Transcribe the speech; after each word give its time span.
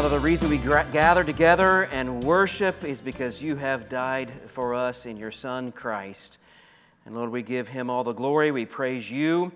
Father, 0.00 0.16
the 0.16 0.24
reason 0.24 0.48
we 0.48 0.56
gather 0.56 1.22
together 1.22 1.82
and 1.82 2.24
worship 2.24 2.84
is 2.84 3.02
because 3.02 3.42
you 3.42 3.56
have 3.56 3.90
died 3.90 4.32
for 4.46 4.74
us 4.74 5.04
in 5.04 5.18
your 5.18 5.30
Son, 5.30 5.72
Christ. 5.72 6.38
And 7.04 7.14
Lord, 7.14 7.30
we 7.30 7.42
give 7.42 7.68
him 7.68 7.90
all 7.90 8.02
the 8.02 8.14
glory. 8.14 8.50
We 8.50 8.64
praise 8.64 9.10
you. 9.10 9.52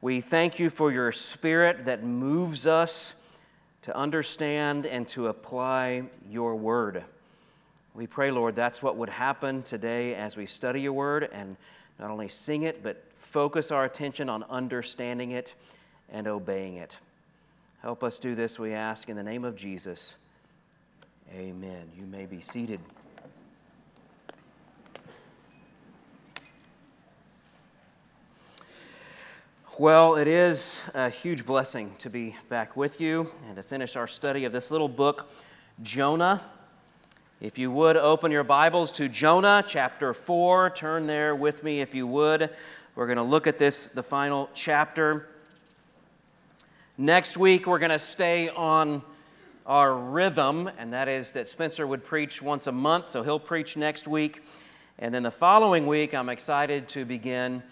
We 0.00 0.20
thank 0.20 0.60
you 0.60 0.70
for 0.70 0.92
your 0.92 1.10
spirit 1.10 1.86
that 1.86 2.04
moves 2.04 2.64
us 2.64 3.14
to 3.82 3.96
understand 3.96 4.86
and 4.86 5.08
to 5.08 5.26
apply 5.26 6.04
your 6.30 6.54
word. 6.54 7.02
We 7.92 8.06
pray, 8.06 8.30
Lord, 8.30 8.54
that's 8.54 8.80
what 8.80 8.96
would 8.98 9.10
happen 9.10 9.64
today 9.64 10.14
as 10.14 10.36
we 10.36 10.46
study 10.46 10.80
your 10.80 10.92
word 10.92 11.28
and 11.32 11.56
not 11.98 12.12
only 12.12 12.28
sing 12.28 12.62
it, 12.62 12.84
but 12.84 13.02
focus 13.18 13.72
our 13.72 13.84
attention 13.84 14.28
on 14.28 14.44
understanding 14.44 15.32
it 15.32 15.54
and 16.08 16.28
obeying 16.28 16.76
it. 16.76 16.96
Help 17.80 18.02
us 18.02 18.18
do 18.18 18.34
this, 18.34 18.58
we 18.58 18.72
ask, 18.72 19.08
in 19.08 19.16
the 19.16 19.22
name 19.22 19.44
of 19.44 19.54
Jesus. 19.54 20.16
Amen. 21.32 21.88
You 21.96 22.06
may 22.06 22.26
be 22.26 22.40
seated. 22.40 22.80
Well, 29.78 30.16
it 30.16 30.26
is 30.26 30.82
a 30.92 31.08
huge 31.08 31.46
blessing 31.46 31.94
to 32.00 32.10
be 32.10 32.34
back 32.48 32.76
with 32.76 33.00
you 33.00 33.30
and 33.46 33.54
to 33.54 33.62
finish 33.62 33.94
our 33.94 34.08
study 34.08 34.44
of 34.44 34.50
this 34.50 34.72
little 34.72 34.88
book, 34.88 35.30
Jonah. 35.80 36.42
If 37.40 37.58
you 37.58 37.70
would 37.70 37.96
open 37.96 38.32
your 38.32 38.42
Bibles 38.42 38.90
to 38.92 39.08
Jonah 39.08 39.62
chapter 39.64 40.12
4, 40.12 40.70
turn 40.70 41.06
there 41.06 41.36
with 41.36 41.62
me 41.62 41.80
if 41.80 41.94
you 41.94 42.08
would. 42.08 42.50
We're 42.96 43.06
going 43.06 43.18
to 43.18 43.22
look 43.22 43.46
at 43.46 43.56
this, 43.56 43.86
the 43.86 44.02
final 44.02 44.50
chapter. 44.52 45.28
Next 47.00 47.36
week, 47.36 47.68
we're 47.68 47.78
going 47.78 47.92
to 47.92 47.98
stay 48.00 48.48
on 48.48 49.02
our 49.64 49.94
rhythm, 49.94 50.68
and 50.78 50.92
that 50.92 51.06
is 51.06 51.30
that 51.34 51.48
Spencer 51.48 51.86
would 51.86 52.04
preach 52.04 52.42
once 52.42 52.66
a 52.66 52.72
month, 52.72 53.10
so 53.10 53.22
he'll 53.22 53.38
preach 53.38 53.76
next 53.76 54.08
week. 54.08 54.42
And 54.98 55.14
then 55.14 55.22
the 55.22 55.30
following 55.30 55.86
week, 55.86 56.12
I'm 56.12 56.28
excited 56.28 56.88
to 56.88 57.04
begin 57.04 57.62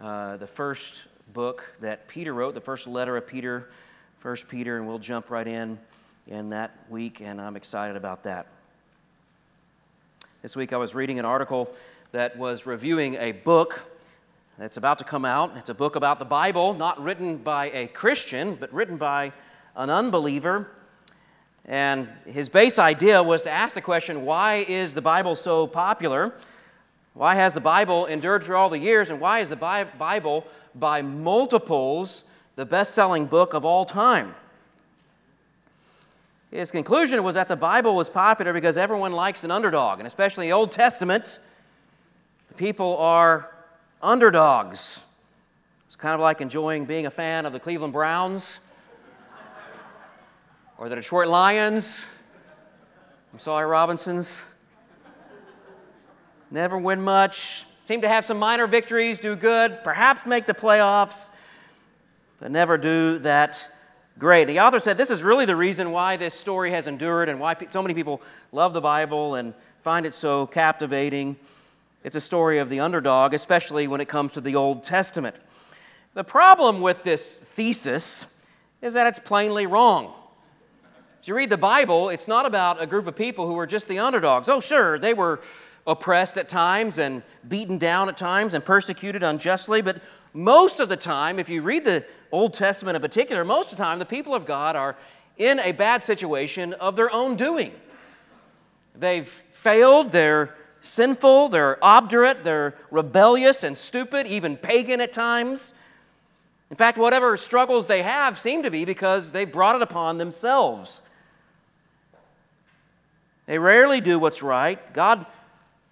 uh, 0.00 0.36
the 0.36 0.48
first 0.48 1.04
book 1.32 1.76
that 1.80 2.08
Peter 2.08 2.34
wrote, 2.34 2.54
the 2.54 2.60
first 2.60 2.88
letter 2.88 3.16
of 3.16 3.24
Peter, 3.24 3.70
First 4.18 4.48
Peter, 4.48 4.78
and 4.78 4.88
we'll 4.88 4.98
jump 4.98 5.30
right 5.30 5.46
in 5.46 5.78
in 6.26 6.50
that 6.50 6.76
week, 6.88 7.20
and 7.20 7.40
I'm 7.40 7.54
excited 7.54 7.94
about 7.94 8.24
that. 8.24 8.48
This 10.42 10.56
week 10.56 10.72
I 10.72 10.76
was 10.76 10.92
reading 10.92 11.20
an 11.20 11.24
article 11.24 11.72
that 12.10 12.36
was 12.36 12.66
reviewing 12.66 13.14
a 13.14 13.30
book 13.30 13.91
that's 14.58 14.76
about 14.76 14.98
to 14.98 15.04
come 15.04 15.24
out. 15.24 15.56
It's 15.56 15.70
a 15.70 15.74
book 15.74 15.96
about 15.96 16.18
the 16.18 16.24
Bible, 16.24 16.74
not 16.74 17.02
written 17.02 17.38
by 17.38 17.70
a 17.70 17.86
Christian, 17.88 18.54
but 18.54 18.72
written 18.72 18.96
by 18.96 19.32
an 19.76 19.90
unbeliever. 19.90 20.68
And 21.64 22.08
his 22.26 22.48
base 22.48 22.78
idea 22.78 23.22
was 23.22 23.42
to 23.42 23.50
ask 23.50 23.74
the 23.74 23.80
question 23.80 24.24
why 24.24 24.56
is 24.56 24.94
the 24.94 25.00
Bible 25.00 25.36
so 25.36 25.66
popular? 25.66 26.34
Why 27.14 27.34
has 27.34 27.54
the 27.54 27.60
Bible 27.60 28.06
endured 28.06 28.42
through 28.42 28.56
all 28.56 28.70
the 28.70 28.78
years? 28.78 29.10
And 29.10 29.20
why 29.20 29.40
is 29.40 29.50
the 29.50 29.56
Bible, 29.56 30.46
by 30.74 31.02
multiples, 31.02 32.24
the 32.56 32.64
best 32.64 32.94
selling 32.94 33.26
book 33.26 33.52
of 33.52 33.64
all 33.64 33.84
time? 33.84 34.34
His 36.50 36.70
conclusion 36.70 37.22
was 37.22 37.34
that 37.34 37.48
the 37.48 37.56
Bible 37.56 37.94
was 37.94 38.08
popular 38.08 38.52
because 38.52 38.76
everyone 38.76 39.12
likes 39.12 39.44
an 39.44 39.50
underdog, 39.50 39.98
and 39.98 40.06
especially 40.06 40.48
the 40.48 40.52
Old 40.52 40.72
Testament, 40.72 41.38
The 42.48 42.54
people 42.54 42.98
are 42.98 43.51
underdogs. 44.02 45.00
It's 45.86 45.96
kind 45.96 46.14
of 46.14 46.20
like 46.20 46.40
enjoying 46.40 46.84
being 46.84 47.06
a 47.06 47.10
fan 47.10 47.46
of 47.46 47.52
the 47.52 47.60
Cleveland 47.60 47.92
Browns 47.92 48.60
or 50.78 50.88
the 50.88 50.96
Detroit 50.96 51.28
Lions. 51.28 52.06
I'm 53.32 53.38
sorry, 53.38 53.66
Robinsons. 53.66 54.40
Never 56.50 56.76
win 56.76 57.00
much. 57.00 57.64
Seem 57.82 58.02
to 58.02 58.08
have 58.08 58.24
some 58.24 58.38
minor 58.38 58.66
victories, 58.66 59.18
do 59.18 59.34
good, 59.36 59.82
perhaps 59.82 60.26
make 60.26 60.46
the 60.46 60.54
playoffs, 60.54 61.28
but 62.38 62.50
never 62.50 62.76
do 62.76 63.18
that 63.20 63.68
great. 64.18 64.46
The 64.46 64.60
author 64.60 64.78
said 64.78 64.98
this 64.98 65.10
is 65.10 65.22
really 65.22 65.46
the 65.46 65.56
reason 65.56 65.90
why 65.90 66.16
this 66.16 66.34
story 66.34 66.70
has 66.72 66.86
endured 66.86 67.28
and 67.28 67.40
why 67.40 67.56
so 67.70 67.82
many 67.82 67.94
people 67.94 68.20
love 68.52 68.72
the 68.72 68.80
Bible 68.80 69.36
and 69.36 69.54
find 69.82 70.06
it 70.06 70.14
so 70.14 70.46
captivating. 70.46 71.36
It's 72.04 72.16
a 72.16 72.20
story 72.20 72.58
of 72.58 72.68
the 72.68 72.80
underdog, 72.80 73.32
especially 73.32 73.86
when 73.86 74.00
it 74.00 74.08
comes 74.08 74.32
to 74.32 74.40
the 74.40 74.56
Old 74.56 74.82
Testament. 74.82 75.36
The 76.14 76.24
problem 76.24 76.80
with 76.80 77.04
this 77.04 77.36
thesis 77.36 78.26
is 78.80 78.94
that 78.94 79.06
it's 79.06 79.20
plainly 79.20 79.66
wrong. 79.66 80.12
As 81.20 81.28
you 81.28 81.36
read 81.36 81.50
the 81.50 81.56
Bible, 81.56 82.08
it's 82.08 82.26
not 82.26 82.44
about 82.44 82.82
a 82.82 82.86
group 82.86 83.06
of 83.06 83.14
people 83.14 83.46
who 83.46 83.54
were 83.54 83.68
just 83.68 83.86
the 83.86 84.00
underdogs. 84.00 84.48
Oh, 84.48 84.58
sure, 84.58 84.98
they 84.98 85.14
were 85.14 85.40
oppressed 85.86 86.36
at 86.38 86.48
times 86.48 86.98
and 86.98 87.22
beaten 87.46 87.78
down 87.78 88.08
at 88.08 88.16
times 88.16 88.54
and 88.54 88.64
persecuted 88.64 89.22
unjustly, 89.22 89.80
but 89.80 90.02
most 90.34 90.80
of 90.80 90.88
the 90.88 90.96
time, 90.96 91.38
if 91.38 91.48
you 91.48 91.62
read 91.62 91.84
the 91.84 92.04
Old 92.32 92.54
Testament 92.54 92.96
in 92.96 93.02
particular, 93.02 93.44
most 93.44 93.70
of 93.70 93.78
the 93.78 93.84
time 93.84 94.00
the 94.00 94.04
people 94.04 94.34
of 94.34 94.44
God 94.44 94.74
are 94.74 94.96
in 95.38 95.60
a 95.60 95.70
bad 95.70 96.02
situation 96.02 96.72
of 96.74 96.96
their 96.96 97.12
own 97.12 97.36
doing. 97.36 97.72
They've 98.96 99.26
failed, 99.26 100.10
they're 100.10 100.56
sinful, 100.82 101.48
they're 101.48 101.82
obdurate, 101.82 102.44
they're 102.44 102.74
rebellious 102.90 103.64
and 103.64 103.78
stupid, 103.78 104.26
even 104.26 104.56
pagan 104.56 105.00
at 105.00 105.12
times. 105.12 105.72
In 106.70 106.76
fact, 106.76 106.98
whatever 106.98 107.36
struggles 107.36 107.86
they 107.86 108.02
have 108.02 108.38
seem 108.38 108.62
to 108.64 108.70
be 108.70 108.84
because 108.84 109.32
they 109.32 109.44
brought 109.44 109.76
it 109.76 109.82
upon 109.82 110.18
themselves. 110.18 111.00
They 113.46 113.58
rarely 113.58 114.00
do 114.00 114.18
what's 114.18 114.42
right. 114.42 114.92
God 114.92 115.26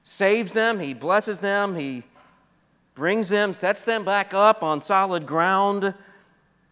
saves 0.02 0.52
them, 0.52 0.80
He 0.80 0.94
blesses 0.94 1.38
them, 1.38 1.76
He 1.76 2.02
brings 2.94 3.28
them, 3.28 3.52
sets 3.52 3.84
them 3.84 4.04
back 4.04 4.34
up 4.34 4.62
on 4.62 4.80
solid 4.80 5.26
ground, 5.26 5.94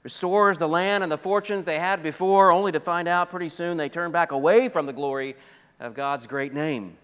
restores 0.02 0.58
the 0.58 0.68
land 0.68 1.02
and 1.02 1.12
the 1.12 1.18
fortunes 1.18 1.64
they 1.64 1.78
had 1.78 2.02
before, 2.02 2.50
only 2.50 2.72
to 2.72 2.80
find 2.80 3.08
out 3.08 3.30
pretty 3.30 3.48
soon 3.48 3.76
they 3.76 3.88
turn 3.88 4.10
back 4.10 4.32
away 4.32 4.68
from 4.68 4.86
the 4.86 4.92
glory 4.92 5.36
of 5.80 5.94
God's 5.94 6.26
great 6.26 6.52
name. 6.52 6.96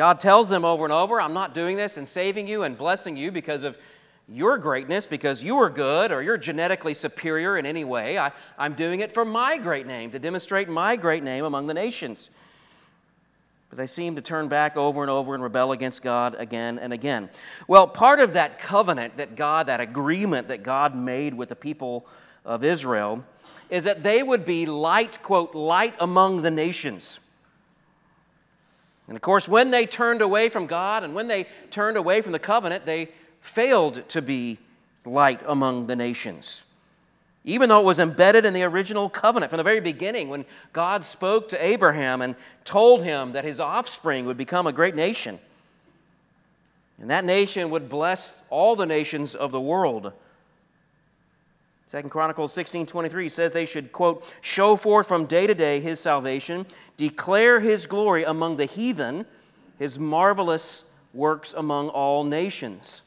God 0.00 0.18
tells 0.18 0.48
them 0.48 0.64
over 0.64 0.84
and 0.84 0.94
over, 0.94 1.20
I'm 1.20 1.34
not 1.34 1.52
doing 1.52 1.76
this 1.76 1.98
and 1.98 2.08
saving 2.08 2.46
you 2.48 2.62
and 2.62 2.74
blessing 2.78 3.18
you 3.18 3.30
because 3.30 3.64
of 3.64 3.76
your 4.30 4.56
greatness, 4.56 5.06
because 5.06 5.44
you 5.44 5.58
are 5.58 5.68
good 5.68 6.10
or 6.10 6.22
you're 6.22 6.38
genetically 6.38 6.94
superior 6.94 7.58
in 7.58 7.66
any 7.66 7.84
way. 7.84 8.16
I, 8.16 8.32
I'm 8.56 8.72
doing 8.72 9.00
it 9.00 9.12
for 9.12 9.26
my 9.26 9.58
great 9.58 9.86
name, 9.86 10.10
to 10.12 10.18
demonstrate 10.18 10.70
my 10.70 10.96
great 10.96 11.22
name 11.22 11.44
among 11.44 11.66
the 11.66 11.74
nations. 11.74 12.30
But 13.68 13.76
they 13.76 13.86
seem 13.86 14.16
to 14.16 14.22
turn 14.22 14.48
back 14.48 14.74
over 14.78 15.02
and 15.02 15.10
over 15.10 15.34
and 15.34 15.42
rebel 15.42 15.72
against 15.72 16.00
God 16.00 16.34
again 16.38 16.78
and 16.78 16.94
again. 16.94 17.28
Well, 17.68 17.86
part 17.86 18.20
of 18.20 18.32
that 18.32 18.58
covenant 18.58 19.18
that 19.18 19.36
God, 19.36 19.66
that 19.66 19.82
agreement 19.82 20.48
that 20.48 20.62
God 20.62 20.96
made 20.96 21.34
with 21.34 21.50
the 21.50 21.56
people 21.56 22.06
of 22.46 22.64
Israel, 22.64 23.22
is 23.68 23.84
that 23.84 24.02
they 24.02 24.22
would 24.22 24.46
be 24.46 24.64
light, 24.64 25.22
quote, 25.22 25.54
light 25.54 25.94
among 26.00 26.40
the 26.40 26.50
nations. 26.50 27.20
And 29.10 29.16
of 29.16 29.22
course, 29.22 29.48
when 29.48 29.72
they 29.72 29.86
turned 29.86 30.22
away 30.22 30.48
from 30.48 30.68
God 30.68 31.02
and 31.02 31.16
when 31.16 31.26
they 31.26 31.48
turned 31.70 31.96
away 31.96 32.22
from 32.22 32.30
the 32.30 32.38
covenant, 32.38 32.86
they 32.86 33.08
failed 33.40 34.08
to 34.10 34.22
be 34.22 34.56
light 35.04 35.40
among 35.48 35.88
the 35.88 35.96
nations. 35.96 36.62
Even 37.42 37.68
though 37.68 37.80
it 37.80 37.84
was 37.84 37.98
embedded 37.98 38.44
in 38.44 38.54
the 38.54 38.62
original 38.62 39.10
covenant 39.10 39.50
from 39.50 39.56
the 39.56 39.64
very 39.64 39.80
beginning, 39.80 40.28
when 40.28 40.44
God 40.72 41.04
spoke 41.04 41.48
to 41.48 41.64
Abraham 41.64 42.22
and 42.22 42.36
told 42.62 43.02
him 43.02 43.32
that 43.32 43.42
his 43.42 43.58
offspring 43.58 44.26
would 44.26 44.36
become 44.36 44.68
a 44.68 44.72
great 44.72 44.94
nation. 44.94 45.40
And 47.00 47.10
that 47.10 47.24
nation 47.24 47.70
would 47.70 47.88
bless 47.88 48.40
all 48.48 48.76
the 48.76 48.86
nations 48.86 49.34
of 49.34 49.50
the 49.50 49.60
world. 49.60 50.12
Second 51.90 52.10
Chronicles 52.10 52.52
16 52.52 52.86
23 52.86 53.28
says 53.28 53.52
they 53.52 53.64
should, 53.66 53.90
quote, 53.90 54.24
show 54.42 54.76
forth 54.76 55.08
from 55.08 55.26
day 55.26 55.48
to 55.48 55.56
day 55.56 55.80
his 55.80 55.98
salvation, 55.98 56.64
declare 56.96 57.58
his 57.58 57.84
glory 57.86 58.22
among 58.22 58.58
the 58.58 58.66
heathen, 58.66 59.26
his 59.76 59.98
marvelous 59.98 60.84
works 61.12 61.52
among 61.52 61.88
all 61.88 62.22
nations. 62.22 63.02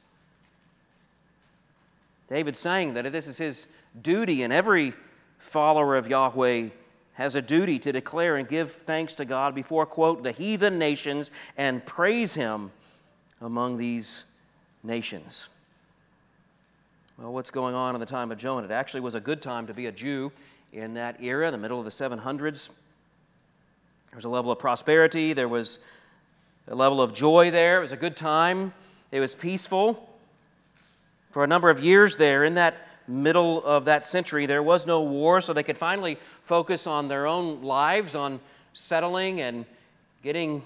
David's 2.28 2.60
saying 2.60 2.96
that 2.96 3.10
this 3.10 3.26
is 3.26 3.38
his 3.38 3.68
duty, 4.02 4.44
and 4.44 4.52
every 4.52 4.92
follower 5.40 5.96
of 5.96 6.10
Yahweh 6.10 6.68
has 7.14 7.38
a 7.38 7.42
duty 7.42 7.80
to 7.80 7.94
declare 7.94 8.36
and 8.36 8.50
give 8.50 8.74
thanks 8.74 9.16
to 9.16 9.24
God 9.24 9.56
before, 9.56 9.86
quote, 9.86 10.24
the 10.24 10.34
heathen 10.34 10.78
nations 10.78 11.32
and 11.56 11.86
praise 11.86 12.34
him 12.34 12.70
among 13.40 13.78
these 13.78 14.26
nations. 14.84 15.48
Well, 17.20 17.32
what's 17.32 17.52
going 17.52 17.76
on 17.76 17.94
in 17.94 18.00
the 18.00 18.08
time 18.08 18.32
of 18.32 18.40
Jonah? 18.40 18.66
It 18.66 18.72
actually 18.72 19.02
was 19.02 19.14
a 19.14 19.20
good 19.20 19.40
time 19.40 19.68
to 19.68 19.74
be 19.74 19.86
a 19.86 19.92
Jew 19.92 20.32
in 20.72 20.96
that 20.96 21.22
era, 21.22 21.52
the 21.52 21.60
middle 21.60 21.78
of 21.78 21.86
the 21.86 21.92
700s. 21.92 22.70
There 24.10 24.16
was 24.16 24.26
a 24.26 24.30
level 24.30 24.52
of 24.52 24.58
prosperity, 24.58 25.34
there 25.34 25.48
was 25.48 25.78
a 26.68 26.74
level 26.74 27.04
of 27.04 27.14
joy 27.14 27.52
there. 27.52 27.78
It 27.78 27.82
was 27.82 27.92
a 27.92 27.98
good 27.98 28.18
time, 28.18 28.74
it 29.12 29.20
was 29.20 29.36
peaceful. 29.36 30.10
For 31.30 31.44
a 31.44 31.48
number 31.48 31.70
of 31.70 31.82
years 31.82 32.16
there, 32.16 32.46
in 32.46 32.56
that 32.56 32.78
middle 33.08 33.64
of 33.64 33.86
that 33.86 34.08
century, 34.08 34.48
there 34.48 34.64
was 34.64 34.88
no 34.88 35.04
war, 35.04 35.40
so 35.40 35.54
they 35.54 35.62
could 35.62 35.78
finally 35.78 36.18
focus 36.42 36.88
on 36.88 37.10
their 37.10 37.28
own 37.28 37.62
lives, 37.62 38.16
on 38.16 38.40
settling 38.74 39.40
and 39.40 39.66
getting 40.24 40.64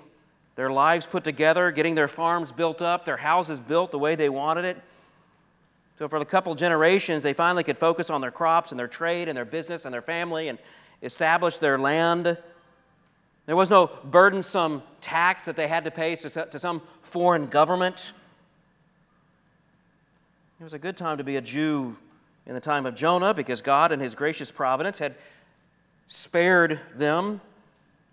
their 0.56 0.72
lives 0.72 1.06
put 1.06 1.26
together, 1.26 1.72
getting 1.72 1.96
their 1.96 2.08
farms 2.08 2.54
built 2.54 2.82
up, 2.82 3.04
their 3.04 3.18
houses 3.18 3.60
built 3.60 3.92
the 3.92 4.00
way 4.00 4.16
they 4.16 4.30
wanted 4.30 4.64
it. 4.64 4.82
So, 6.00 6.08
for 6.08 6.18
a 6.18 6.26
couple 6.26 6.54
generations, 6.54 7.24
they 7.24 7.34
finally 7.34 7.64
could 7.64 7.78
focus 7.78 8.10
on 8.10 8.22
their 8.22 8.32
crops 8.32 8.72
and 8.72 8.80
their 8.80 8.88
trade 8.88 9.28
and 9.28 9.36
their 9.36 9.46
business 9.46 9.86
and 9.86 9.94
their 9.94 10.02
family 10.02 10.48
and 10.48 10.60
establish 11.02 11.58
their 11.58 11.80
land. 11.80 12.38
There 13.48 13.56
was 13.56 13.72
no 13.72 13.90
burdensome 14.04 14.84
tax 15.02 15.46
that 15.46 15.56
they 15.56 15.68
had 15.68 15.86
to 15.86 15.92
pay 15.92 16.16
to 16.16 16.60
some 16.60 16.82
foreign 17.02 17.48
government. 17.48 18.14
It 20.60 20.64
was 20.64 20.74
a 20.74 20.80
good 20.80 20.98
time 20.98 21.18
to 21.18 21.24
be 21.24 21.38
a 21.38 21.42
Jew 21.42 21.96
in 22.46 22.54
the 22.54 22.62
time 22.62 22.86
of 22.86 22.94
Jonah 22.94 23.34
because 23.34 23.62
God, 23.62 23.92
in 23.92 24.00
His 24.00 24.14
gracious 24.14 24.52
providence, 24.52 25.00
had 25.00 25.16
spared 26.08 26.80
them, 26.96 27.42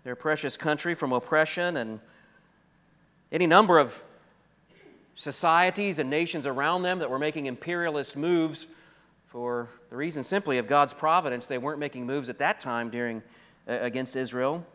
their 0.03 0.15
precious 0.15 0.57
country, 0.57 0.95
from 0.95 1.11
oppression 1.11 1.77
and 1.77 1.99
any 3.31 3.45
number 3.45 3.77
of 3.77 4.03
societies 5.15 5.99
and 5.99 6.09
nations 6.09 6.45
around 6.45 6.83
them 6.83 6.99
that 6.99 7.09
were 7.09 7.19
making 7.19 7.45
imperialist 7.45 8.15
moves 8.15 8.67
for 9.27 9.69
the 9.89 9.95
reason 9.95 10.23
simply 10.23 10.57
of 10.57 10.67
God's 10.67 10.93
providence. 10.93 11.47
They 11.47 11.57
weren't 11.57 11.79
making 11.79 12.05
moves 12.05 12.29
at 12.29 12.37
that 12.39 12.59
time 12.59 12.89
during, 12.89 13.23
uh, 13.67 13.77
against 13.81 14.15
Israel. 14.15 14.65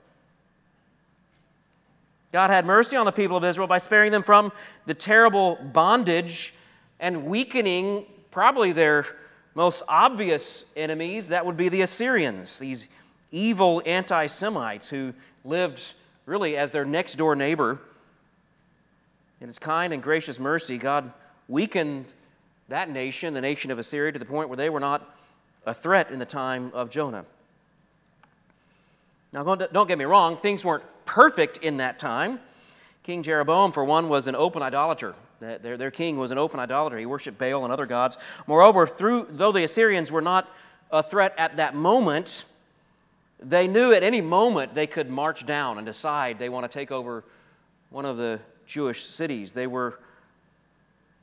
God 2.32 2.50
had 2.50 2.64
mercy 2.64 2.96
on 2.96 3.06
the 3.06 3.12
people 3.12 3.36
of 3.36 3.44
Israel 3.44 3.66
by 3.66 3.78
sparing 3.78 4.12
them 4.12 4.22
from 4.22 4.52
the 4.86 4.94
terrible 4.94 5.56
bondage 5.72 6.54
and 7.00 7.26
weakening 7.26 8.06
probably 8.30 8.72
their 8.72 9.06
most 9.54 9.82
obvious 9.88 10.64
enemies. 10.76 11.28
That 11.28 11.44
would 11.44 11.56
be 11.56 11.68
the 11.68 11.82
Assyrians, 11.82 12.58
these 12.58 12.88
evil 13.32 13.82
anti 13.84 14.26
Semites 14.26 14.88
who 14.88 15.12
lived 15.44 15.94
really 16.26 16.56
as 16.56 16.70
their 16.70 16.84
next 16.84 17.16
door 17.16 17.34
neighbor. 17.34 17.80
In 19.40 19.46
His 19.46 19.58
kind 19.58 19.92
and 19.92 20.02
gracious 20.02 20.38
mercy, 20.38 20.78
God 20.78 21.12
weakened 21.48 22.06
that 22.68 22.90
nation, 22.90 23.34
the 23.34 23.40
nation 23.40 23.70
of 23.70 23.78
Assyria, 23.78 24.12
to 24.12 24.18
the 24.18 24.24
point 24.24 24.48
where 24.48 24.56
they 24.56 24.70
were 24.70 24.80
not 24.80 25.16
a 25.66 25.74
threat 25.74 26.10
in 26.10 26.18
the 26.18 26.26
time 26.26 26.70
of 26.74 26.90
Jonah. 26.90 27.24
Now, 29.32 29.42
don't 29.54 29.88
get 29.88 29.98
me 29.98 30.04
wrong, 30.04 30.36
things 30.36 30.64
weren't 30.64 30.84
perfect 31.04 31.58
in 31.58 31.78
that 31.78 31.98
time. 31.98 32.40
King 33.02 33.22
Jeroboam, 33.22 33.72
for 33.72 33.84
one, 33.84 34.08
was 34.08 34.26
an 34.26 34.34
open 34.34 34.62
idolater. 34.62 35.14
Their, 35.40 35.76
their 35.76 35.90
king 35.90 36.18
was 36.18 36.30
an 36.32 36.38
open 36.38 36.60
idolater. 36.60 36.98
He 36.98 37.06
worshiped 37.06 37.38
Baal 37.38 37.64
and 37.64 37.72
other 37.72 37.86
gods. 37.86 38.18
Moreover, 38.46 38.86
through, 38.86 39.28
though 39.30 39.52
the 39.52 39.64
Assyrians 39.64 40.12
were 40.12 40.20
not 40.20 40.50
a 40.90 41.02
threat 41.02 41.34
at 41.38 41.56
that 41.56 41.74
moment, 41.74 42.44
they 43.38 43.66
knew 43.66 43.92
at 43.92 44.02
any 44.02 44.20
moment 44.20 44.74
they 44.74 44.86
could 44.86 45.08
march 45.08 45.46
down 45.46 45.78
and 45.78 45.86
decide 45.86 46.38
they 46.38 46.50
want 46.50 46.70
to 46.70 46.78
take 46.78 46.92
over 46.92 47.24
one 47.88 48.04
of 48.04 48.18
the 48.18 48.38
Jewish 48.70 49.04
cities. 49.04 49.52
They 49.52 49.66
were 49.66 49.98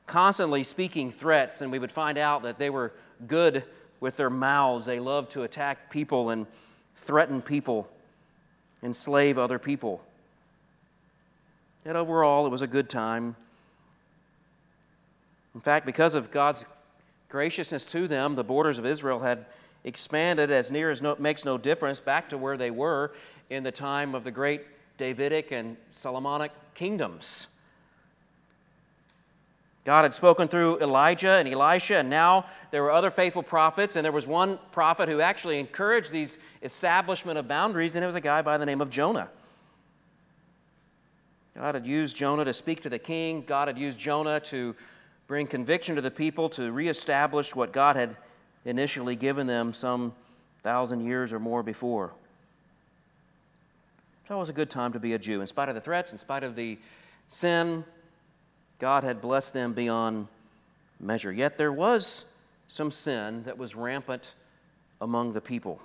constantly 0.06 0.64
speaking 0.64 1.12
threats, 1.12 1.62
and 1.62 1.72
we 1.72 1.80
would 1.80 1.92
find 1.92 2.18
out 2.18 2.44
that 2.44 2.58
they 2.58 2.70
were 2.70 2.94
good 3.26 3.64
with 4.00 4.18
their 4.18 4.30
mouths. 4.30 4.86
They 4.86 5.00
loved 5.00 5.32
to 5.32 5.44
attack 5.44 5.90
people 5.90 6.30
and 6.30 6.46
threaten 6.96 7.42
people, 7.42 7.88
enslave 8.84 9.38
other 9.38 9.60
people. 9.60 10.02
Yet 11.86 11.96
overall, 11.96 12.46
it 12.46 12.50
was 12.50 12.62
a 12.62 12.68
good 12.68 12.90
time. 12.90 13.36
In 15.56 15.62
fact, 15.62 15.86
because 15.86 16.16
of 16.16 16.32
God's 16.32 16.66
graciousness 17.30 17.86
to 17.92 18.08
them, 18.08 18.36
the 18.36 18.44
borders 18.44 18.78
of 18.78 18.86
Israel 18.86 19.20
had 19.20 19.46
expanded 19.84 20.52
as 20.52 20.70
near 20.70 20.92
as 20.92 21.02
no, 21.02 21.16
makes 21.18 21.46
no 21.46 21.58
difference 21.58 22.00
back 22.00 22.30
to 22.30 22.38
where 22.38 22.58
they 22.58 22.72
were 22.72 23.12
in 23.50 23.64
the 23.64 23.72
time 23.72 24.16
of 24.16 24.24
the 24.24 24.32
great 24.32 24.62
Davidic 24.98 25.52
and 25.52 25.78
Solomonic 25.92 26.52
kingdoms. 26.74 27.48
God 29.86 30.04
had 30.04 30.14
spoken 30.14 30.50
through 30.50 30.80
Elijah 30.80 31.36
and 31.36 31.48
Elisha, 31.48 31.98
and 31.98 32.10
now 32.10 32.46
there 32.72 32.84
were 32.84 32.92
other 32.92 33.10
faithful 33.10 33.42
prophets, 33.42 33.96
and 33.96 34.04
there 34.04 34.12
was 34.12 34.28
one 34.28 34.60
prophet 34.74 35.08
who 35.08 35.22
actually 35.22 35.60
encouraged 35.60 36.12
these 36.12 36.40
establishment 36.62 37.38
of 37.38 37.48
boundaries, 37.48 37.96
and 37.96 38.04
it 38.04 38.06
was 38.06 38.16
a 38.16 38.22
guy 38.22 38.42
by 38.42 38.58
the 38.58 38.66
name 38.66 38.82
of 38.82 38.90
Jonah. 38.90 39.30
God 41.56 41.74
had 41.74 41.88
used 41.88 42.18
Jonah 42.18 42.44
to 42.44 42.54
speak 42.54 42.82
to 42.84 42.90
the 42.90 43.00
king. 43.00 43.44
God 43.48 43.70
had 43.70 43.78
used 43.78 43.98
Jonah 43.98 44.42
to 44.42 44.76
bring 45.26 45.48
conviction 45.48 45.96
to 45.96 46.02
the 46.02 46.12
people, 46.12 46.50
to 46.50 46.72
reestablish 46.72 47.56
what 47.56 47.72
God 47.72 47.96
had 47.96 48.18
initially 48.66 49.16
given 49.16 49.48
them 49.48 49.74
some 49.74 50.14
thousand 50.64 51.06
years 51.06 51.32
or 51.32 51.40
more 51.40 51.64
before. 51.64 52.12
It 54.30 54.34
was 54.34 54.50
a 54.50 54.54
good 54.54 54.70
time 54.70 54.92
to 54.94 55.00
be 55.00 55.14
a 55.14 55.20
Jew. 55.20 55.40
In 55.40 55.48
spite 55.48 55.70
of 55.70 55.76
the 55.76 55.82
threats, 55.82 56.12
in 56.12 56.18
spite 56.18 56.44
of 56.44 56.56
the 56.56 56.78
sin, 57.28 57.86
God 58.78 59.04
had 59.04 59.22
blessed 59.22 59.54
them 59.54 59.74
beyond 59.74 60.28
measure. 61.00 61.32
Yet 61.32 61.58
there 61.58 61.72
was 61.72 62.26
some 62.68 62.92
sin 62.92 63.44
that 63.44 63.58
was 63.58 63.74
rampant 63.74 64.34
among 65.00 65.32
the 65.32 65.40
people. 65.40 65.80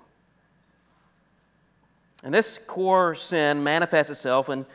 And 2.25 2.35
this 2.35 2.59
core 2.67 3.15
sin 3.15 3.63
manifests 3.63 4.11
itself 4.11 4.49
in 4.49 4.67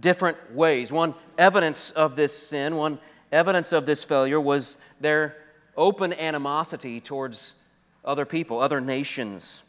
different 0.00 0.52
ways. 0.52 0.92
One 0.92 1.14
evidence 1.38 1.92
of 1.92 2.16
this 2.16 2.36
sin, 2.36 2.76
one 2.76 2.98
evidence 3.30 3.72
of 3.72 3.86
this 3.86 4.02
failure 4.02 4.40
was 4.40 4.78
their 5.00 5.36
open 5.76 6.12
animosity 6.12 7.00
towards 7.00 7.54
other 8.04 8.24
people, 8.24 8.60
other 8.60 8.80
nations. 8.80 9.62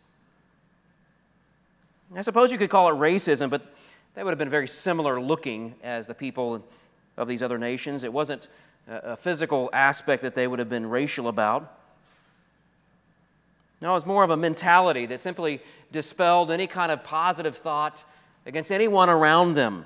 I 2.18 2.22
suppose 2.22 2.52
you 2.52 2.58
could 2.58 2.70
call 2.70 2.90
it 2.90 2.94
racism, 2.94 3.50
but 3.50 3.62
they 4.14 4.24
would 4.24 4.32
have 4.32 4.40
been 4.40 4.50
very 4.50 4.68
similar 4.68 5.20
looking 5.20 5.76
as 5.84 6.08
the 6.08 6.14
people 6.14 6.64
of 7.18 7.28
these 7.28 7.44
other 7.44 7.58
nations. 7.58 8.04
It 8.04 8.14
wasn't 8.14 8.48
a 8.88 9.18
physical 9.18 9.70
aspect 9.74 10.22
that 10.22 10.36
they 10.36 10.48
would 10.48 10.60
have 10.60 10.70
been 10.70 10.90
racial 10.90 11.28
about. 11.28 11.80
No, 13.82 13.92
it 13.92 13.96
was 13.96 14.06
more 14.06 14.24
of 14.24 14.30
a 14.30 14.38
mentality 14.38 15.06
that 15.08 15.20
simply 15.20 15.62
dispelled 15.92 16.52
any 16.52 16.68
kind 16.68 16.92
of 16.92 17.04
positive 17.04 17.58
thought 17.58 18.04
against 18.46 18.72
anyone 18.72 19.10
around 19.10 19.56
them. 19.56 19.86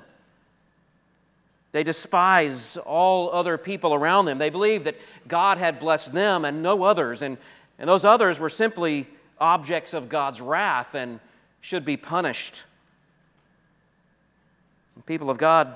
They 1.71 1.83
despised 1.83 2.77
all 2.77 3.31
other 3.31 3.57
people 3.57 3.93
around 3.93 4.25
them. 4.25 4.37
They 4.37 4.49
believed 4.49 4.85
that 4.85 4.95
God 5.27 5.57
had 5.57 5.79
blessed 5.79 6.13
them 6.13 6.45
and 6.45 6.61
no 6.61 6.83
others, 6.83 7.21
and, 7.21 7.37
and 7.79 7.89
those 7.89 8.05
others 8.05 8.39
were 8.39 8.49
simply 8.49 9.07
objects 9.39 9.93
of 9.93 10.09
God's 10.09 10.41
wrath 10.41 10.93
and 10.93 11.19
should 11.61 11.85
be 11.85 11.97
punished. 11.97 12.63
And 14.95 15.05
people 15.05 15.29
of 15.29 15.37
God 15.37 15.75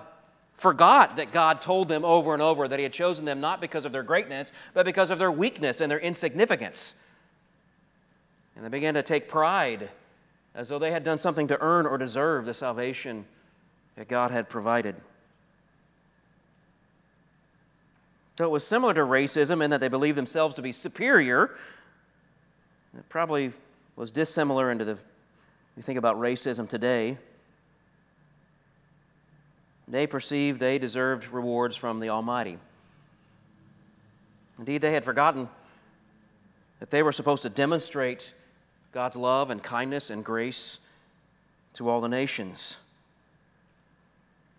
forgot 0.55 1.15
that 1.17 1.31
God 1.31 1.61
told 1.61 1.87
them 1.87 2.05
over 2.05 2.33
and 2.33 2.41
over 2.41 2.67
that 2.67 2.79
He 2.79 2.83
had 2.83 2.93
chosen 2.93 3.25
them 3.25 3.41
not 3.41 3.61
because 3.61 3.85
of 3.85 3.91
their 3.91 4.03
greatness, 4.03 4.51
but 4.73 4.85
because 4.85 5.11
of 5.11 5.19
their 5.19 5.31
weakness 5.31 5.81
and 5.81 5.89
their 5.91 5.99
insignificance. 5.99 6.95
And 8.55 8.63
they 8.63 8.69
began 8.69 8.93
to 8.93 9.03
take 9.03 9.27
pride 9.27 9.89
as 10.55 10.69
though 10.69 10.79
they 10.79 10.91
had 10.91 11.03
done 11.03 11.17
something 11.17 11.47
to 11.47 11.59
earn 11.59 11.85
or 11.85 11.97
deserve 11.97 12.45
the 12.45 12.53
salvation 12.53 13.25
that 13.95 14.07
God 14.07 14.31
had 14.31 14.49
provided. 14.49 14.95
So 18.37 18.45
it 18.45 18.49
was 18.49 18.65
similar 18.65 18.93
to 18.93 19.01
racism 19.01 19.63
in 19.63 19.69
that 19.71 19.79
they 19.79 19.87
believed 19.87 20.17
themselves 20.17 20.55
to 20.55 20.61
be 20.61 20.71
superior. 20.71 21.55
It 22.97 23.07
probably 23.09 23.53
was 23.95 24.11
dissimilar 24.11 24.71
into 24.71 24.85
the, 24.85 24.97
you 25.75 25.83
think 25.83 25.97
about 25.97 26.17
racism 26.17 26.69
today. 26.69 27.17
They 29.87 30.07
perceived 30.07 30.59
they 30.59 30.77
deserved 30.77 31.31
rewards 31.31 31.75
from 31.75 31.99
the 31.99 32.09
Almighty. 32.09 32.57
Indeed, 34.59 34.81
they 34.81 34.93
had 34.93 35.03
forgotten 35.03 35.49
that 36.79 36.89
they 36.89 37.01
were 37.01 37.11
supposed 37.11 37.43
to 37.43 37.49
demonstrate 37.49 38.33
God's 38.91 39.15
love 39.15 39.49
and 39.49 39.61
kindness 39.61 40.09
and 40.09 40.23
grace 40.23 40.79
to 41.73 41.89
all 41.89 42.01
the 42.01 42.07
nations. 42.07 42.77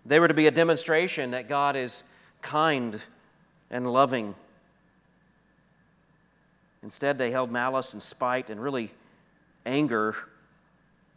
They 0.04 0.18
were 0.18 0.28
to 0.28 0.34
be 0.34 0.46
a 0.46 0.50
demonstration 0.50 1.30
that 1.30 1.48
God 1.48 1.76
is 1.76 2.02
kind 2.42 3.00
and 3.70 3.90
loving. 3.90 4.34
Instead, 6.82 7.16
they 7.16 7.30
held 7.30 7.50
malice 7.50 7.92
and 7.92 8.02
spite 8.02 8.50
and 8.50 8.60
really 8.62 8.90
anger 9.64 10.16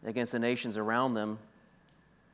against 0.05 0.31
the 0.31 0.39
nations 0.39 0.77
around 0.77 1.13
them 1.13 1.39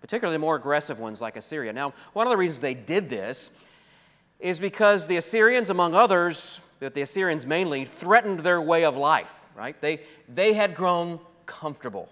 particularly 0.04 0.36
the 0.36 0.40
more 0.40 0.58
aggressive 0.58 1.00
ones 1.00 1.22
like 1.22 1.38
Assyria. 1.38 1.72
Now, 1.72 1.94
one 2.12 2.28
of 2.28 2.32
the 2.32 2.36
reasons 2.36 2.60
they 2.60 2.74
did 2.74 3.10
this 3.10 3.50
is 4.38 4.60
because 4.60 5.08
the 5.08 5.16
Assyrians, 5.16 5.70
among 5.70 5.96
others, 5.96 6.60
but 6.82 6.94
the 6.94 7.04
Assyrians 7.04 7.46
mainly, 7.46 7.86
threatened 7.86 8.42
their 8.42 8.62
way 8.62 8.84
of 8.84 8.98
life, 8.98 9.40
right? 9.56 9.80
They, 9.80 10.02
they 10.28 10.52
had 10.52 10.76
grown 10.76 11.22
comfortable. 11.46 12.10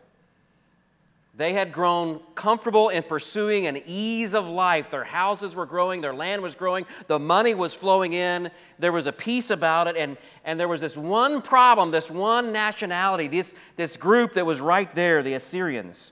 They 1.34 1.54
had 1.54 1.72
grown 1.72 2.20
comfortable 2.36 2.90
in 2.90 3.04
pursuing 3.04 3.66
an 3.66 3.82
ease 3.86 4.36
of 4.36 4.50
life. 4.50 4.92
Their 4.92 5.06
houses 5.06 5.56
were 5.56 5.66
growing, 5.66 6.02
their 6.02 6.14
land 6.14 6.42
was 6.42 6.56
growing, 6.56 6.86
the 7.08 7.20
money 7.20 7.56
was 7.56 7.74
flowing 7.74 8.12
in. 8.14 8.52
There 8.80 8.92
was 8.92 9.08
a 9.08 9.14
peace 9.14 9.50
about 9.50 9.88
it, 9.88 9.96
and, 9.96 10.18
and 10.44 10.60
there 10.60 10.68
was 10.68 10.82
this 10.82 10.98
one 10.98 11.42
problem, 11.42 11.90
this 11.90 12.12
one 12.12 12.52
nationality, 12.52 13.28
this, 13.28 13.56
this 13.78 13.96
group 13.96 14.34
that 14.34 14.46
was 14.46 14.60
right 14.60 14.94
there, 14.94 15.24
the 15.24 15.36
Assyrians. 15.36 16.12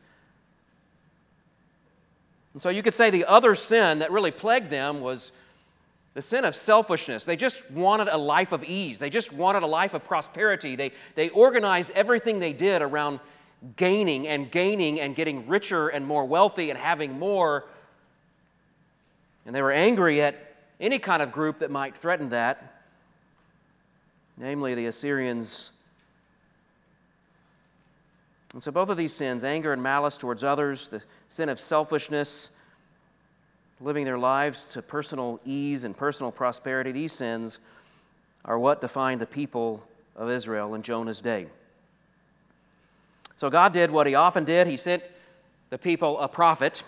And 2.54 2.62
so 2.62 2.70
you 2.70 2.82
could 2.82 2.94
say 2.94 3.10
the 3.10 3.26
other 3.26 3.56
sin 3.56 4.00
that 4.00 4.12
really 4.12 4.32
plagued 4.32 4.70
them 4.70 5.02
was 5.02 5.34
the 6.14 6.22
sin 6.22 6.46
of 6.46 6.56
selfishness. 6.56 7.26
They 7.26 7.36
just 7.36 7.70
wanted 7.70 8.08
a 8.08 8.18
life 8.18 8.54
of 8.54 8.64
ease, 8.64 9.00
they 9.00 9.10
just 9.10 9.34
wanted 9.34 9.64
a 9.64 9.68
life 9.68 9.94
of 9.94 10.04
prosperity. 10.04 10.78
They, 10.78 10.94
they 11.16 11.30
organized 11.30 11.92
everything 11.92 12.40
they 12.40 12.54
did 12.54 12.82
around 12.82 13.20
gaining 13.76 14.28
and 14.28 14.50
gaining 14.50 15.00
and 15.00 15.16
getting 15.16 15.48
richer 15.48 15.90
and 15.90 16.06
more 16.06 16.26
wealthy 16.26 16.70
and 16.70 16.80
having 16.80 17.20
more. 17.20 17.66
And 19.46 19.56
they 19.56 19.62
were 19.62 19.72
angry 19.72 20.22
at 20.22 20.56
any 20.80 21.00
kind 21.00 21.22
of 21.22 21.32
group 21.32 21.60
that 21.60 21.72
might 21.72 21.98
threaten 21.98 22.30
that, 22.30 22.82
namely 24.38 24.76
the 24.76 24.86
Assyrians. 24.86 25.72
And 28.54 28.64
so, 28.64 28.72
both 28.72 28.90
of 28.90 28.98
these 28.98 29.14
sins, 29.14 29.44
anger 29.44 29.74
and 29.74 29.84
malice 29.84 30.18
towards 30.18 30.44
others, 30.44 30.88
the 30.88 31.02
sin 31.28 31.50
of 31.50 31.60
selfishness, 31.60 32.50
living 33.82 34.06
their 34.06 34.18
lives 34.18 34.64
to 34.72 34.82
personal 34.82 35.40
ease 35.46 35.84
and 35.84 35.96
personal 35.96 36.32
prosperity, 36.32 36.92
these 36.92 37.14
sins 37.14 37.60
are 38.46 38.58
what 38.58 38.82
defined 38.82 39.22
the 39.22 39.26
people 39.26 39.84
of 40.16 40.30
Israel 40.30 40.76
in 40.76 40.82
Jonah's 40.82 41.22
day. 41.22 41.48
So 43.40 43.50
God 43.50 43.72
did 43.72 43.90
what 43.90 44.06
he 44.06 44.16
often 44.16 44.44
did. 44.44 44.68
He 44.68 44.76
sent 44.76 45.02
the 45.70 45.78
people 45.78 46.20
a 46.20 46.28
prophet. 46.28 46.84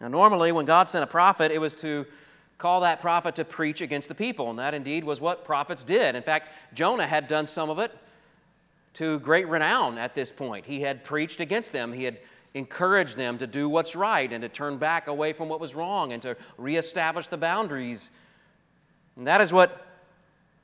Now, 0.00 0.06
normally, 0.06 0.52
when 0.52 0.66
God 0.66 0.88
sent 0.88 1.02
a 1.02 1.08
prophet, 1.08 1.50
it 1.50 1.60
was 1.60 1.74
to 1.76 2.06
call 2.58 2.82
that 2.82 3.00
prophet 3.00 3.34
to 3.34 3.44
preach 3.44 3.80
against 3.80 4.06
the 4.06 4.14
people, 4.14 4.50
and 4.50 4.58
that 4.60 4.72
indeed 4.72 5.02
was 5.02 5.20
what 5.20 5.42
prophets 5.42 5.82
did. 5.82 6.14
In 6.14 6.22
fact, 6.22 6.52
Jonah 6.74 7.08
had 7.08 7.26
done 7.26 7.48
some 7.48 7.70
of 7.70 7.80
it 7.80 7.90
to 8.94 9.18
great 9.18 9.48
renown 9.48 9.98
at 9.98 10.14
this 10.14 10.30
point. 10.30 10.64
He 10.64 10.80
had 10.80 11.02
preached 11.02 11.40
against 11.40 11.72
them, 11.72 11.92
he 11.92 12.04
had 12.04 12.20
encouraged 12.54 13.16
them 13.16 13.36
to 13.38 13.48
do 13.48 13.68
what's 13.68 13.96
right 13.96 14.32
and 14.32 14.42
to 14.42 14.48
turn 14.48 14.78
back 14.78 15.08
away 15.08 15.32
from 15.32 15.48
what 15.48 15.58
was 15.58 15.74
wrong 15.74 16.12
and 16.12 16.22
to 16.22 16.36
reestablish 16.56 17.26
the 17.26 17.36
boundaries. 17.36 18.10
And 19.16 19.26
that 19.26 19.40
is 19.40 19.52
what 19.52 19.91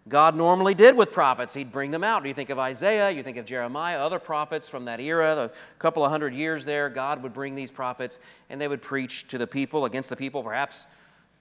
God 0.08 0.36
normally 0.36 0.74
did 0.74 0.96
with 0.96 1.12
prophets. 1.12 1.54
He'd 1.54 1.72
bring 1.72 1.90
them 1.90 2.02
out. 2.02 2.24
You 2.24 2.34
think 2.34 2.50
of 2.50 2.58
Isaiah, 2.58 3.10
you 3.10 3.22
think 3.22 3.36
of 3.36 3.44
Jeremiah, 3.44 3.98
other 3.98 4.18
prophets 4.18 4.68
from 4.68 4.86
that 4.86 5.00
era, 5.00 5.36
a 5.36 5.50
couple 5.78 6.04
of 6.04 6.10
hundred 6.10 6.34
years 6.34 6.64
there. 6.64 6.88
God 6.88 7.22
would 7.22 7.32
bring 7.32 7.54
these 7.54 7.70
prophets 7.70 8.18
and 8.48 8.60
they 8.60 8.68
would 8.68 8.82
preach 8.82 9.28
to 9.28 9.38
the 9.38 9.46
people, 9.46 9.84
against 9.84 10.08
the 10.08 10.16
people, 10.16 10.42
perhaps 10.42 10.86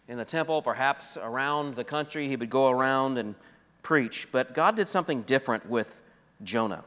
in 0.07 0.17
the 0.17 0.25
temple, 0.25 0.61
perhaps 0.61 1.17
around 1.17 1.75
the 1.75 1.83
country. 1.83 2.27
He 2.27 2.35
would 2.35 2.49
go 2.49 2.69
around 2.69 3.17
and 3.17 3.35
preach. 3.83 4.27
But 4.31 4.53
God 4.53 4.75
did 4.75 4.89
something 4.89 5.21
different 5.21 5.69
with 5.69 6.01
Jonah. 6.43 6.83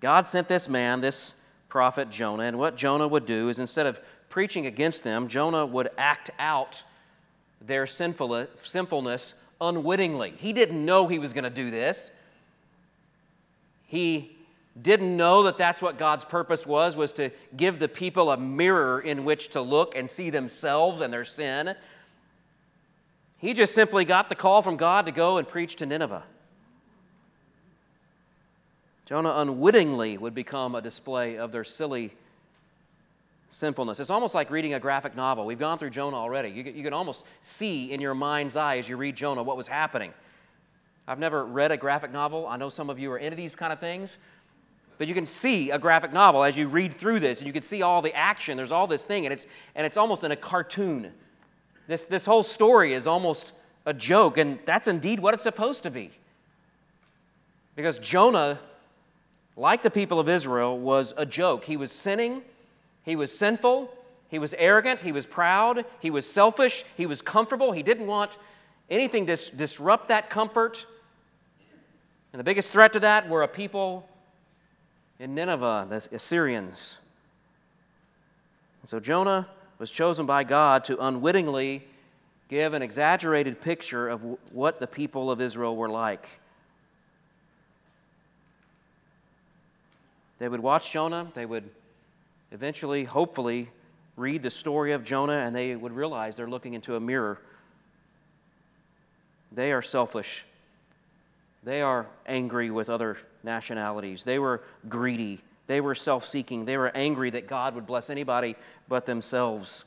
God 0.00 0.28
sent 0.28 0.48
this 0.48 0.68
man, 0.68 1.00
this 1.00 1.34
prophet 1.68 2.10
Jonah, 2.10 2.44
and 2.44 2.58
what 2.58 2.76
Jonah 2.76 3.08
would 3.08 3.26
do 3.26 3.48
is 3.48 3.58
instead 3.58 3.86
of 3.86 3.98
preaching 4.28 4.66
against 4.66 5.02
them, 5.02 5.26
Jonah 5.28 5.66
would 5.66 5.88
act 5.96 6.30
out 6.38 6.84
their 7.60 7.86
sinfulness 7.86 9.34
unwittingly. 9.60 10.34
He 10.38 10.52
didn't 10.52 10.84
know 10.84 11.06
he 11.06 11.18
was 11.18 11.32
going 11.32 11.44
to 11.44 11.50
do 11.50 11.70
this. 11.70 12.10
He 13.86 14.36
didn't 14.80 15.16
know 15.16 15.44
that 15.44 15.56
that's 15.56 15.80
what 15.80 15.96
God's 15.96 16.24
purpose 16.24 16.66
was 16.66 16.96
was 16.96 17.12
to 17.12 17.30
give 17.56 17.78
the 17.78 17.88
people 17.88 18.30
a 18.30 18.36
mirror 18.36 19.00
in 19.00 19.24
which 19.24 19.48
to 19.50 19.60
look 19.60 19.96
and 19.96 20.08
see 20.10 20.30
themselves 20.30 21.00
and 21.00 21.12
their 21.12 21.24
sin. 21.24 21.74
He 23.38 23.54
just 23.54 23.74
simply 23.74 24.04
got 24.04 24.28
the 24.28 24.34
call 24.34 24.62
from 24.62 24.76
God 24.76 25.06
to 25.06 25.12
go 25.12 25.38
and 25.38 25.48
preach 25.48 25.76
to 25.76 25.86
Nineveh. 25.86 26.24
Jonah 29.06 29.34
unwittingly 29.36 30.18
would 30.18 30.34
become 30.34 30.74
a 30.74 30.82
display 30.82 31.38
of 31.38 31.52
their 31.52 31.64
silly 31.64 32.12
sinfulness. 33.56 34.00
It's 34.00 34.10
almost 34.10 34.34
like 34.34 34.50
reading 34.50 34.74
a 34.74 34.80
graphic 34.80 35.16
novel. 35.16 35.46
We've 35.46 35.58
gone 35.58 35.78
through 35.78 35.90
Jonah 35.90 36.16
already. 36.16 36.50
You, 36.50 36.62
you 36.62 36.82
can 36.84 36.92
almost 36.92 37.24
see 37.40 37.92
in 37.92 38.00
your 38.00 38.14
mind's 38.14 38.56
eye 38.56 38.78
as 38.78 38.88
you 38.88 38.96
read 38.96 39.16
Jonah 39.16 39.42
what 39.42 39.56
was 39.56 39.66
happening. 39.66 40.12
I've 41.08 41.18
never 41.18 41.44
read 41.44 41.72
a 41.72 41.76
graphic 41.76 42.12
novel. 42.12 42.46
I 42.46 42.56
know 42.56 42.68
some 42.68 42.90
of 42.90 42.98
you 42.98 43.10
are 43.12 43.18
into 43.18 43.36
these 43.36 43.56
kind 43.56 43.72
of 43.72 43.80
things. 43.80 44.18
But 44.98 45.08
you 45.08 45.14
can 45.14 45.26
see 45.26 45.70
a 45.70 45.78
graphic 45.78 46.12
novel 46.12 46.42
as 46.42 46.56
you 46.56 46.68
read 46.68 46.92
through 46.92 47.20
this, 47.20 47.38
and 47.40 47.46
you 47.46 47.52
can 47.52 47.62
see 47.62 47.82
all 47.82 48.02
the 48.02 48.14
action. 48.14 48.56
There's 48.56 48.72
all 48.72 48.86
this 48.86 49.04
thing, 49.04 49.26
and 49.26 49.32
it's, 49.32 49.46
and 49.74 49.86
it's 49.86 49.96
almost 49.96 50.24
in 50.24 50.32
a 50.32 50.36
cartoon. 50.36 51.12
This, 51.86 52.04
this 52.04 52.24
whole 52.24 52.42
story 52.42 52.94
is 52.94 53.06
almost 53.06 53.52
a 53.84 53.92
joke, 53.94 54.38
and 54.38 54.58
that's 54.64 54.88
indeed 54.88 55.20
what 55.20 55.34
it's 55.34 55.42
supposed 55.42 55.82
to 55.84 55.90
be. 55.90 56.10
Because 57.76 57.98
Jonah, 57.98 58.58
like 59.54 59.82
the 59.82 59.90
people 59.90 60.18
of 60.18 60.28
Israel, 60.28 60.78
was 60.78 61.12
a 61.16 61.26
joke. 61.26 61.64
He 61.64 61.76
was 61.76 61.92
sinning, 61.92 62.42
he 63.06 63.14
was 63.14 63.36
sinful, 63.36 63.88
he 64.28 64.40
was 64.40 64.52
arrogant, 64.58 65.00
he 65.00 65.12
was 65.12 65.24
proud, 65.24 65.86
he 66.00 66.10
was 66.10 66.26
selfish, 66.26 66.84
he 66.96 67.06
was 67.06 67.22
comfortable. 67.22 67.70
He 67.70 67.84
didn't 67.84 68.08
want 68.08 68.36
anything 68.90 69.26
to 69.26 69.36
disrupt 69.36 70.08
that 70.08 70.28
comfort. 70.28 70.84
And 72.32 72.40
the 72.40 72.44
biggest 72.44 72.72
threat 72.72 72.92
to 72.94 73.00
that 73.00 73.28
were 73.28 73.44
a 73.44 73.48
people 73.48 74.08
in 75.20 75.36
Nineveh, 75.36 75.86
the 75.88 76.16
Assyrians. 76.16 76.98
And 78.82 78.90
so 78.90 78.98
Jonah 78.98 79.48
was 79.78 79.90
chosen 79.90 80.26
by 80.26 80.42
God 80.42 80.82
to 80.84 80.98
unwittingly 80.98 81.86
give 82.48 82.74
an 82.74 82.82
exaggerated 82.82 83.60
picture 83.60 84.08
of 84.08 84.20
what 84.50 84.80
the 84.80 84.86
people 84.86 85.30
of 85.30 85.40
Israel 85.40 85.76
were 85.76 85.88
like. 85.88 86.28
They 90.40 90.48
would 90.48 90.60
watch 90.60 90.90
Jonah, 90.90 91.28
they 91.34 91.46
would 91.46 91.70
eventually, 92.52 93.04
hopefully, 93.04 93.68
read 94.16 94.42
the 94.42 94.50
story 94.50 94.92
of 94.92 95.04
Jonah 95.04 95.38
and 95.38 95.54
they 95.54 95.76
would 95.76 95.92
realize 95.92 96.36
they're 96.36 96.48
looking 96.48 96.74
into 96.74 96.96
a 96.96 97.00
mirror. 97.00 97.38
They 99.52 99.72
are 99.72 99.82
selfish. 99.82 100.44
They 101.62 101.82
are 101.82 102.06
angry 102.26 102.70
with 102.70 102.88
other 102.88 103.18
nationalities. 103.42 104.24
They 104.24 104.38
were 104.38 104.62
greedy. 104.88 105.40
They 105.66 105.80
were 105.80 105.94
self 105.94 106.24
seeking. 106.24 106.64
They 106.64 106.76
were 106.76 106.90
angry 106.94 107.30
that 107.30 107.46
God 107.46 107.74
would 107.74 107.86
bless 107.86 108.10
anybody 108.10 108.56
but 108.88 109.06
themselves. 109.06 109.84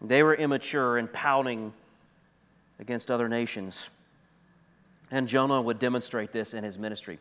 They 0.00 0.22
were 0.22 0.34
immature 0.34 0.98
and 0.98 1.12
pouting 1.12 1.72
against 2.78 3.10
other 3.10 3.28
nations. 3.28 3.90
And 5.10 5.26
Jonah 5.26 5.60
would 5.60 5.78
demonstrate 5.78 6.32
this 6.32 6.54
in 6.54 6.64
his 6.64 6.78
ministry. 6.78 7.18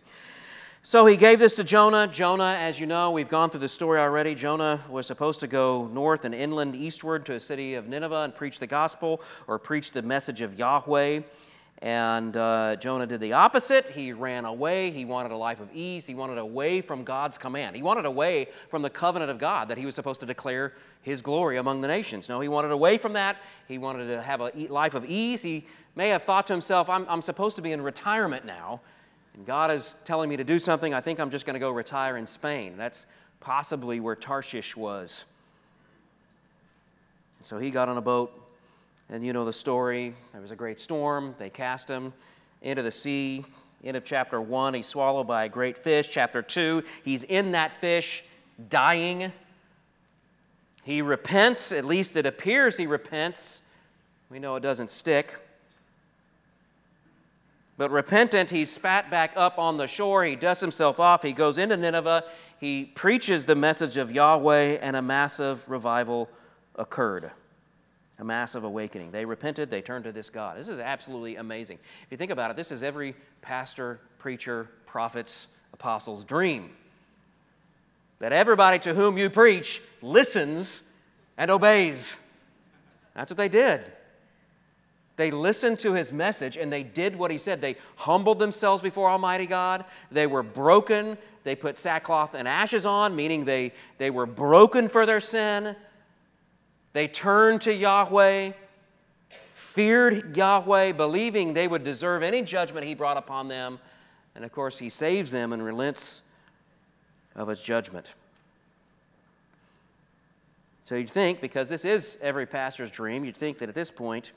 So 0.87 1.05
he 1.05 1.17
gave 1.17 1.37
this 1.37 1.57
to 1.57 1.65
Jonah. 1.65 2.07
Jonah, 2.07 2.55
as 2.57 2.79
you 2.79 2.85
know, 2.85 3.11
we've 3.11 3.27
gone 3.27 3.49
through 3.49 3.59
the 3.59 3.67
story 3.67 3.99
already. 3.99 4.33
Jonah 4.33 4.81
was 4.89 5.05
supposed 5.05 5.41
to 5.41 5.47
go 5.47 5.89
north 5.91 6.23
and 6.23 6.33
inland 6.33 6.77
eastward 6.77 7.25
to 7.25 7.33
a 7.33 7.39
city 7.41 7.73
of 7.73 7.89
Nineveh 7.89 8.21
and 8.21 8.33
preach 8.33 8.57
the 8.57 8.67
gospel 8.67 9.19
or 9.47 9.59
preach 9.59 9.91
the 9.91 10.01
message 10.01 10.39
of 10.39 10.57
Yahweh. 10.57 11.23
And 11.79 12.37
uh, 12.37 12.77
Jonah 12.77 13.05
did 13.05 13.19
the 13.19 13.33
opposite. 13.33 13.89
He 13.89 14.13
ran 14.13 14.45
away. 14.45 14.89
He 14.91 15.03
wanted 15.03 15.33
a 15.33 15.35
life 15.35 15.59
of 15.59 15.67
ease. 15.73 16.05
He 16.05 16.15
wanted 16.15 16.37
away 16.37 16.79
from 16.79 17.03
God's 17.03 17.37
command. 17.37 17.75
He 17.75 17.83
wanted 17.83 18.05
away 18.05 18.47
from 18.69 18.81
the 18.81 18.89
covenant 18.89 19.29
of 19.29 19.39
God 19.39 19.67
that 19.67 19.77
he 19.77 19.85
was 19.85 19.93
supposed 19.93 20.21
to 20.21 20.25
declare 20.25 20.71
his 21.01 21.21
glory 21.21 21.57
among 21.57 21.81
the 21.81 21.89
nations. 21.89 22.29
No, 22.29 22.39
he 22.39 22.47
wanted 22.47 22.71
away 22.71 22.97
from 22.97 23.11
that. 23.11 23.41
He 23.67 23.77
wanted 23.77 24.07
to 24.07 24.21
have 24.21 24.39
a 24.39 24.51
life 24.69 24.93
of 24.93 25.03
ease. 25.03 25.41
He 25.41 25.65
may 25.97 26.07
have 26.07 26.23
thought 26.23 26.47
to 26.47 26.53
himself, 26.53 26.87
I'm, 26.87 27.05
I'm 27.09 27.21
supposed 27.21 27.57
to 27.57 27.61
be 27.61 27.73
in 27.73 27.81
retirement 27.81 28.45
now 28.45 28.79
and 29.37 29.45
God 29.45 29.71
is 29.71 29.95
telling 30.03 30.29
me 30.29 30.37
to 30.37 30.43
do 30.43 30.59
something, 30.59 30.93
I 30.93 31.01
think 31.01 31.19
I'm 31.19 31.29
just 31.29 31.45
going 31.45 31.53
to 31.53 31.59
go 31.59 31.69
retire 31.69 32.17
in 32.17 32.25
Spain. 32.25 32.73
That's 32.75 33.05
possibly 33.39 33.99
where 33.99 34.15
Tarshish 34.15 34.75
was. 34.75 35.23
So 37.43 37.59
he 37.59 37.69
got 37.69 37.87
on 37.87 37.97
a 37.97 38.01
boat, 38.01 38.33
and 39.09 39.23
you 39.25 39.31
know 39.31 39.45
the 39.45 39.53
story. 39.53 40.15
There 40.33 40.41
was 40.41 40.51
a 40.51 40.55
great 40.55 40.79
storm. 40.79 41.35
They 41.37 41.51
cast 41.51 41.87
him 41.87 42.13
into 42.63 42.81
the 42.81 42.91
sea. 42.91 43.45
End 43.83 43.95
of 43.95 44.03
chapter 44.03 44.41
1, 44.41 44.73
he's 44.73 44.87
swallowed 44.87 45.27
by 45.27 45.45
a 45.45 45.49
great 45.49 45.77
fish. 45.77 46.09
Chapter 46.09 46.41
2, 46.41 46.83
he's 47.05 47.23
in 47.23 47.51
that 47.51 47.79
fish, 47.79 48.23
dying. 48.69 49.31
He 50.83 51.03
repents, 51.03 51.71
at 51.71 51.85
least 51.85 52.15
it 52.15 52.25
appears 52.25 52.75
he 52.75 52.87
repents. 52.87 53.61
We 54.31 54.39
know 54.39 54.55
it 54.55 54.61
doesn't 54.61 54.89
stick. 54.89 55.35
But 57.77 57.91
repentant, 57.91 58.49
he 58.49 58.65
spat 58.65 59.11
back 59.11 59.33
up 59.35 59.59
on 59.59 59.77
the 59.77 59.85
shore. 59.85 60.23
He 60.23 60.35
dusts 60.35 60.61
himself 60.61 60.99
off. 60.99 61.21
He 61.21 61.31
goes 61.31 61.59
into 61.59 61.77
Nineveh. 61.77 62.23
He 62.59 62.85
preaches 62.85 63.45
the 63.45 63.55
message 63.55 63.97
of 63.97 64.11
Yahweh, 64.11 64.79
and 64.81 64.95
a 64.95 65.01
massive 65.01 65.63
revival 65.69 66.27
occurred. 66.75 67.31
A 68.17 68.23
massive 68.23 68.63
awakening. 68.63 69.11
They 69.11 69.25
repented. 69.25 69.69
They 69.69 69.83
turned 69.83 70.05
to 70.05 70.11
this 70.11 70.31
God. 70.31 70.57
This 70.57 70.69
is 70.69 70.79
absolutely 70.79 71.35
amazing. 71.35 71.77
If 72.03 72.07
you 72.09 72.17
think 72.17 72.31
about 72.31 72.49
it, 72.49 72.57
this 72.57 72.71
is 72.71 72.81
every 72.81 73.15
pastor, 73.43 73.99
preacher, 74.17 74.69
prophet's, 74.87 75.47
apostle's 75.71 76.25
dream. 76.25 76.71
That 78.17 78.33
everybody 78.33 78.79
to 78.79 78.95
whom 78.95 79.19
you 79.19 79.29
preach 79.29 79.83
listens 80.01 80.81
and 81.37 81.51
obeys. 81.51 82.19
That's 83.13 83.29
what 83.29 83.37
they 83.37 83.49
did. 83.49 83.83
They 85.17 85.31
listened 85.31 85.79
to 85.79 85.93
his 85.93 86.13
message 86.13 86.57
and 86.57 86.71
they 86.71 86.83
did 86.83 87.15
what 87.15 87.31
he 87.31 87.39
said. 87.39 87.59
They 87.59 87.75
humbled 87.95 88.39
themselves 88.39 88.83
before 88.83 89.09
Almighty 89.09 89.47
God. 89.47 89.83
They 90.11 90.27
were 90.27 90.43
broken. 90.43 91.17
They 91.43 91.55
put 91.55 91.77
sackcloth 91.77 92.35
and 92.35 92.47
ashes 92.47 92.85
on, 92.85 93.15
meaning 93.15 93.43
they, 93.43 93.73
they 93.97 94.11
were 94.11 94.27
broken 94.27 94.87
for 94.87 95.05
their 95.07 95.19
sin. 95.19 95.75
They 96.93 97.07
turned 97.07 97.61
to 97.61 97.73
Yahweh, 97.73 98.51
feared 99.53 100.37
Yahweh, 100.37 100.91
believing 100.91 101.53
they 101.53 101.67
would 101.67 101.83
deserve 101.83 102.21
any 102.21 102.43
judgment 102.43 102.85
he 102.85 102.93
brought 102.93 103.17
upon 103.17 103.47
them. 103.47 103.79
And 104.35 104.45
of 104.45 104.51
course, 104.51 104.77
he 104.77 104.89
saves 104.89 105.31
them 105.31 105.51
and 105.51 105.65
relents 105.65 106.21
of 107.35 107.47
his 107.47 107.61
judgment. 107.61 108.13
So 110.83 110.95
you'd 110.95 111.09
think, 111.09 111.41
because 111.41 111.69
this 111.69 111.85
is 111.85 112.19
every 112.21 112.45
pastor's 112.45 112.91
dream, 112.91 113.25
you'd 113.25 113.35
think 113.35 113.57
that 113.57 113.67
at 113.67 113.75
this 113.75 113.91
point, 113.91 114.31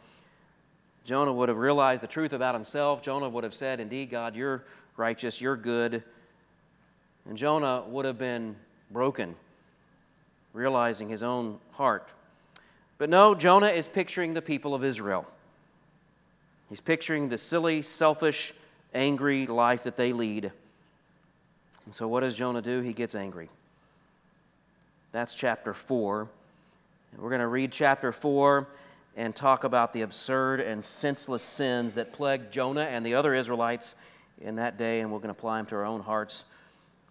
Jonah 1.04 1.33
would 1.33 1.49
have 1.49 1.59
realized 1.59 2.02
the 2.02 2.07
truth 2.07 2.33
about 2.33 2.54
himself. 2.54 3.02
Jonah 3.02 3.28
would 3.28 3.45
have 3.45 3.54
said, 3.54 3.80
Indeed, 3.80 4.11
God, 4.11 4.37
you're 4.37 4.64
righteous, 4.97 5.40
you're 5.40 5.57
good. 5.57 6.02
And 7.28 7.37
Jonah 7.37 7.85
would 7.88 8.04
have 8.04 8.19
been 8.19 8.57
broken, 8.90 9.35
realizing 10.52 11.09
his 11.09 11.23
own 11.23 11.59
heart. 11.73 12.12
But 12.99 13.09
no, 13.09 13.35
Jonah 13.35 13.69
is 13.69 13.88
picturing 13.88 14.35
the 14.35 14.42
people 14.42 14.75
of 14.75 14.85
Israel. 14.85 15.26
He's 16.69 16.80
picturing 16.80 17.28
the 17.28 17.38
silly, 17.38 17.83
selfish, 17.83 18.54
angry 18.95 19.47
life 19.47 19.85
that 19.85 19.97
they 19.97 20.12
lead. 20.12 20.52
And 21.85 21.95
so, 21.95 22.07
what 22.07 22.21
does 22.21 22.37
Jonah 22.37 22.62
do? 22.62 22.80
He 22.80 22.92
gets 22.92 23.14
angry. 23.14 23.49
That's 25.12 25.35
chapter 25.35 25.75
4. 25.75 26.28
We're 27.19 27.28
going 27.28 27.40
to 27.40 27.49
read 27.49 27.73
chapter 27.73 28.12
4 28.12 28.69
and 29.16 29.34
talk 29.34 29.64
about 29.64 29.92
the 29.92 30.02
absurd 30.02 30.60
and 30.60 30.84
senseless 30.84 31.42
sins 31.42 31.94
that 31.94 32.12
plagued 32.12 32.52
Jonah 32.52 32.82
and 32.82 33.04
the 33.04 33.14
other 33.14 33.34
Israelites 33.34 33.96
in 34.40 34.56
that 34.56 34.78
day, 34.78 35.00
and 35.00 35.10
we're 35.10 35.18
going 35.18 35.34
to 35.34 35.38
apply 35.38 35.58
them 35.58 35.66
to 35.66 35.76
our 35.76 35.84
own 35.84 36.00
hearts, 36.00 36.44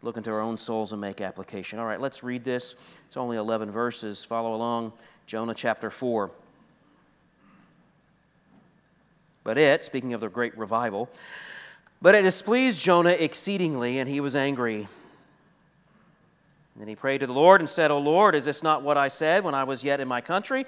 look 0.01 0.17
into 0.17 0.31
our 0.31 0.41
own 0.41 0.57
souls, 0.57 0.91
and 0.91 1.01
make 1.01 1.21
application. 1.21 1.77
All 1.79 1.85
right, 1.85 1.99
let's 1.99 2.23
read 2.23 2.43
this. 2.43 2.75
It's 3.07 3.17
only 3.17 3.37
11 3.37 3.71
verses. 3.71 4.23
Follow 4.23 4.55
along. 4.55 4.93
Jonah 5.27 5.53
chapter 5.53 5.91
4. 5.91 6.31
But 9.43 9.57
it, 9.57 9.83
speaking 9.83 10.13
of 10.13 10.21
the 10.21 10.29
great 10.29 10.57
revival, 10.57 11.09
but 12.01 12.15
it 12.15 12.21
displeased 12.21 12.79
Jonah 12.79 13.11
exceedingly, 13.11 13.99
and 13.99 14.09
he 14.09 14.21
was 14.21 14.35
angry. 14.35 14.75
And 14.79 14.87
then 16.77 16.87
he 16.87 16.95
prayed 16.95 17.19
to 17.19 17.27
the 17.27 17.33
Lord 17.33 17.59
and 17.59 17.69
said, 17.69 17.91
O 17.91 17.99
Lord, 17.99 18.35
is 18.35 18.45
this 18.45 18.63
not 18.63 18.83
what 18.83 18.95
I 18.95 19.09
said 19.09 19.43
when 19.43 19.53
I 19.53 19.65
was 19.65 19.83
yet 19.83 19.99
in 19.99 20.07
my 20.07 20.21
country? 20.21 20.65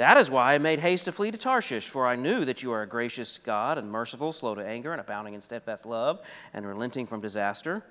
That 0.00 0.16
is 0.16 0.30
why 0.30 0.54
I 0.54 0.58
made 0.58 0.78
haste 0.78 1.04
to 1.04 1.12
flee 1.12 1.30
to 1.30 1.36
Tarshish, 1.36 1.86
for 1.86 2.06
I 2.06 2.16
knew 2.16 2.46
that 2.46 2.62
you 2.62 2.72
are 2.72 2.80
a 2.80 2.86
gracious 2.86 3.36
God 3.36 3.76
and 3.76 3.92
merciful, 3.92 4.32
slow 4.32 4.54
to 4.54 4.66
anger, 4.66 4.92
and 4.92 5.00
abounding 5.00 5.34
in 5.34 5.42
steadfast 5.42 5.84
love, 5.84 6.22
and 6.54 6.66
relenting 6.66 7.06
from 7.06 7.20
disaster. 7.20 7.84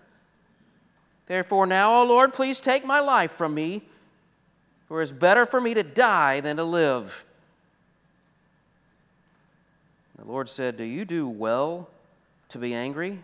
Therefore, 1.28 1.68
now, 1.68 2.02
O 2.02 2.04
Lord, 2.04 2.34
please 2.34 2.60
take 2.60 2.84
my 2.84 3.00
life 3.00 3.34
from 3.34 3.54
me, 3.54 3.84
for 4.88 5.02
it 5.02 5.04
is 5.04 5.12
better 5.12 5.46
for 5.46 5.62
me 5.62 5.76
to 5.76 5.84
die 5.84 6.40
than 6.40 6.58
to 6.58 6.64
live. 6.64 7.26
The 10.18 10.26
Lord 10.26 10.50
said, 10.50 10.78
Do 10.78 10.86
you 10.86 11.06
do 11.06 11.30
well 11.30 11.92
to 12.48 12.58
be 12.58 12.74
angry? 12.74 13.20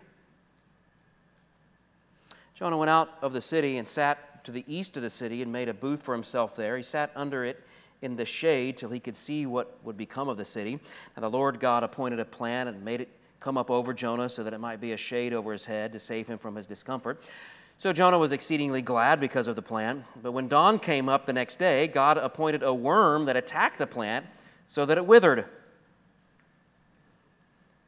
Jonah 2.54 2.78
went 2.78 2.90
out 2.90 3.08
of 3.20 3.32
the 3.32 3.40
city 3.40 3.78
and 3.78 3.88
sat 3.88 4.44
to 4.44 4.52
the 4.52 4.64
east 4.68 4.96
of 4.96 5.02
the 5.02 5.10
city 5.10 5.42
and 5.42 5.50
made 5.50 5.68
a 5.68 5.74
booth 5.74 6.04
for 6.04 6.14
himself 6.14 6.54
there. 6.54 6.76
He 6.76 6.84
sat 6.84 7.10
under 7.16 7.44
it 7.44 7.60
in 8.02 8.16
the 8.16 8.24
shade 8.24 8.76
till 8.76 8.90
he 8.90 9.00
could 9.00 9.16
see 9.16 9.46
what 9.46 9.78
would 9.84 9.96
become 9.96 10.28
of 10.28 10.36
the 10.36 10.44
city. 10.44 10.78
And 11.14 11.22
the 11.22 11.30
Lord 11.30 11.60
God 11.60 11.82
appointed 11.82 12.20
a 12.20 12.24
plan 12.24 12.68
and 12.68 12.84
made 12.84 13.00
it 13.00 13.08
come 13.40 13.56
up 13.56 13.70
over 13.70 13.92
Jonah 13.92 14.28
so 14.28 14.42
that 14.42 14.52
it 14.52 14.58
might 14.58 14.80
be 14.80 14.92
a 14.92 14.96
shade 14.96 15.32
over 15.32 15.52
his 15.52 15.66
head 15.66 15.92
to 15.92 15.98
save 15.98 16.26
him 16.26 16.38
from 16.38 16.56
his 16.56 16.66
discomfort. 16.66 17.22
So 17.78 17.92
Jonah 17.92 18.18
was 18.18 18.32
exceedingly 18.32 18.80
glad 18.80 19.20
because 19.20 19.48
of 19.48 19.56
the 19.56 19.62
plan. 19.62 20.04
But 20.22 20.32
when 20.32 20.48
dawn 20.48 20.78
came 20.78 21.08
up 21.08 21.26
the 21.26 21.32
next 21.32 21.58
day, 21.58 21.88
God 21.88 22.16
appointed 22.16 22.62
a 22.62 22.72
worm 22.72 23.26
that 23.26 23.36
attacked 23.36 23.78
the 23.78 23.86
plant 23.86 24.26
so 24.66 24.86
that 24.86 24.96
it 24.96 25.06
withered. 25.06 25.46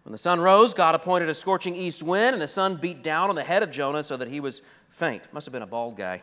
When 0.04 0.12
the 0.12 0.18
sun 0.18 0.40
rose, 0.40 0.74
God 0.74 0.94
appointed 0.94 1.28
a 1.28 1.34
scorching 1.34 1.74
east 1.74 2.02
wind, 2.02 2.34
and 2.34 2.40
the 2.40 2.48
sun 2.48 2.76
beat 2.76 3.02
down 3.02 3.28
on 3.28 3.34
the 3.34 3.44
head 3.44 3.62
of 3.62 3.70
Jonah 3.70 4.02
so 4.02 4.16
that 4.16 4.28
he 4.28 4.40
was 4.40 4.62
faint. 4.90 5.30
Must 5.32 5.46
have 5.46 5.52
been 5.52 5.62
a 5.62 5.66
bald 5.66 5.96
guy. 5.96 6.22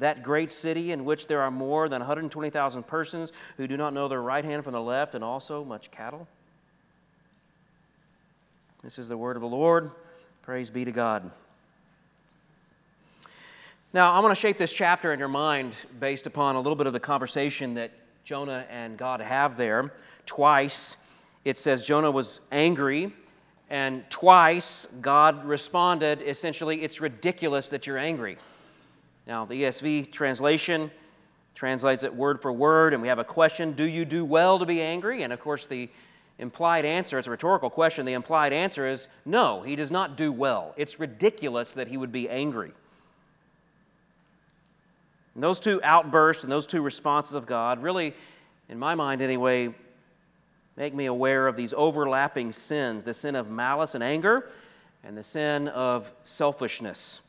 That 0.00 0.22
great 0.22 0.50
city 0.50 0.92
in 0.92 1.04
which 1.04 1.26
there 1.26 1.40
are 1.40 1.50
more 1.50 1.88
than 1.88 2.00
120,000 2.00 2.82
persons 2.86 3.32
who 3.56 3.66
do 3.66 3.76
not 3.76 3.94
know 3.94 4.08
their 4.08 4.20
right 4.20 4.44
hand 4.44 4.64
from 4.64 4.72
the 4.72 4.80
left, 4.80 5.14
and 5.14 5.22
also 5.22 5.64
much 5.64 5.90
cattle? 5.90 6.26
This 8.82 8.98
is 8.98 9.08
the 9.08 9.16
word 9.16 9.36
of 9.36 9.42
the 9.42 9.48
Lord. 9.48 9.90
Praise 10.42 10.70
be 10.70 10.84
to 10.84 10.92
God. 10.92 11.30
Now, 13.92 14.12
I 14.12 14.20
want 14.20 14.34
to 14.34 14.40
shape 14.40 14.56
this 14.56 14.72
chapter 14.72 15.12
in 15.12 15.18
your 15.18 15.28
mind 15.28 15.74
based 15.98 16.26
upon 16.26 16.56
a 16.56 16.60
little 16.60 16.76
bit 16.76 16.86
of 16.86 16.92
the 16.92 17.00
conversation 17.00 17.74
that 17.74 17.90
Jonah 18.24 18.64
and 18.70 18.96
God 18.96 19.20
have 19.20 19.56
there. 19.56 19.92
Twice 20.26 20.96
it 21.44 21.58
says 21.58 21.84
Jonah 21.86 22.10
was 22.10 22.40
angry, 22.52 23.12
and 23.68 24.08
twice 24.10 24.86
God 25.00 25.44
responded 25.44 26.22
essentially, 26.22 26.82
It's 26.82 27.00
ridiculous 27.00 27.68
that 27.70 27.86
you're 27.86 27.98
angry. 27.98 28.38
Now, 29.30 29.44
the 29.44 29.62
ESV 29.62 30.10
translation 30.10 30.90
translates 31.54 32.02
it 32.02 32.12
word 32.12 32.42
for 32.42 32.52
word, 32.52 32.94
and 32.94 33.00
we 33.00 33.06
have 33.06 33.20
a 33.20 33.24
question 33.24 33.74
Do 33.74 33.84
you 33.84 34.04
do 34.04 34.24
well 34.24 34.58
to 34.58 34.66
be 34.66 34.82
angry? 34.82 35.22
And 35.22 35.32
of 35.32 35.38
course, 35.38 35.68
the 35.68 35.88
implied 36.40 36.84
answer, 36.84 37.16
it's 37.16 37.28
a 37.28 37.30
rhetorical 37.30 37.70
question, 37.70 38.04
the 38.04 38.14
implied 38.14 38.52
answer 38.52 38.88
is 38.88 39.06
no, 39.24 39.62
he 39.62 39.76
does 39.76 39.92
not 39.92 40.16
do 40.16 40.32
well. 40.32 40.74
It's 40.76 40.98
ridiculous 40.98 41.74
that 41.74 41.86
he 41.86 41.96
would 41.96 42.10
be 42.10 42.28
angry. 42.28 42.72
And 45.36 45.44
those 45.44 45.60
two 45.60 45.80
outbursts 45.84 46.42
and 46.42 46.50
those 46.50 46.66
two 46.66 46.82
responses 46.82 47.36
of 47.36 47.46
God 47.46 47.84
really, 47.84 48.16
in 48.68 48.80
my 48.80 48.96
mind 48.96 49.22
anyway, 49.22 49.72
make 50.76 50.92
me 50.92 51.06
aware 51.06 51.46
of 51.46 51.54
these 51.54 51.72
overlapping 51.72 52.50
sins 52.50 53.04
the 53.04 53.14
sin 53.14 53.36
of 53.36 53.48
malice 53.48 53.94
and 53.94 54.02
anger, 54.02 54.50
and 55.04 55.16
the 55.16 55.22
sin 55.22 55.68
of 55.68 56.12
selfishness 56.24 57.20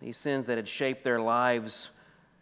these 0.00 0.16
sins 0.16 0.46
that 0.46 0.56
had 0.56 0.68
shaped 0.68 1.04
their 1.04 1.20
lives 1.20 1.90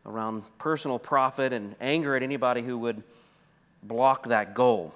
around 0.04 0.42
personal 0.58 0.98
profit 0.98 1.52
and 1.52 1.74
anger 1.80 2.14
at 2.14 2.22
anybody 2.22 2.62
who 2.62 2.78
would 2.78 3.02
block 3.82 4.28
that 4.28 4.54
goal. 4.54 4.92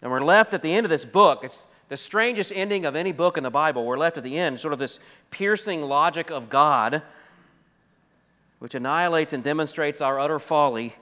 And 0.00 0.10
we're 0.10 0.20
left 0.20 0.54
at 0.54 0.62
the 0.62 0.72
end 0.72 0.84
of 0.84 0.90
this 0.90 1.04
book. 1.04 1.44
It's 1.44 1.66
the 1.88 1.96
strangest 1.96 2.52
ending 2.54 2.86
of 2.86 2.96
any 2.96 3.12
book 3.12 3.36
in 3.36 3.42
the 3.42 3.50
Bible. 3.50 3.84
We're 3.84 3.98
left 3.98 4.16
at 4.16 4.24
the 4.24 4.38
end, 4.38 4.58
sort 4.60 4.72
of 4.72 4.78
this 4.78 4.98
piercing 5.30 5.82
logic 5.82 6.30
of 6.30 6.48
God, 6.48 7.02
which 8.58 8.74
annihilates 8.74 9.32
and 9.32 9.42
demonstrates 9.42 10.00
our 10.00 10.18
utter 10.18 10.38
folly 10.38 10.94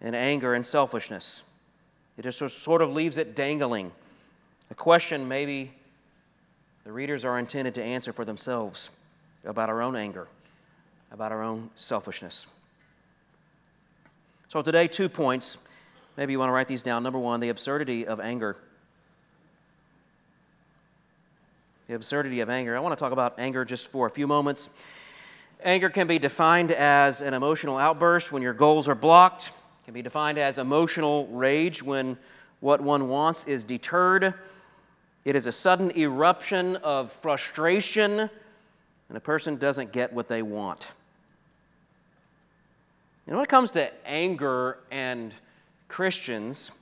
and 0.00 0.14
anger 0.14 0.54
and 0.54 0.64
selfishness. 0.64 1.42
It 2.16 2.22
just 2.22 2.38
sort 2.62 2.82
of 2.82 2.92
leaves 2.92 3.18
it 3.18 3.34
dangling. 3.34 3.92
A 4.70 4.74
question 4.74 5.26
maybe 5.26 5.72
the 6.84 6.92
readers 6.92 7.24
are 7.24 7.38
intended 7.38 7.74
to 7.74 7.82
answer 7.82 8.12
for 8.12 8.24
themselves 8.24 8.90
about 9.44 9.68
our 9.68 9.82
own 9.82 9.96
anger, 9.96 10.28
about 11.12 11.32
our 11.32 11.42
own 11.42 11.70
selfishness. 11.74 12.46
So, 14.48 14.62
today, 14.62 14.88
two 14.88 15.08
points. 15.08 15.58
Maybe 16.16 16.32
you 16.32 16.38
want 16.38 16.48
to 16.48 16.52
write 16.52 16.66
these 16.66 16.82
down. 16.82 17.02
Number 17.02 17.18
one, 17.18 17.40
the 17.40 17.50
absurdity 17.50 18.06
of 18.06 18.18
anger. 18.18 18.56
The 21.86 21.94
absurdity 21.94 22.40
of 22.40 22.50
anger. 22.50 22.76
I 22.76 22.80
want 22.80 22.96
to 22.98 23.02
talk 23.02 23.12
about 23.12 23.38
anger 23.38 23.64
just 23.64 23.90
for 23.90 24.06
a 24.06 24.10
few 24.10 24.26
moments. 24.26 24.68
Anger 25.62 25.90
can 25.90 26.06
be 26.06 26.18
defined 26.18 26.72
as 26.72 27.20
an 27.20 27.34
emotional 27.34 27.76
outburst 27.76 28.32
when 28.32 28.42
your 28.42 28.54
goals 28.54 28.88
are 28.88 28.94
blocked, 28.94 29.48
it 29.48 29.84
can 29.84 29.94
be 29.94 30.02
defined 30.02 30.38
as 30.38 30.58
emotional 30.58 31.26
rage 31.28 31.82
when 31.82 32.16
what 32.60 32.80
one 32.80 33.08
wants 33.08 33.44
is 33.46 33.62
deterred 33.62 34.34
It 35.24 35.36
is 35.36 35.46
a 35.46 35.52
sudden 35.52 35.96
eruption 35.96 36.76
of 36.76 37.12
frustration, 37.12 38.20
and 38.20 39.16
a 39.16 39.20
person 39.20 39.56
doesn't 39.56 39.92
get 39.92 40.12
what 40.12 40.28
they 40.28 40.42
want. 40.42 40.86
And 43.26 43.36
when 43.36 43.44
it 43.44 43.48
comes 43.48 43.70
to 43.72 43.90
anger 44.06 44.78
and 44.90 45.32
Christians, 45.88 46.72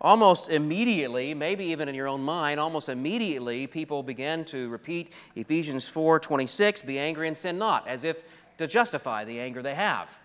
almost 0.00 0.50
immediately, 0.50 1.32
maybe 1.32 1.64
even 1.66 1.88
in 1.88 1.94
your 1.94 2.08
own 2.08 2.22
mind, 2.22 2.60
almost 2.60 2.88
immediately, 2.88 3.66
people 3.66 4.02
begin 4.02 4.44
to 4.46 4.68
repeat 4.68 5.12
Ephesians 5.36 5.88
4 5.88 6.20
26, 6.20 6.82
be 6.82 6.98
angry 6.98 7.28
and 7.28 7.36
sin 7.36 7.56
not, 7.56 7.86
as 7.88 8.04
if 8.04 8.24
to 8.58 8.66
justify 8.66 9.24
the 9.24 9.40
anger 9.40 9.62
they 9.62 9.74
have. 9.74 10.18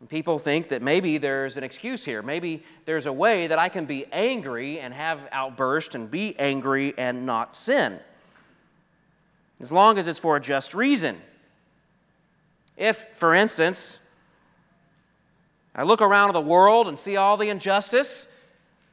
And 0.00 0.08
people 0.08 0.38
think 0.38 0.70
that 0.70 0.80
maybe 0.80 1.18
there's 1.18 1.58
an 1.58 1.62
excuse 1.62 2.04
here. 2.04 2.22
Maybe 2.22 2.62
there's 2.86 3.06
a 3.06 3.12
way 3.12 3.46
that 3.46 3.58
I 3.58 3.68
can 3.68 3.84
be 3.84 4.06
angry 4.10 4.80
and 4.80 4.94
have 4.94 5.20
outburst 5.30 5.94
and 5.94 6.10
be 6.10 6.34
angry 6.38 6.94
and 6.96 7.26
not 7.26 7.56
sin. 7.56 8.00
As 9.60 9.70
long 9.70 9.98
as 9.98 10.08
it's 10.08 10.18
for 10.18 10.36
a 10.36 10.40
just 10.40 10.74
reason. 10.74 11.20
If, 12.78 13.04
for 13.12 13.34
instance, 13.34 14.00
I 15.74 15.82
look 15.82 16.00
around 16.00 16.32
the 16.32 16.40
world 16.40 16.88
and 16.88 16.98
see 16.98 17.16
all 17.16 17.36
the 17.36 17.50
injustice, 17.50 18.26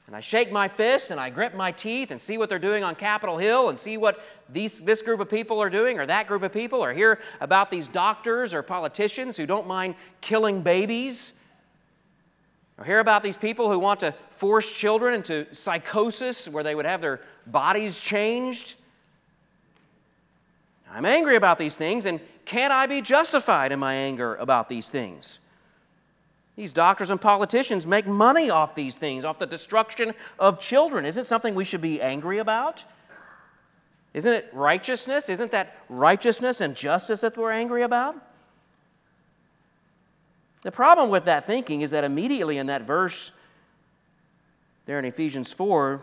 and 0.07 0.15
I 0.15 0.21
shake 0.21 0.53
my 0.53 0.69
fists 0.69 1.11
and 1.11 1.19
I 1.19 1.29
grit 1.29 1.53
my 1.53 1.71
teeth 1.71 2.11
and 2.11 2.19
see 2.19 2.37
what 2.37 2.47
they're 2.47 2.57
doing 2.57 2.83
on 2.83 2.95
Capitol 2.95 3.37
Hill 3.37 3.67
and 3.67 3.77
see 3.77 3.97
what 3.97 4.23
these, 4.49 4.79
this 4.79 5.01
group 5.01 5.19
of 5.19 5.29
people 5.29 5.61
are 5.61 5.69
doing 5.69 5.99
or 5.99 6.05
that 6.05 6.27
group 6.27 6.43
of 6.43 6.53
people, 6.53 6.83
or 6.83 6.93
hear 6.93 7.19
about 7.41 7.69
these 7.69 7.89
doctors 7.89 8.53
or 8.53 8.63
politicians 8.63 9.35
who 9.35 9.45
don't 9.45 9.67
mind 9.67 9.95
killing 10.21 10.61
babies, 10.61 11.33
or 12.77 12.85
hear 12.85 12.99
about 12.99 13.21
these 13.21 13.35
people 13.35 13.69
who 13.69 13.79
want 13.79 13.99
to 13.99 14.13
force 14.29 14.71
children 14.71 15.13
into 15.13 15.53
psychosis 15.53 16.47
where 16.47 16.63
they 16.63 16.75
would 16.75 16.85
have 16.85 17.01
their 17.01 17.19
bodies 17.47 17.99
changed. 17.99 18.75
I'm 20.89 21.05
angry 21.05 21.35
about 21.35 21.57
these 21.57 21.75
things, 21.75 22.05
and 22.05 22.21
can't 22.45 22.71
I 22.71 22.85
be 22.85 23.01
justified 23.01 23.73
in 23.73 23.79
my 23.79 23.93
anger 23.93 24.35
about 24.35 24.69
these 24.69 24.89
things? 24.89 25.39
These 26.57 26.73
doctors 26.73 27.11
and 27.11 27.21
politicians 27.21 27.85
make 27.85 28.07
money 28.07 28.49
off 28.49 28.73
these 28.73 28.97
things, 28.97 29.23
off 29.23 29.37
the 29.37 29.45
destruction 29.45 30.13
of 30.39 30.59
children. 30.59 31.05
Is 31.05 31.17
it 31.17 31.27
something 31.27 31.53
we 31.53 31.63
should 31.63 31.81
be 31.81 32.01
angry 32.01 32.39
about? 32.39 32.83
Isn't 34.15 34.33
it 34.33 34.49
righteousness? 34.51 35.29
Isn't 35.29 35.51
that 35.51 35.77
righteousness 35.87 36.59
and 36.59 36.75
justice 36.75 37.21
that 37.21 37.37
we're 37.37 37.51
angry 37.51 37.83
about? 37.83 38.15
The 40.63 40.71
problem 40.71 41.11
with 41.11 41.25
that 41.25 41.45
thinking 41.45 41.81
is 41.81 41.91
that 41.91 42.03
immediately 42.03 42.57
in 42.57 42.65
that 42.67 42.81
verse 42.81 43.31
there 44.87 44.97
in 44.97 45.05
Ephesians 45.05 45.53
4, 45.53 46.01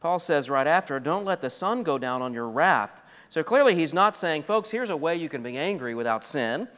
Paul 0.00 0.20
says 0.20 0.50
right 0.50 0.68
after, 0.68 1.00
Don't 1.00 1.24
let 1.24 1.40
the 1.40 1.50
sun 1.50 1.82
go 1.82 1.98
down 1.98 2.22
on 2.22 2.32
your 2.32 2.48
wrath. 2.48 3.02
So 3.28 3.42
clearly, 3.42 3.74
he's 3.74 3.92
not 3.92 4.14
saying, 4.14 4.44
folks, 4.44 4.70
here's 4.70 4.90
a 4.90 4.96
way 4.96 5.16
you 5.16 5.28
can 5.28 5.42
be 5.42 5.58
angry 5.58 5.96
without 5.96 6.22
sin. 6.22 6.68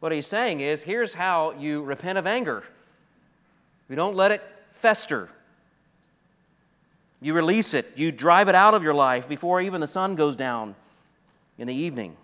What 0.00 0.12
he's 0.12 0.26
saying 0.26 0.60
is 0.60 0.82
here's 0.82 1.14
how 1.14 1.52
you 1.52 1.82
repent 1.82 2.18
of 2.18 2.26
anger. 2.26 2.62
You 3.88 3.96
don't 3.96 4.16
let 4.16 4.30
it 4.30 4.42
fester. 4.72 5.28
You 7.20 7.34
release 7.34 7.74
it. 7.74 7.92
You 7.96 8.12
drive 8.12 8.48
it 8.48 8.54
out 8.54 8.74
of 8.74 8.82
your 8.82 8.94
life 8.94 9.28
before 9.28 9.60
even 9.60 9.80
the 9.80 9.86
sun 9.86 10.16
goes 10.16 10.36
down 10.36 10.74
in 11.58 11.66
the 11.66 11.74
evening. 11.74 12.16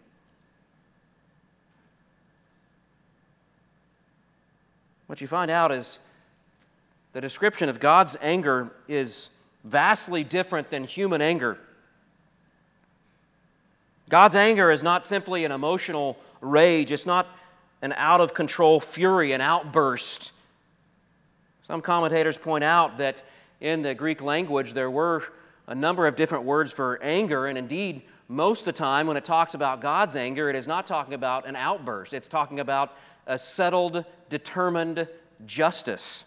What 5.06 5.20
you 5.20 5.26
find 5.26 5.50
out 5.50 5.72
is 5.72 5.98
the 7.12 7.20
description 7.20 7.68
of 7.68 7.80
God's 7.80 8.16
anger 8.22 8.70
is 8.88 9.28
vastly 9.64 10.24
different 10.24 10.70
than 10.70 10.84
human 10.84 11.20
anger. 11.20 11.58
God's 14.08 14.36
anger 14.36 14.70
is 14.70 14.82
not 14.82 15.06
simply 15.06 15.44
an 15.44 15.52
emotional 15.52 16.18
rage, 16.40 16.92
it's 16.92 17.06
not 17.06 17.26
an 17.82 17.92
out 17.96 18.20
of 18.20 18.32
control 18.32 18.80
fury, 18.80 19.32
an 19.32 19.40
outburst. 19.40 20.32
Some 21.66 21.82
commentators 21.82 22.38
point 22.38 22.64
out 22.64 22.98
that 22.98 23.22
in 23.60 23.82
the 23.82 23.94
Greek 23.94 24.22
language 24.22 24.72
there 24.72 24.90
were 24.90 25.24
a 25.66 25.74
number 25.74 26.06
of 26.06 26.16
different 26.16 26.44
words 26.44 26.72
for 26.72 27.00
anger, 27.02 27.46
and 27.46 27.58
indeed, 27.58 28.02
most 28.28 28.60
of 28.60 28.66
the 28.66 28.72
time 28.72 29.06
when 29.06 29.16
it 29.16 29.24
talks 29.24 29.54
about 29.54 29.80
God's 29.80 30.16
anger, 30.16 30.48
it 30.48 30.56
is 30.56 30.66
not 30.66 30.86
talking 30.86 31.14
about 31.14 31.46
an 31.46 31.56
outburst, 31.56 32.14
it's 32.14 32.28
talking 32.28 32.60
about 32.60 32.96
a 33.26 33.38
settled, 33.38 34.04
determined 34.28 35.06
justice. 35.46 36.24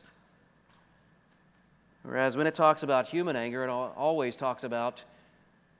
Whereas 2.04 2.38
when 2.38 2.48
it 2.48 2.54
talks 2.54 2.84
about 2.84 3.08
human 3.08 3.36
anger, 3.36 3.64
it 3.64 3.70
always 3.70 4.36
talks 4.36 4.64
about 4.64 5.04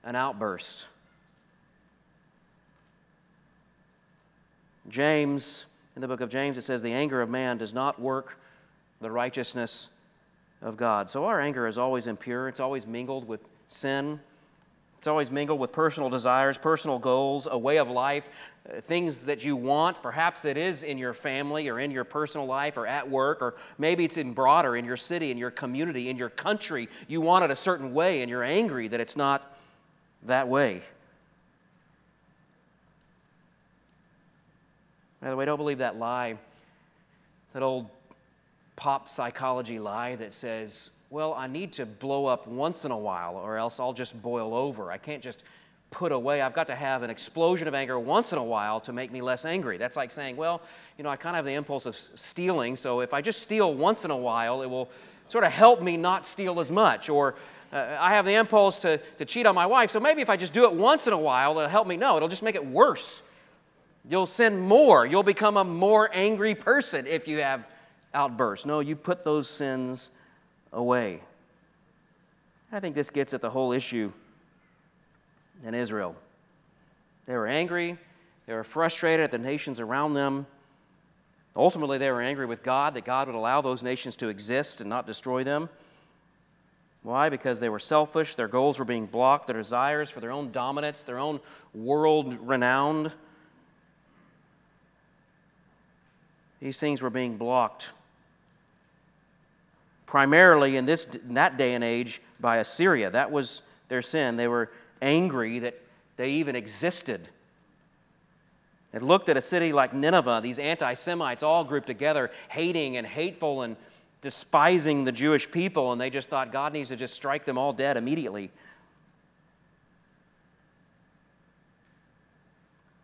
an 0.04 0.16
outburst. 0.16 0.88
James, 4.88 5.66
in 5.94 6.02
the 6.02 6.08
book 6.08 6.20
of 6.20 6.28
James, 6.28 6.58
it 6.58 6.62
says, 6.62 6.82
The 6.82 6.92
anger 6.92 7.22
of 7.22 7.30
man 7.30 7.58
does 7.58 7.74
not 7.74 8.00
work 8.00 8.38
the 9.00 9.10
righteousness 9.10 9.88
of 10.62 10.76
God. 10.76 11.10
So 11.10 11.24
our 11.24 11.40
anger 11.40 11.66
is 11.66 11.78
always 11.78 12.06
impure, 12.06 12.48
it's 12.48 12.60
always 12.60 12.86
mingled 12.86 13.26
with 13.26 13.40
sin. 13.68 14.20
It's 14.98 15.06
always 15.06 15.30
mingled 15.30 15.60
with 15.60 15.72
personal 15.72 16.08
desires, 16.08 16.58
personal 16.58 16.98
goals, 16.98 17.46
a 17.50 17.56
way 17.56 17.76
of 17.76 17.88
life, 17.88 18.28
uh, 18.68 18.80
things 18.80 19.26
that 19.26 19.44
you 19.44 19.54
want. 19.54 20.02
Perhaps 20.02 20.44
it 20.44 20.56
is 20.56 20.82
in 20.82 20.98
your 20.98 21.12
family 21.12 21.68
or 21.68 21.78
in 21.78 21.90
your 21.90 22.04
personal 22.04 22.46
life 22.46 22.76
or 22.76 22.86
at 22.86 23.08
work, 23.08 23.42
or 23.42 23.54
maybe 23.78 24.04
it's 24.04 24.16
in 24.16 24.32
broader, 24.32 24.74
in 24.74 24.84
your 24.84 24.96
city, 24.96 25.30
in 25.30 25.38
your 25.38 25.50
community, 25.50 26.08
in 26.08 26.16
your 26.16 26.30
country. 26.30 26.88
You 27.08 27.20
want 27.20 27.44
it 27.44 27.50
a 27.50 27.56
certain 27.56 27.92
way 27.92 28.22
and 28.22 28.30
you're 28.30 28.42
angry 28.42 28.88
that 28.88 28.98
it's 28.98 29.16
not 29.16 29.56
that 30.24 30.48
way. 30.48 30.82
By 35.26 35.30
the 35.30 35.36
way, 35.36 35.44
don't 35.44 35.56
believe 35.56 35.78
that 35.78 35.98
lie, 35.98 36.36
that 37.52 37.60
old 37.60 37.88
pop 38.76 39.08
psychology 39.08 39.80
lie 39.80 40.14
that 40.14 40.32
says, 40.32 40.90
well, 41.10 41.34
I 41.34 41.48
need 41.48 41.72
to 41.72 41.84
blow 41.84 42.26
up 42.26 42.46
once 42.46 42.84
in 42.84 42.92
a 42.92 42.96
while 42.96 43.34
or 43.34 43.56
else 43.56 43.80
I'll 43.80 43.92
just 43.92 44.22
boil 44.22 44.54
over. 44.54 44.92
I 44.92 44.98
can't 44.98 45.20
just 45.20 45.42
put 45.90 46.12
away. 46.12 46.42
I've 46.42 46.54
got 46.54 46.68
to 46.68 46.76
have 46.76 47.02
an 47.02 47.10
explosion 47.10 47.66
of 47.66 47.74
anger 47.74 47.98
once 47.98 48.32
in 48.32 48.38
a 48.38 48.44
while 48.44 48.78
to 48.82 48.92
make 48.92 49.10
me 49.10 49.20
less 49.20 49.44
angry. 49.44 49.78
That's 49.78 49.96
like 49.96 50.12
saying, 50.12 50.36
well, 50.36 50.62
you 50.96 51.02
know, 51.02 51.10
I 51.10 51.16
kind 51.16 51.34
of 51.34 51.38
have 51.38 51.44
the 51.44 51.54
impulse 51.54 51.86
of 51.86 51.96
stealing, 51.96 52.76
so 52.76 53.00
if 53.00 53.12
I 53.12 53.20
just 53.20 53.42
steal 53.42 53.74
once 53.74 54.04
in 54.04 54.12
a 54.12 54.16
while, 54.16 54.62
it 54.62 54.70
will 54.70 54.88
sort 55.26 55.42
of 55.42 55.50
help 55.50 55.82
me 55.82 55.96
not 55.96 56.24
steal 56.24 56.60
as 56.60 56.70
much. 56.70 57.08
Or 57.08 57.34
uh, 57.72 57.96
I 57.98 58.10
have 58.10 58.26
the 58.26 58.34
impulse 58.34 58.78
to, 58.78 58.98
to 59.18 59.24
cheat 59.24 59.44
on 59.46 59.56
my 59.56 59.66
wife, 59.66 59.90
so 59.90 59.98
maybe 59.98 60.22
if 60.22 60.30
I 60.30 60.36
just 60.36 60.52
do 60.52 60.66
it 60.66 60.72
once 60.72 61.08
in 61.08 61.12
a 61.12 61.18
while, 61.18 61.58
it'll 61.58 61.68
help 61.68 61.88
me. 61.88 61.96
No, 61.96 62.16
it'll 62.16 62.28
just 62.28 62.44
make 62.44 62.54
it 62.54 62.64
worse. 62.64 63.22
You'll 64.08 64.26
sin 64.26 64.60
more. 64.60 65.04
You'll 65.04 65.22
become 65.22 65.56
a 65.56 65.64
more 65.64 66.08
angry 66.12 66.54
person 66.54 67.06
if 67.06 67.26
you 67.26 67.38
have 67.38 67.66
outbursts. 68.14 68.64
No, 68.64 68.80
you 68.80 68.94
put 68.94 69.24
those 69.24 69.48
sins 69.48 70.10
away. 70.72 71.20
I 72.72 72.80
think 72.80 72.94
this 72.94 73.10
gets 73.10 73.34
at 73.34 73.40
the 73.40 73.50
whole 73.50 73.72
issue 73.72 74.12
in 75.64 75.74
Israel. 75.74 76.14
They 77.26 77.34
were 77.34 77.46
angry, 77.46 77.98
they 78.46 78.54
were 78.54 78.64
frustrated 78.64 79.24
at 79.24 79.30
the 79.30 79.38
nations 79.38 79.80
around 79.80 80.14
them. 80.14 80.46
Ultimately, 81.56 81.98
they 81.98 82.10
were 82.10 82.20
angry 82.20 82.46
with 82.46 82.62
God 82.62 82.94
that 82.94 83.04
God 83.04 83.28
would 83.28 83.34
allow 83.34 83.62
those 83.62 83.82
nations 83.82 84.14
to 84.16 84.28
exist 84.28 84.80
and 84.80 84.90
not 84.90 85.06
destroy 85.06 85.42
them. 85.42 85.68
Why? 87.02 87.28
Because 87.28 87.60
they 87.60 87.68
were 87.68 87.78
selfish, 87.78 88.34
their 88.34 88.48
goals 88.48 88.78
were 88.78 88.84
being 88.84 89.06
blocked, 89.06 89.46
their 89.46 89.56
desires 89.56 90.10
for 90.10 90.20
their 90.20 90.32
own 90.32 90.50
dominance, 90.50 91.02
their 91.02 91.18
own 91.18 91.40
world 91.72 92.36
renowned 92.46 93.12
These 96.60 96.80
things 96.80 97.02
were 97.02 97.10
being 97.10 97.36
blocked 97.36 97.90
primarily 100.06 100.76
in, 100.76 100.86
this, 100.86 101.04
in 101.04 101.34
that 101.34 101.58
day 101.58 101.74
and 101.74 101.84
age 101.84 102.22
by 102.40 102.58
Assyria. 102.58 103.10
That 103.10 103.30
was 103.30 103.62
their 103.88 104.02
sin. 104.02 104.36
They 104.36 104.48
were 104.48 104.70
angry 105.02 105.58
that 105.58 105.78
they 106.16 106.30
even 106.30 106.56
existed. 106.56 107.28
It 108.92 109.02
looked 109.02 109.28
at 109.28 109.36
a 109.36 109.42
city 109.42 109.72
like 109.72 109.92
Nineveh, 109.92 110.40
these 110.42 110.58
anti 110.58 110.94
Semites 110.94 111.42
all 111.42 111.64
grouped 111.64 111.86
together, 111.86 112.30
hating 112.48 112.96
and 112.96 113.06
hateful 113.06 113.62
and 113.62 113.76
despising 114.22 115.04
the 115.04 115.12
Jewish 115.12 115.50
people, 115.50 115.92
and 115.92 116.00
they 116.00 116.08
just 116.08 116.30
thought 116.30 116.50
God 116.50 116.72
needs 116.72 116.88
to 116.88 116.96
just 116.96 117.14
strike 117.14 117.44
them 117.44 117.58
all 117.58 117.72
dead 117.72 117.96
immediately. 117.96 118.50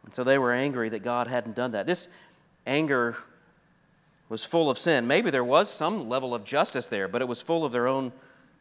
And 0.04 0.14
so 0.14 0.24
they 0.24 0.38
were 0.38 0.52
angry 0.52 0.88
that 0.88 1.02
God 1.02 1.26
hadn't 1.26 1.56
done 1.56 1.72
that. 1.72 1.86
This 1.86 2.08
anger 2.66 3.16
was 4.33 4.47
full 4.47 4.71
of 4.71 4.79
sin. 4.79 5.07
Maybe 5.07 5.31
there 5.31 5.45
was 5.45 5.71
some 5.71 6.09
level 6.09 6.35
of 6.35 6.42
justice 6.42 6.88
there, 6.88 7.07
but 7.07 7.21
it 7.21 7.29
was 7.29 7.42
full 7.42 7.66
of 7.66 7.71
their 7.71 7.87
own 7.87 8.11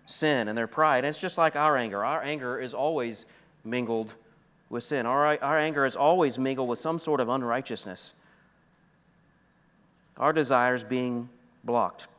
sin 0.06 0.50
and 0.50 0.58
their 0.58 0.68
pride. 0.68 1.06
And 1.06 1.08
it's 1.08 1.18
just 1.18 1.38
like 1.38 1.56
our 1.56 1.78
anger. 1.78 2.04
Our 2.04 2.22
anger 2.22 2.60
is 2.60 2.74
always 2.74 3.26
mingled 3.64 4.14
with 4.70 4.84
sin. 4.84 5.06
Our, 5.06 5.42
our 5.42 5.58
anger 5.58 5.86
is 5.86 5.96
always 5.96 6.38
mingled 6.38 6.68
with 6.68 6.82
some 6.82 7.00
sort 7.00 7.22
of 7.22 7.30
unrighteousness. 7.30 8.12
Our 10.18 10.34
desires 10.34 10.84
being 10.84 11.30
blocked. 11.64 12.10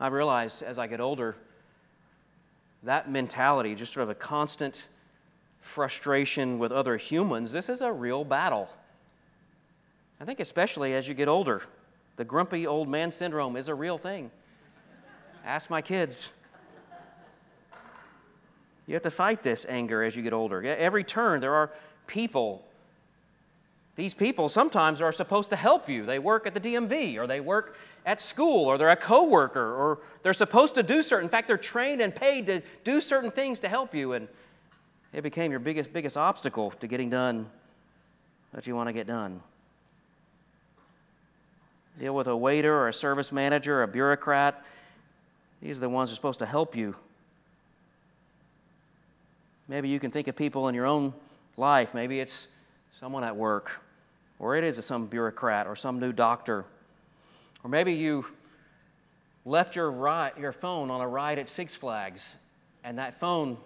I've 0.00 0.14
realized 0.14 0.62
as 0.62 0.78
I 0.78 0.86
get 0.86 1.02
older 1.02 1.36
that 2.84 3.10
mentality, 3.10 3.74
just 3.74 3.92
sort 3.92 4.04
of 4.04 4.08
a 4.08 4.14
constant 4.14 4.88
frustration 5.60 6.58
with 6.58 6.72
other 6.72 6.96
humans, 6.96 7.52
this 7.52 7.68
is 7.68 7.82
a 7.82 7.92
real 7.92 8.24
battle. 8.24 8.70
I 10.20 10.24
think, 10.24 10.40
especially 10.40 10.94
as 10.94 11.06
you 11.06 11.14
get 11.14 11.28
older, 11.28 11.62
the 12.16 12.24
grumpy 12.24 12.66
old 12.66 12.88
man 12.88 13.12
syndrome 13.12 13.56
is 13.56 13.68
a 13.68 13.74
real 13.74 13.98
thing. 13.98 14.30
Ask 15.44 15.70
my 15.70 15.82
kids. 15.82 16.30
You 18.86 18.94
have 18.94 19.02
to 19.02 19.10
fight 19.10 19.42
this 19.42 19.66
anger 19.68 20.02
as 20.02 20.16
you 20.16 20.22
get 20.22 20.32
older. 20.32 20.64
Every 20.64 21.04
turn, 21.04 21.40
there 21.40 21.54
are 21.54 21.70
people. 22.06 22.64
These 23.96 24.14
people 24.14 24.48
sometimes 24.48 25.02
are 25.02 25.12
supposed 25.12 25.50
to 25.50 25.56
help 25.56 25.88
you. 25.88 26.06
They 26.06 26.18
work 26.18 26.46
at 26.46 26.54
the 26.54 26.60
DMV, 26.60 27.16
or 27.16 27.26
they 27.26 27.40
work 27.40 27.76
at 28.04 28.20
school, 28.20 28.66
or 28.66 28.78
they're 28.78 28.90
a 28.90 28.96
coworker, 28.96 29.74
or 29.74 30.00
they're 30.22 30.32
supposed 30.32 30.76
to 30.76 30.82
do 30.82 31.02
certain. 31.02 31.26
In 31.26 31.30
fact, 31.30 31.48
they're 31.48 31.56
trained 31.56 32.00
and 32.00 32.14
paid 32.14 32.46
to 32.46 32.62
do 32.84 33.00
certain 33.00 33.30
things 33.30 33.60
to 33.60 33.68
help 33.68 33.94
you. 33.94 34.12
And 34.12 34.28
it 35.12 35.22
became 35.22 35.50
your 35.50 35.60
biggest, 35.60 35.92
biggest 35.92 36.16
obstacle 36.16 36.70
to 36.72 36.86
getting 36.86 37.10
done 37.10 37.48
what 38.52 38.66
you 38.66 38.76
want 38.76 38.88
to 38.88 38.92
get 38.92 39.06
done. 39.06 39.40
Deal 41.98 42.14
with 42.14 42.26
a 42.26 42.36
waiter 42.36 42.74
or 42.74 42.88
a 42.88 42.92
service 42.92 43.32
manager, 43.32 43.80
or 43.80 43.82
a 43.82 43.88
bureaucrat. 43.88 44.62
These 45.62 45.78
are 45.78 45.80
the 45.80 45.88
ones 45.88 46.10
who 46.10 46.12
are 46.12 46.16
supposed 46.16 46.40
to 46.40 46.46
help 46.46 46.76
you. 46.76 46.94
Maybe 49.68 49.88
you 49.88 49.98
can 49.98 50.10
think 50.10 50.28
of 50.28 50.36
people 50.36 50.68
in 50.68 50.74
your 50.74 50.86
own 50.86 51.14
life. 51.56 51.94
Maybe 51.94 52.20
it's 52.20 52.48
someone 52.92 53.24
at 53.24 53.34
work, 53.34 53.80
or 54.38 54.56
it 54.56 54.64
is 54.64 54.84
some 54.84 55.06
bureaucrat, 55.06 55.66
or 55.66 55.74
some 55.74 55.98
new 55.98 56.12
doctor. 56.12 56.64
Or 57.64 57.70
maybe 57.70 57.94
you 57.94 58.26
left 59.44 59.74
your, 59.74 59.90
your 60.38 60.52
phone 60.52 60.90
on 60.90 61.00
a 61.00 61.08
ride 61.08 61.38
at 61.38 61.48
Six 61.48 61.74
Flags, 61.74 62.36
and 62.84 62.98
that 62.98 63.14
phone 63.14 63.56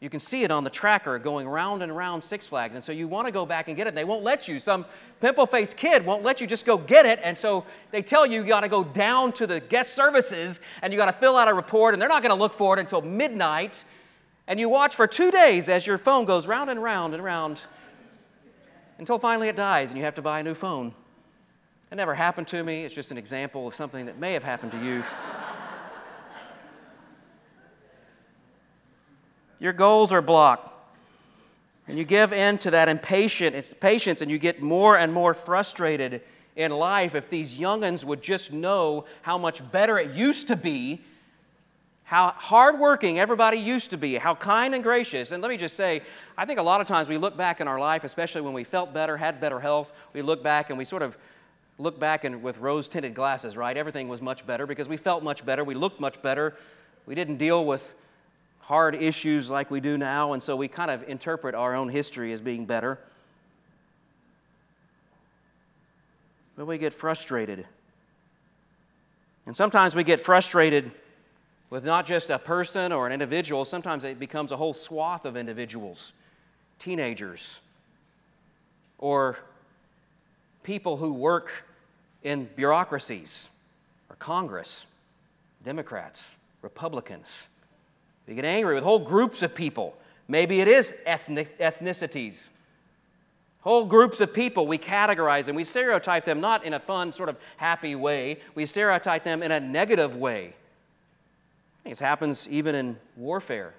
you 0.00 0.08
can 0.08 0.20
see 0.20 0.44
it 0.44 0.52
on 0.52 0.62
the 0.62 0.70
tracker 0.70 1.18
going 1.18 1.48
round 1.48 1.82
and 1.82 1.94
round 1.94 2.22
Six 2.22 2.46
Flags. 2.46 2.76
And 2.76 2.84
so 2.84 2.92
you 2.92 3.08
want 3.08 3.26
to 3.26 3.32
go 3.32 3.44
back 3.44 3.66
and 3.66 3.76
get 3.76 3.88
it. 3.88 3.96
They 3.96 4.04
won't 4.04 4.22
let 4.22 4.46
you. 4.46 4.60
Some 4.60 4.86
pimple 5.20 5.44
faced 5.44 5.76
kid 5.76 6.06
won't 6.06 6.22
let 6.22 6.40
you 6.40 6.46
just 6.46 6.64
go 6.64 6.78
get 6.78 7.04
it. 7.04 7.18
And 7.24 7.36
so 7.36 7.64
they 7.90 8.00
tell 8.00 8.24
you 8.24 8.42
you 8.42 8.46
got 8.46 8.60
to 8.60 8.68
go 8.68 8.84
down 8.84 9.32
to 9.32 9.46
the 9.46 9.58
guest 9.58 9.94
services 9.94 10.60
and 10.82 10.92
you 10.92 10.98
got 10.98 11.06
to 11.06 11.12
fill 11.12 11.36
out 11.36 11.48
a 11.48 11.54
report. 11.54 11.94
And 11.94 12.00
they're 12.00 12.08
not 12.08 12.22
going 12.22 12.34
to 12.34 12.40
look 12.40 12.54
for 12.54 12.76
it 12.76 12.80
until 12.80 13.02
midnight. 13.02 13.84
And 14.46 14.60
you 14.60 14.68
watch 14.68 14.94
for 14.94 15.08
two 15.08 15.32
days 15.32 15.68
as 15.68 15.84
your 15.84 15.98
phone 15.98 16.26
goes 16.26 16.46
round 16.46 16.70
and 16.70 16.80
round 16.80 17.12
and 17.12 17.24
round 17.24 17.60
until 18.98 19.18
finally 19.18 19.48
it 19.48 19.56
dies 19.56 19.90
and 19.90 19.98
you 19.98 20.04
have 20.04 20.14
to 20.14 20.22
buy 20.22 20.40
a 20.40 20.42
new 20.44 20.54
phone. 20.54 20.94
It 21.90 21.96
never 21.96 22.14
happened 22.14 22.46
to 22.48 22.62
me. 22.62 22.84
It's 22.84 22.94
just 22.94 23.10
an 23.10 23.18
example 23.18 23.66
of 23.66 23.74
something 23.74 24.06
that 24.06 24.18
may 24.18 24.32
have 24.34 24.44
happened 24.44 24.72
to 24.72 24.84
you. 24.84 25.02
Your 29.60 29.72
goals 29.72 30.12
are 30.12 30.22
blocked. 30.22 30.74
And 31.88 31.96
you 31.96 32.04
give 32.04 32.32
in 32.32 32.58
to 32.58 32.70
that 32.72 32.88
impatience 32.88 34.20
and 34.20 34.30
you 34.30 34.38
get 34.38 34.60
more 34.60 34.98
and 34.98 35.12
more 35.12 35.32
frustrated 35.32 36.20
in 36.54 36.70
life. 36.70 37.14
If 37.14 37.30
these 37.30 37.58
youngins 37.58 38.04
would 38.04 38.20
just 38.20 38.52
know 38.52 39.06
how 39.22 39.38
much 39.38 39.68
better 39.72 39.98
it 39.98 40.10
used 40.10 40.48
to 40.48 40.56
be, 40.56 41.00
how 42.04 42.30
hardworking 42.36 43.18
everybody 43.18 43.58
used 43.58 43.90
to 43.90 43.96
be, 43.96 44.16
how 44.16 44.34
kind 44.34 44.74
and 44.74 44.82
gracious. 44.82 45.32
And 45.32 45.42
let 45.42 45.48
me 45.50 45.56
just 45.56 45.76
say, 45.76 46.02
I 46.36 46.44
think 46.44 46.58
a 46.58 46.62
lot 46.62 46.80
of 46.80 46.86
times 46.86 47.08
we 47.08 47.16
look 47.16 47.36
back 47.36 47.60
in 47.60 47.68
our 47.68 47.78
life, 47.78 48.04
especially 48.04 48.40
when 48.40 48.54
we 48.54 48.64
felt 48.64 48.92
better, 48.92 49.16
had 49.16 49.40
better 49.40 49.60
health, 49.60 49.92
we 50.12 50.22
look 50.22 50.42
back 50.42 50.70
and 50.70 50.78
we 50.78 50.84
sort 50.84 51.02
of 51.02 51.16
look 51.78 51.98
back 52.00 52.24
and 52.24 52.42
with 52.42 52.58
rose 52.58 52.88
tinted 52.88 53.14
glasses, 53.14 53.56
right? 53.56 53.76
Everything 53.76 54.08
was 54.08 54.20
much 54.20 54.46
better 54.46 54.66
because 54.66 54.88
we 54.88 54.96
felt 54.96 55.22
much 55.22 55.44
better, 55.44 55.64
we 55.64 55.74
looked 55.74 56.00
much 56.00 56.20
better, 56.22 56.54
we 57.06 57.14
didn't 57.14 57.36
deal 57.36 57.64
with 57.64 57.94
hard 58.68 58.94
issues 58.94 59.48
like 59.48 59.70
we 59.70 59.80
do 59.80 59.96
now, 59.96 60.34
and 60.34 60.42
so 60.42 60.54
we 60.54 60.68
kind 60.68 60.90
of 60.90 61.02
interpret 61.08 61.54
our 61.54 61.74
own 61.74 61.88
history 61.88 62.34
as 62.34 62.40
being 62.42 62.66
better. 62.66 62.98
But 66.54 66.66
we 66.66 66.76
get 66.76 66.92
frustrated. 66.92 67.66
And 69.46 69.56
sometimes 69.56 69.96
we 69.96 70.04
get 70.04 70.20
frustrated 70.20 70.92
with 71.70 71.86
not 71.86 72.04
just 72.04 72.28
a 72.28 72.38
person 72.38 72.92
or 72.92 73.06
an 73.06 73.12
individual, 73.14 73.64
sometimes 73.64 74.04
it 74.04 74.18
becomes 74.18 74.52
a 74.52 74.56
whole 74.58 74.74
swath 74.74 75.24
of 75.24 75.34
individuals, 75.34 76.12
teenagers, 76.78 77.60
or 78.98 79.38
people 80.62 80.98
who 80.98 81.14
work 81.14 81.64
in 82.22 82.46
bureaucracies 82.54 83.48
or 84.10 84.16
Congress, 84.16 84.84
Democrats, 85.64 86.34
Republicans. 86.60 87.48
We 88.28 88.34
get 88.34 88.44
angry 88.44 88.74
with 88.74 88.84
whole 88.84 88.98
groups 88.98 89.42
of 89.42 89.54
people. 89.54 89.96
Maybe 90.28 90.60
it 90.60 90.68
is 90.68 90.94
ethnic, 91.06 91.58
ethnicities. 91.58 92.48
Whole 93.62 93.86
groups 93.86 94.20
of 94.20 94.32
people, 94.32 94.66
we 94.66 94.78
categorize 94.78 95.48
and 95.48 95.56
we 95.56 95.64
stereotype 95.64 96.26
them 96.26 96.40
not 96.40 96.64
in 96.64 96.74
a 96.74 96.80
fun, 96.80 97.10
sort 97.10 97.30
of 97.30 97.36
happy 97.56 97.94
way, 97.94 98.38
we 98.54 98.66
stereotype 98.66 99.24
them 99.24 99.42
in 99.42 99.50
a 99.50 99.58
negative 99.58 100.14
way. 100.14 100.54
This 101.84 101.98
happens 101.98 102.46
even 102.48 102.74
in 102.74 102.98
warfare. 103.16 103.72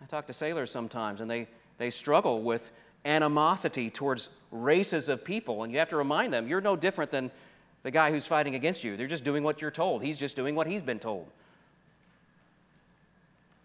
I 0.00 0.06
talk 0.06 0.26
to 0.28 0.32
sailors 0.32 0.70
sometimes, 0.70 1.20
and 1.20 1.30
they, 1.30 1.48
they 1.78 1.90
struggle 1.90 2.42
with 2.42 2.70
animosity 3.04 3.90
towards 3.90 4.28
races 4.52 5.08
of 5.08 5.24
people. 5.24 5.64
And 5.64 5.72
you 5.72 5.78
have 5.78 5.88
to 5.88 5.96
remind 5.96 6.32
them 6.32 6.46
you're 6.46 6.60
no 6.60 6.76
different 6.76 7.10
than 7.10 7.30
the 7.82 7.90
guy 7.90 8.10
who's 8.10 8.26
fighting 8.26 8.54
against 8.54 8.84
you. 8.84 8.96
They're 8.96 9.06
just 9.06 9.24
doing 9.24 9.42
what 9.42 9.60
you're 9.60 9.72
told, 9.72 10.02
he's 10.02 10.20
just 10.20 10.36
doing 10.36 10.54
what 10.54 10.68
he's 10.68 10.82
been 10.82 11.00
told. 11.00 11.26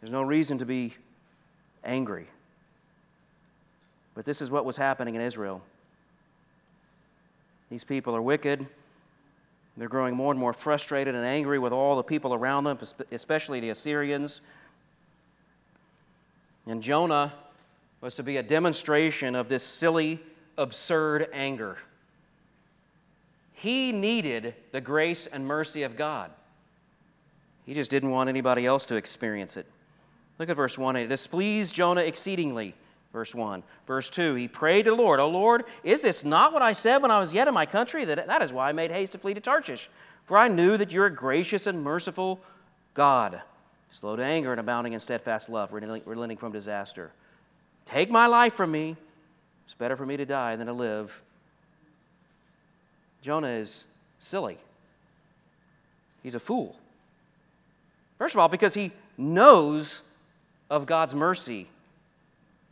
There's 0.02 0.12
no 0.12 0.22
reason 0.22 0.58
to 0.60 0.66
be 0.66 0.94
angry. 1.84 2.28
But 4.16 4.26
this 4.26 4.42
is 4.42 4.52
what 4.52 4.66
was 4.66 4.78
happening 4.78 5.16
in 5.16 5.22
Israel. 5.22 5.62
These 7.70 7.84
people 7.84 8.16
are 8.16 8.22
wicked. 8.22 8.66
They're 9.78 9.88
growing 9.88 10.16
more 10.16 10.32
and 10.32 10.40
more 10.40 10.54
frustrated 10.54 11.16
and 11.16 11.26
angry 11.26 11.60
with 11.60 11.72
all 11.72 11.96
the 11.96 12.04
people 12.04 12.34
around 12.34 12.66
them, 12.66 12.78
especially 13.12 13.60
the 13.60 13.70
Assyrians. 13.70 14.42
And 16.66 16.84
Jonah 16.84 17.34
was 18.02 18.16
to 18.16 18.24
be 18.24 18.38
a 18.38 18.44
demonstration 18.44 19.36
of 19.36 19.48
this 19.48 19.64
silly, 19.64 20.20
absurd 20.58 21.30
anger. 21.32 21.78
He 23.54 23.92
needed 23.92 24.56
the 24.72 24.82
grace 24.82 25.28
and 25.28 25.46
mercy 25.46 25.84
of 25.84 25.96
God. 25.96 26.32
He 27.66 27.74
just 27.74 27.92
didn't 27.92 28.10
want 28.10 28.30
anybody 28.30 28.66
else 28.66 28.86
to 28.88 28.96
experience 28.96 29.58
it. 29.58 29.66
Look 30.40 30.50
at 30.50 30.56
verse 30.56 30.78
1. 30.78 30.96
It 30.96 31.08
displeased 31.08 31.76
Jonah 31.76 32.02
exceedingly. 32.02 32.74
Verse 33.12 33.36
1. 33.36 33.62
Verse 33.86 34.10
2. 34.10 34.36
He 34.36 34.48
prayed 34.48 34.84
to 34.84 34.92
the 34.92 34.96
Lord, 34.96 35.20
O 35.20 35.28
Lord, 35.28 35.66
is 35.84 36.02
this 36.02 36.24
not 36.24 36.54
what 36.54 36.62
I 36.62 36.72
said 36.74 37.02
when 37.02 37.12
I 37.12 37.20
was 37.20 37.34
yet 37.34 37.48
in 37.48 37.54
my 37.54 37.66
country? 37.66 38.06
That, 38.06 38.28
that 38.28 38.42
is 38.42 38.54
why 38.54 38.70
I 38.70 38.72
made 38.72 38.92
haste 38.92 39.12
to 39.12 39.18
flee 39.18 39.34
to 39.34 39.42
Tarshish. 39.42 39.90
For 40.26 40.38
I 40.38 40.48
knew 40.48 40.78
that 40.78 40.92
you're 40.92 41.08
a 41.08 41.14
gracious 41.14 41.68
and 41.68 41.84
merciful 41.84 42.40
God, 42.94 43.42
slow 43.92 44.16
to 44.16 44.24
anger 44.24 44.52
and 44.52 44.60
abounding 44.60 44.94
in 44.94 45.00
steadfast 45.00 45.50
love, 45.50 45.74
relenting 45.74 46.38
from 46.38 46.52
disaster. 46.52 47.12
Take 47.86 48.10
my 48.10 48.28
life 48.28 48.54
from 48.54 48.72
me. 48.72 48.96
It's 49.66 49.74
better 49.74 49.96
for 49.96 50.06
me 50.06 50.18
to 50.18 50.26
die 50.26 50.56
than 50.56 50.68
to 50.68 50.74
live. 50.74 51.22
Jonah 53.22 53.50
is 53.50 53.86
silly. 54.20 54.58
He's 56.22 56.36
a 56.36 56.40
fool. 56.40 56.76
First 58.18 58.36
of 58.36 58.40
all, 58.40 58.50
because 58.50 58.74
he 58.74 58.92
knows 59.18 60.04
of 60.70 60.86
God's 60.86 61.16
mercy 61.16 61.68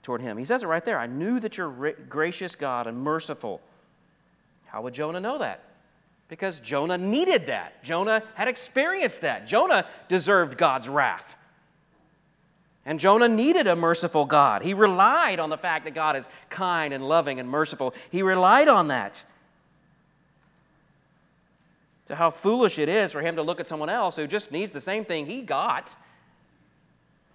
toward 0.03 0.21
him. 0.21 0.38
He 0.38 0.45
says 0.45 0.63
it 0.63 0.67
right 0.67 0.83
there 0.83 0.99
I 0.99 1.07
knew 1.07 1.39
that 1.39 1.57
you're 1.57 1.93
gracious 2.07 2.55
God 2.55 2.88
and 2.88 2.97
merciful. 2.97 3.62
How 4.65 4.81
would 4.81 4.93
Jonah 4.93 5.19
know 5.19 5.38
that? 5.39 5.63
Because 6.27 6.60
Jonah 6.60 6.97
needed 6.97 7.47
that. 7.47 7.83
Jonah 7.83 8.21
had 8.36 8.47
experienced 8.47 9.21
that. 9.21 9.47
Jonah 9.47 9.86
deserved 10.10 10.57
God's 10.57 10.89
wrath. 10.89 11.38
And 12.86 12.99
Jonah 12.99 13.27
needed 13.27 13.67
a 13.67 13.75
merciful 13.75 14.25
God. 14.25 14.62
He 14.62 14.73
relied 14.73 15.39
on 15.39 15.49
the 15.49 15.57
fact 15.57 15.86
that 15.86 15.93
God 15.93 16.15
is 16.15 16.29
kind 16.49 16.93
and 16.93 17.07
loving 17.07 17.39
and 17.39 17.49
merciful. 17.49 17.93
He 18.12 18.21
relied 18.21 18.69
on 18.69 18.89
that. 18.89 19.23
To 22.07 22.15
how 22.15 22.29
foolish 22.29 22.79
it 22.79 22.88
is 22.88 23.12
for 23.12 23.21
him 23.21 23.36
to 23.36 23.41
look 23.41 23.60
at 23.60 23.67
someone 23.67 23.89
else 23.89 24.15
who 24.15 24.25
just 24.25 24.53
needs 24.53 24.71
the 24.71 24.79
same 24.79 25.03
thing 25.03 25.25
he 25.25 25.41
got 25.41 25.97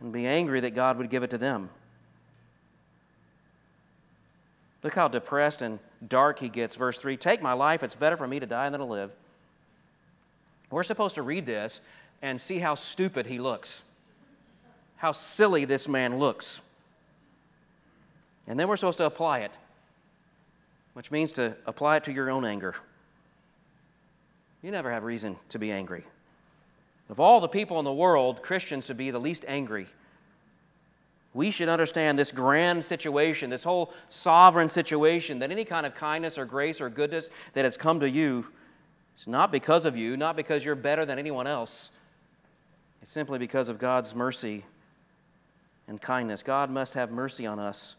and 0.03 0.13
be 0.13 0.27
angry 0.27 0.61
that 0.61 0.75
God 0.75 0.99
would 0.99 1.11
give 1.11 1.23
it 1.23 1.31
to 1.31 1.39
them. 1.39 1.71
Look 4.83 4.95
how 4.95 5.09
depressed 5.09 5.63
and 5.63 5.79
dark 6.07 6.39
he 6.39 6.49
gets. 6.49 6.77
Verse 6.77 6.99
3 6.99 7.17
Take 7.17 7.41
my 7.41 7.53
life, 7.53 7.83
it's 7.83 7.95
better 7.95 8.17
for 8.17 8.27
me 8.27 8.41
to 8.41 8.47
die 8.47 8.69
than 8.71 8.81
to 8.81 8.87
live. 8.87 9.11
We're 10.71 10.83
supposed 10.83 11.15
to 11.17 11.23
read 11.23 11.47
this 11.47 11.81
and 12.23 12.41
see 12.41 12.59
how 12.59 12.75
stupid 12.75 13.27
he 13.27 13.39
looks, 13.39 13.83
how 14.97 15.13
silly 15.13 15.65
this 15.65 15.87
man 15.87 16.19
looks. 16.19 16.63
And 18.47 18.59
then 18.59 18.69
we're 18.69 18.77
supposed 18.77 18.99
to 18.99 19.07
apply 19.07 19.41
it, 19.41 19.53
which 20.95 21.11
means 21.11 21.33
to 21.33 21.55
apply 21.67 21.97
it 21.97 22.05
to 22.05 22.13
your 22.13 22.31
own 22.31 22.45
anger. 22.45 22.75
You 24.63 24.71
never 24.71 24.91
have 24.91 25.05
reason 25.05 25.37
to 25.51 25.59
be 25.59 25.71
angry. 25.71 26.05
Of 27.13 27.21
all 27.21 27.41
the 27.41 27.49
people 27.49 27.79
in 27.79 27.85
the 27.85 27.93
world, 27.93 28.43
Christians 28.43 28.87
should 28.87 28.97
be 28.97 29.11
the 29.11 29.19
least 29.19 29.45
angry. 29.47 29.87
We 31.35 31.51
should 31.51 31.69
understand 31.69 32.19
this 32.19 32.33
grand 32.33 32.83
situation, 32.83 33.51
this 33.51 33.65
whole 33.65 33.93
sovereign 34.09 34.71
situation, 34.71 35.39
that 35.41 35.51
any 35.51 35.67
kind 35.67 35.85
of 35.85 35.95
kindness 35.95 36.39
or 36.39 36.47
grace 36.47 36.81
or 36.81 36.89
goodness 36.89 37.29
that 37.53 37.67
has 37.67 37.77
come 37.77 38.01
to 38.01 38.09
you 38.09 38.47
is 39.19 39.27
not 39.27 39.53
because 39.53 39.85
of 39.85 39.95
you, 39.95 40.17
not 40.17 40.37
because 40.37 40.65
you're 40.65 40.75
better 40.75 41.05
than 41.05 41.19
anyone 41.19 41.47
else. 41.47 41.91
It's 43.03 43.11
simply 43.11 43.39
because 43.39 43.69
of 43.69 43.79
God's 43.79 44.15
mercy 44.15 44.65
and 45.89 46.01
kindness. 46.01 46.43
God 46.43 46.71
must 46.71 46.95
have 46.95 47.11
mercy 47.11 47.45
on 47.45 47.59
us. 47.59 47.95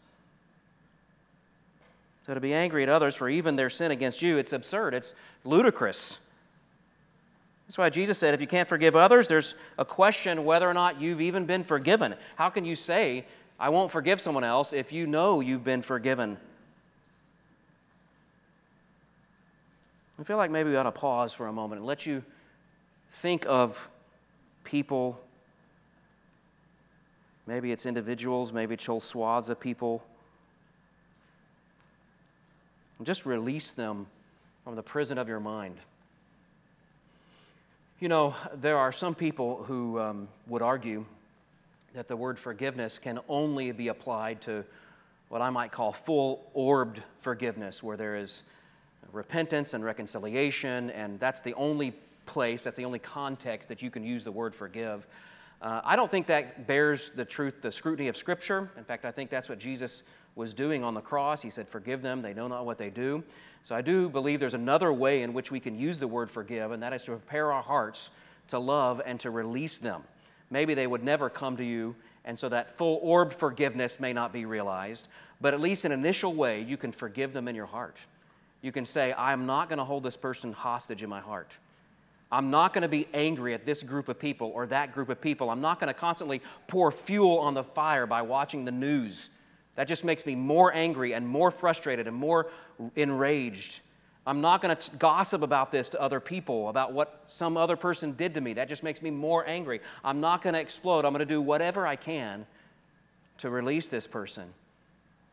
So 2.26 2.34
to 2.34 2.40
be 2.40 2.52
angry 2.52 2.82
at 2.82 2.88
others 2.88 3.14
for 3.14 3.28
even 3.28 3.54
their 3.54 3.70
sin 3.70 3.92
against 3.92 4.22
you, 4.22 4.38
it's 4.38 4.52
absurd. 4.52 4.92
It's 4.92 5.14
ludicrous. 5.44 6.18
That's 7.66 7.78
why 7.78 7.88
Jesus 7.88 8.18
said 8.18 8.34
if 8.34 8.40
you 8.40 8.46
can't 8.46 8.68
forgive 8.68 8.94
others, 8.94 9.26
there's 9.28 9.54
a 9.78 9.84
question 9.84 10.44
whether 10.44 10.68
or 10.68 10.74
not 10.74 11.00
you've 11.00 11.20
even 11.20 11.46
been 11.46 11.64
forgiven. 11.64 12.14
How 12.36 12.50
can 12.50 12.64
you 12.64 12.76
say, 12.76 13.24
I 13.58 13.70
won't 13.70 13.90
forgive 13.90 14.20
someone 14.20 14.44
else 14.44 14.72
if 14.72 14.92
you 14.92 15.06
know 15.06 15.40
you've 15.40 15.64
been 15.64 15.82
forgiven? 15.82 16.36
I 20.18 20.22
feel 20.22 20.36
like 20.36 20.50
maybe 20.50 20.70
we 20.70 20.76
ought 20.76 20.84
to 20.84 20.92
pause 20.92 21.32
for 21.32 21.46
a 21.46 21.52
moment 21.52 21.80
and 21.80 21.86
let 21.86 22.06
you 22.06 22.22
think 23.14 23.46
of 23.48 23.88
people. 24.62 25.18
Maybe 27.46 27.72
it's 27.72 27.86
individuals, 27.86 28.52
maybe 28.52 28.74
it's 28.74 28.86
whole 28.86 29.00
swaths 29.00 29.48
of 29.48 29.58
people. 29.58 30.04
And 32.98 33.06
just 33.06 33.26
release 33.26 33.72
them 33.72 34.06
from 34.62 34.76
the 34.76 34.82
prison 34.82 35.18
of 35.18 35.28
your 35.28 35.40
mind. 35.40 35.76
You 38.04 38.10
know, 38.10 38.34
there 38.60 38.76
are 38.76 38.92
some 38.92 39.14
people 39.14 39.64
who 39.64 39.98
um, 39.98 40.28
would 40.46 40.60
argue 40.60 41.06
that 41.94 42.06
the 42.06 42.14
word 42.14 42.38
forgiveness 42.38 42.98
can 42.98 43.18
only 43.30 43.72
be 43.72 43.88
applied 43.88 44.42
to 44.42 44.62
what 45.30 45.40
I 45.40 45.48
might 45.48 45.72
call 45.72 45.90
full 45.90 46.44
orbed 46.52 47.02
forgiveness, 47.20 47.82
where 47.82 47.96
there 47.96 48.16
is 48.16 48.42
repentance 49.10 49.72
and 49.72 49.82
reconciliation, 49.82 50.90
and 50.90 51.18
that's 51.18 51.40
the 51.40 51.54
only 51.54 51.94
place, 52.26 52.62
that's 52.62 52.76
the 52.76 52.84
only 52.84 52.98
context 52.98 53.70
that 53.70 53.80
you 53.80 53.90
can 53.90 54.04
use 54.04 54.22
the 54.22 54.32
word 54.32 54.54
forgive. 54.54 55.06
Uh, 55.62 55.80
I 55.84 55.96
don't 55.96 56.10
think 56.10 56.26
that 56.26 56.66
bears 56.66 57.10
the 57.10 57.24
truth, 57.24 57.62
the 57.62 57.72
scrutiny 57.72 58.08
of 58.08 58.16
Scripture. 58.16 58.70
In 58.76 58.84
fact, 58.84 59.04
I 59.04 59.10
think 59.10 59.30
that's 59.30 59.48
what 59.48 59.58
Jesus 59.58 60.02
was 60.34 60.52
doing 60.52 60.84
on 60.84 60.94
the 60.94 61.00
cross. 61.00 61.40
He 61.42 61.50
said, 61.50 61.68
Forgive 61.68 62.02
them, 62.02 62.22
they 62.22 62.34
know 62.34 62.48
not 62.48 62.66
what 62.66 62.78
they 62.78 62.90
do. 62.90 63.22
So 63.62 63.74
I 63.74 63.80
do 63.80 64.08
believe 64.08 64.40
there's 64.40 64.54
another 64.54 64.92
way 64.92 65.22
in 65.22 65.32
which 65.32 65.50
we 65.50 65.60
can 65.60 65.78
use 65.78 65.98
the 65.98 66.08
word 66.08 66.30
forgive, 66.30 66.72
and 66.72 66.82
that 66.82 66.92
is 66.92 67.02
to 67.04 67.12
prepare 67.12 67.52
our 67.52 67.62
hearts 67.62 68.10
to 68.48 68.58
love 68.58 69.00
and 69.04 69.18
to 69.20 69.30
release 69.30 69.78
them. 69.78 70.02
Maybe 70.50 70.74
they 70.74 70.86
would 70.86 71.02
never 71.02 71.30
come 71.30 71.56
to 71.56 71.64
you, 71.64 71.96
and 72.24 72.38
so 72.38 72.48
that 72.50 72.76
full 72.76 73.00
orbed 73.02 73.32
forgiveness 73.32 73.98
may 73.98 74.12
not 74.12 74.32
be 74.32 74.44
realized, 74.44 75.08
but 75.40 75.54
at 75.54 75.60
least 75.60 75.84
an 75.84 75.92
initial 75.92 76.34
way, 76.34 76.60
you 76.60 76.76
can 76.76 76.92
forgive 76.92 77.32
them 77.32 77.48
in 77.48 77.54
your 77.54 77.66
heart. 77.66 77.98
You 78.60 78.72
can 78.72 78.84
say, 78.84 79.14
I'm 79.16 79.46
not 79.46 79.68
going 79.68 79.78
to 79.78 79.84
hold 79.84 80.02
this 80.02 80.16
person 80.16 80.52
hostage 80.52 81.02
in 81.02 81.08
my 81.08 81.20
heart. 81.20 81.52
I'm 82.34 82.50
not 82.50 82.72
going 82.72 82.82
to 82.82 82.88
be 82.88 83.06
angry 83.14 83.54
at 83.54 83.64
this 83.64 83.84
group 83.84 84.08
of 84.08 84.18
people 84.18 84.50
or 84.54 84.66
that 84.66 84.92
group 84.92 85.08
of 85.08 85.20
people. 85.20 85.50
I'm 85.50 85.60
not 85.60 85.78
going 85.78 85.86
to 85.86 85.94
constantly 85.94 86.42
pour 86.66 86.90
fuel 86.90 87.38
on 87.38 87.54
the 87.54 87.62
fire 87.62 88.06
by 88.06 88.22
watching 88.22 88.64
the 88.64 88.72
news 88.72 89.30
that 89.76 89.86
just 89.86 90.04
makes 90.04 90.26
me 90.26 90.34
more 90.34 90.74
angry 90.74 91.14
and 91.14 91.26
more 91.26 91.52
frustrated 91.52 92.08
and 92.08 92.16
more 92.16 92.50
enraged. 92.96 93.80
I'm 94.26 94.40
not 94.40 94.62
going 94.62 94.76
to 94.76 94.96
gossip 94.96 95.42
about 95.42 95.70
this 95.70 95.90
to 95.90 96.00
other 96.00 96.18
people, 96.18 96.70
about 96.70 96.92
what 96.92 97.22
some 97.28 97.56
other 97.56 97.76
person 97.76 98.12
did 98.12 98.34
to 98.34 98.40
me. 98.40 98.54
That 98.54 98.68
just 98.68 98.82
makes 98.82 99.00
me 99.00 99.12
more 99.12 99.46
angry. 99.46 99.80
I'm 100.02 100.20
not 100.20 100.42
going 100.42 100.54
to 100.54 100.60
explode. 100.60 101.04
I'm 101.04 101.12
going 101.12 101.20
to 101.20 101.26
do 101.26 101.40
whatever 101.40 101.86
I 101.86 101.94
can 101.94 102.46
to 103.38 103.48
release 103.48 103.88
this 103.88 104.08
person 104.08 104.44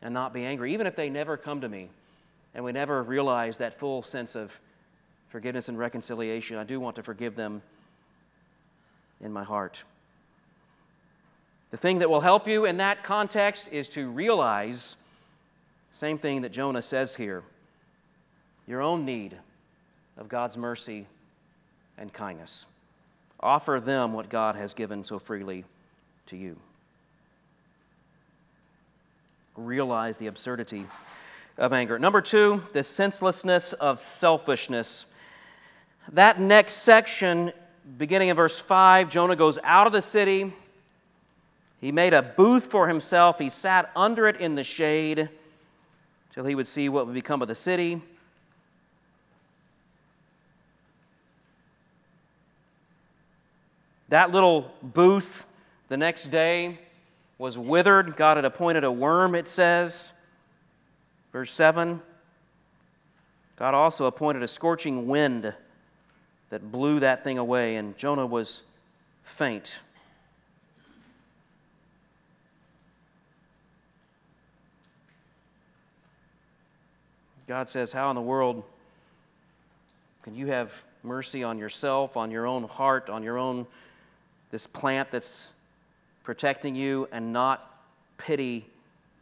and 0.02 0.14
not 0.14 0.32
be 0.32 0.44
angry, 0.44 0.72
even 0.72 0.86
if 0.86 0.94
they 0.94 1.10
never 1.10 1.36
come 1.36 1.62
to 1.62 1.68
me 1.68 1.88
and 2.54 2.64
we 2.64 2.70
never 2.70 3.02
realize 3.02 3.58
that 3.58 3.78
full 3.78 4.02
sense 4.02 4.36
of 4.36 4.56
forgiveness 5.32 5.70
and 5.70 5.78
reconciliation. 5.78 6.58
I 6.58 6.64
do 6.64 6.78
want 6.78 6.94
to 6.96 7.02
forgive 7.02 7.34
them 7.34 7.62
in 9.22 9.32
my 9.32 9.42
heart. 9.42 9.82
The 11.70 11.78
thing 11.78 12.00
that 12.00 12.10
will 12.10 12.20
help 12.20 12.46
you 12.46 12.66
in 12.66 12.76
that 12.76 13.02
context 13.02 13.70
is 13.72 13.88
to 13.90 14.10
realize 14.10 14.94
same 15.90 16.18
thing 16.18 16.42
that 16.42 16.52
Jonah 16.52 16.82
says 16.82 17.16
here 17.16 17.42
your 18.66 18.82
own 18.82 19.06
need 19.06 19.36
of 20.18 20.28
God's 20.28 20.58
mercy 20.58 21.06
and 21.96 22.12
kindness. 22.12 22.66
Offer 23.40 23.80
them 23.80 24.12
what 24.12 24.28
God 24.28 24.54
has 24.54 24.74
given 24.74 25.02
so 25.02 25.18
freely 25.18 25.64
to 26.26 26.36
you. 26.36 26.56
Realize 29.56 30.18
the 30.18 30.26
absurdity 30.26 30.86
of 31.56 31.72
anger. 31.72 31.98
Number 31.98 32.20
two, 32.20 32.62
the 32.74 32.82
senselessness 32.82 33.72
of 33.72 33.98
selfishness. 33.98 35.06
That 36.10 36.40
next 36.40 36.74
section, 36.74 37.52
beginning 37.96 38.28
in 38.28 38.36
verse 38.36 38.60
5, 38.60 39.08
Jonah 39.08 39.36
goes 39.36 39.58
out 39.62 39.86
of 39.86 39.92
the 39.92 40.02
city 40.02 40.52
he 41.82 41.90
made 41.90 42.14
a 42.14 42.22
booth 42.22 42.66
for 42.66 42.86
himself. 42.86 43.40
He 43.40 43.48
sat 43.48 43.90
under 43.96 44.28
it 44.28 44.36
in 44.36 44.54
the 44.54 44.62
shade 44.62 45.28
till 46.32 46.44
he 46.44 46.54
would 46.54 46.68
see 46.68 46.88
what 46.88 47.06
would 47.06 47.14
become 47.14 47.42
of 47.42 47.48
the 47.48 47.56
city. 47.56 48.00
That 54.10 54.30
little 54.30 54.70
booth 54.80 55.44
the 55.88 55.96
next 55.96 56.28
day 56.28 56.78
was 57.36 57.58
withered. 57.58 58.14
God 58.14 58.36
had 58.36 58.44
appointed 58.44 58.84
a 58.84 58.92
worm, 58.92 59.34
it 59.34 59.48
says. 59.48 60.12
Verse 61.32 61.50
7 61.50 62.00
God 63.56 63.74
also 63.74 64.06
appointed 64.06 64.44
a 64.44 64.48
scorching 64.48 65.08
wind 65.08 65.52
that 66.52 66.70
blew 66.70 67.00
that 67.00 67.24
thing 67.24 67.38
away, 67.38 67.76
and 67.76 67.96
Jonah 67.96 68.26
was 68.26 68.62
faint. 69.22 69.78
God 77.48 77.70
says, 77.70 77.90
How 77.90 78.10
in 78.10 78.16
the 78.16 78.20
world 78.20 78.64
can 80.24 80.34
you 80.34 80.48
have 80.48 80.74
mercy 81.02 81.42
on 81.42 81.58
yourself, 81.58 82.18
on 82.18 82.30
your 82.30 82.46
own 82.46 82.64
heart, 82.64 83.08
on 83.08 83.22
your 83.22 83.38
own, 83.38 83.66
this 84.50 84.66
plant 84.66 85.10
that's 85.10 85.48
protecting 86.22 86.74
you, 86.74 87.08
and 87.12 87.32
not 87.32 87.82
pity 88.18 88.66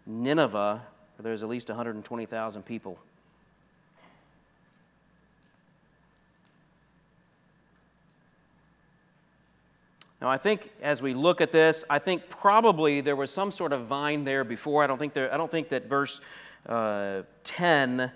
Nineveh, 0.04 0.82
where 1.16 1.22
there's 1.22 1.44
at 1.44 1.48
least 1.48 1.68
120,000 1.68 2.64
people? 2.64 2.98
Now, 10.20 10.28
I 10.28 10.36
think 10.36 10.70
as 10.82 11.00
we 11.00 11.14
look 11.14 11.40
at 11.40 11.50
this, 11.50 11.84
I 11.88 11.98
think 11.98 12.28
probably 12.28 13.00
there 13.00 13.16
was 13.16 13.30
some 13.30 13.50
sort 13.50 13.72
of 13.72 13.86
vine 13.86 14.24
there 14.24 14.44
before. 14.44 14.84
I 14.84 14.86
don't 14.86 14.98
think, 14.98 15.14
there, 15.14 15.32
I 15.32 15.38
don't 15.38 15.50
think 15.50 15.70
that 15.70 15.86
verse 15.86 16.20
uh, 16.68 17.22
10 17.44 18.12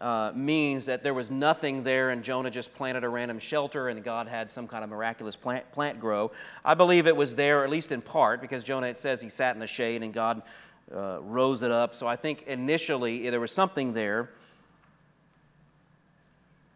uh, 0.00 0.32
means 0.34 0.86
that 0.86 1.02
there 1.02 1.12
was 1.12 1.30
nothing 1.30 1.84
there 1.84 2.10
and 2.10 2.24
Jonah 2.24 2.50
just 2.50 2.74
planted 2.74 3.04
a 3.04 3.08
random 3.08 3.38
shelter 3.38 3.88
and 3.88 4.02
God 4.02 4.26
had 4.26 4.50
some 4.50 4.66
kind 4.66 4.84
of 4.84 4.90
miraculous 4.90 5.36
plant, 5.36 5.70
plant 5.70 6.00
grow. 6.00 6.32
I 6.64 6.74
believe 6.74 7.06
it 7.06 7.16
was 7.16 7.34
there, 7.34 7.62
at 7.62 7.70
least 7.70 7.92
in 7.92 8.00
part, 8.00 8.40
because 8.40 8.64
Jonah, 8.64 8.86
it 8.86 8.96
says 8.96 9.20
he 9.20 9.28
sat 9.28 9.54
in 9.54 9.60
the 9.60 9.66
shade 9.66 10.02
and 10.02 10.14
God 10.14 10.42
uh, 10.94 11.18
rose 11.20 11.62
it 11.62 11.70
up. 11.70 11.94
So 11.94 12.06
I 12.06 12.16
think 12.16 12.44
initially 12.46 13.28
there 13.28 13.40
was 13.40 13.52
something 13.52 13.92
there. 13.92 14.30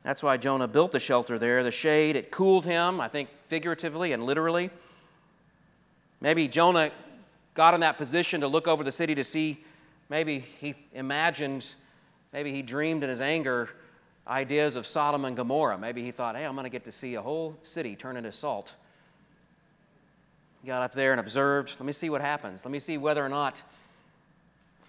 That's 0.03 0.23
why 0.23 0.37
Jonah 0.37 0.69
built 0.69 0.93
the 0.93 1.01
shelter 1.01 1.39
there, 1.39 1.63
the 1.63 1.71
shade. 1.71 2.17
It 2.17 2.31
cooled 2.31 2.65
him, 2.65 3.01
I 3.01 3.09
think 3.09 3.29
figuratively 3.49 4.13
and 4.13 4.25
literally. 4.25 4.71
Maybe 6.21 6.49
Jonah 6.49 6.91
got 7.55 7.75
in 7.75 7.81
that 7.81 7.99
position 7.99 8.41
to 8.41 8.49
look 8.49 8.69
over 8.69 8.85
the 8.85 8.93
city 8.93 9.15
to 9.15 9.25
see 9.25 9.65
Maybe 10.09 10.45
he 10.61 10.75
imagined, 10.95 11.75
maybe 12.33 12.53
he 12.53 12.63
dreamed 12.63 13.03
in 13.03 13.11
his 13.11 13.21
anger 13.21 13.69
ideas 14.27 14.77
of 14.77 14.87
Sodom 14.87 15.25
and 15.25 15.37
Gomorrah. 15.37 15.79
Maybe 15.79 16.03
he 16.03 16.11
thought, 16.11 16.37
hey, 16.37 16.45
I'm 16.45 16.55
going 16.55 16.65
to 16.65 16.71
get 16.71 16.85
to 16.87 16.93
see 16.93 17.15
a 17.15 17.23
whole 17.23 17.57
city 17.63 17.95
turn 17.95 18.17
into 18.17 18.33
salt. 18.33 18.75
He 20.63 20.67
got 20.67 20.83
up 20.83 20.93
there 20.93 21.13
and 21.13 21.21
observed. 21.21 21.77
Let 21.79 21.87
me 21.87 21.93
see 21.93 22.11
what 22.11 22.21
happens. 22.21 22.65
Let 22.65 22.73
me 22.73 22.79
see 22.79 22.99
whether 22.99 23.25
or 23.25 23.29
not, 23.29 23.63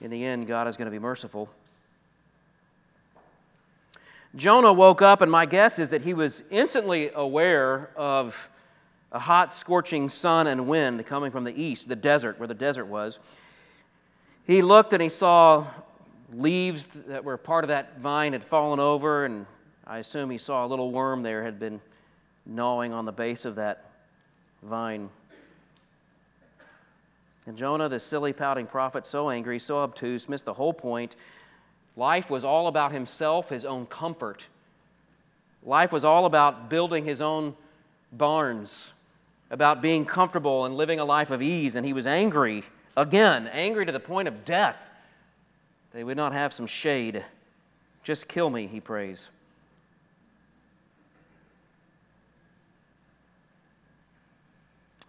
in 0.02 0.10
the 0.10 0.24
end, 0.24 0.48
God 0.48 0.68
is 0.68 0.78
going 0.78 0.86
to 0.86 0.92
be 0.92 1.00
merciful. 1.00 1.50
Jonah 4.36 4.72
woke 4.72 5.02
up, 5.02 5.22
and 5.22 5.32
my 5.32 5.46
guess 5.46 5.80
is 5.80 5.90
that 5.90 6.04
he 6.04 6.14
was 6.14 6.44
instantly 6.52 7.10
aware 7.16 7.90
of 7.96 8.50
a 9.12 9.20
hot, 9.20 9.52
scorching 9.52 10.08
sun 10.08 10.46
and 10.46 10.68
wind 10.68 11.04
coming 11.08 11.32
from 11.32 11.44
the 11.44 11.62
east, 11.62 11.90
the 11.90 11.96
desert, 11.96 12.38
where 12.38 12.48
the 12.48 12.54
desert 12.54 12.86
was. 12.86 13.20
He 14.46 14.62
looked 14.62 14.94
and 14.94 15.02
he 15.02 15.10
saw 15.10 15.66
leaves 16.32 16.86
that 16.86 17.24
were 17.24 17.38
part 17.38 17.64
of 17.64 17.70
that 17.70 18.00
vine 18.00 18.34
had 18.34 18.44
fallen 18.44 18.80
over, 18.80 19.26
and 19.26 19.48
I 19.88 19.98
assume 19.98 20.30
he 20.30 20.38
saw 20.38 20.64
a 20.64 20.68
little 20.68 20.92
worm 20.92 21.24
there 21.24 21.44
had 21.44 21.60
been 21.60 21.82
gnawing 22.46 22.94
on 22.94 23.06
the 23.06 23.12
base 23.12 23.46
of 23.46 23.56
that 23.56 23.86
vine. 24.62 25.10
And 27.48 27.58
Jonah, 27.58 27.90
the 27.90 28.00
silly, 28.00 28.32
pouting 28.32 28.68
prophet, 28.68 29.08
so 29.08 29.32
angry, 29.32 29.58
so 29.58 29.80
obtuse, 29.80 30.30
missed 30.30 30.46
the 30.46 30.54
whole 30.54 30.74
point. 30.74 31.16
Life 31.96 32.30
was 32.30 32.44
all 32.44 32.68
about 32.68 32.92
himself, 32.92 33.50
his 33.50 33.66
own 33.66 33.86
comfort. 33.86 34.48
Life 35.64 35.92
was 35.92 36.06
all 36.06 36.26
about 36.26 36.70
building 36.70 37.06
his 37.06 37.22
own 37.22 37.56
barns, 38.12 38.94
about 39.52 39.82
being 39.82 40.06
comfortable 40.06 40.66
and 40.66 40.78
living 40.78 41.00
a 41.00 41.06
life 41.06 41.32
of 41.32 41.42
ease. 41.42 41.76
And 41.76 41.86
he 41.86 41.94
was 41.94 42.08
angry, 42.08 42.64
again, 42.96 43.48
angry 43.48 43.86
to 43.86 43.92
the 43.92 44.00
point 44.00 44.28
of 44.28 44.46
death. 44.46 44.90
They 45.92 46.04
would 46.04 46.18
not 46.18 46.34
have 46.34 46.54
some 46.54 46.68
shade. 46.68 47.26
Just 48.04 48.28
kill 48.28 48.50
me, 48.50 48.68
he 48.68 48.80
prays. 48.80 49.30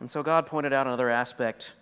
And 0.01 0.11
so 0.11 0.23
God 0.23 0.47
pointed 0.47 0.73
out 0.73 0.87
another 0.87 1.11
aspect 1.11 1.75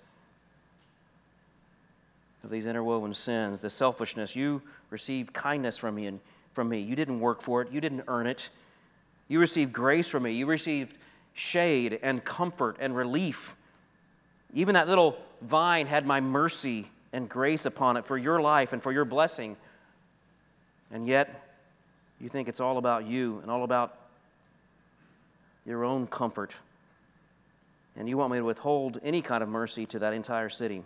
of 2.45 2.51
these 2.51 2.67
interwoven 2.67 3.15
sins 3.15 3.61
the 3.61 3.71
selfishness. 3.71 4.37
You 4.37 4.63
received 4.91 5.33
kindness 5.33 5.77
from 5.79 5.95
me, 5.95 6.07
and 6.07 6.21
from 6.53 6.69
me. 6.69 6.81
You 6.81 6.97
didn't 6.97 7.21
work 7.21 7.41
for 7.41 7.63
it, 7.63 7.71
you 7.71 7.81
didn't 7.81 8.03
earn 8.09 8.27
it. 8.27 8.51
You 9.29 9.39
received 9.41 9.73
grace 9.73 10.09
from 10.09 10.25
me. 10.25 10.33
You 10.33 10.47
received 10.47 10.97
shade 11.35 12.01
and 12.03 12.25
comfort 12.25 12.79
and 12.81 12.97
relief. 12.97 13.55
Even 14.55 14.75
that 14.75 14.89
little 14.89 15.19
vine 15.43 15.87
had 15.87 16.07
my 16.07 16.21
mercy 16.21 16.89
and 17.13 17.29
grace 17.29 17.67
upon 17.67 17.97
it 17.97 18.07
for 18.07 18.17
your 18.19 18.41
life 18.41 18.73
and 18.73 18.83
for 18.83 18.91
your 18.91 19.05
blessing. 19.05 19.57
And 20.91 21.07
yet, 21.07 21.49
you 22.21 22.29
think 22.29 22.49
it's 22.49 22.61
all 22.61 22.79
about 22.79 23.07
you 23.07 23.39
and 23.43 23.51
all 23.51 23.65
about 23.65 23.95
your 25.67 25.85
own 25.85 26.07
comfort. 26.07 26.55
And 27.97 28.09
you 28.09 28.17
want 28.17 28.33
me 28.33 28.39
to 28.39 28.45
withhold 28.45 28.99
any 29.05 29.23
kind 29.23 29.43
of 29.43 29.49
mercy 29.49 29.87
to 29.87 29.99
that 30.01 30.13
entire 30.13 30.49
city. 30.49 30.83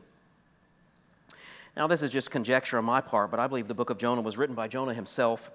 Now, 1.74 1.86
this 1.86 2.02
is 2.02 2.10
just 2.10 2.30
conjecture 2.30 2.76
on 2.76 2.84
my 2.84 3.00
part, 3.00 3.30
but 3.30 3.40
I 3.40 3.46
believe 3.46 3.66
the 3.66 3.74
book 3.74 3.88
of 3.88 3.96
Jonah 3.96 4.20
was 4.20 4.36
written 4.36 4.54
by 4.54 4.68
Jonah 4.68 4.92
himself. 4.92 5.50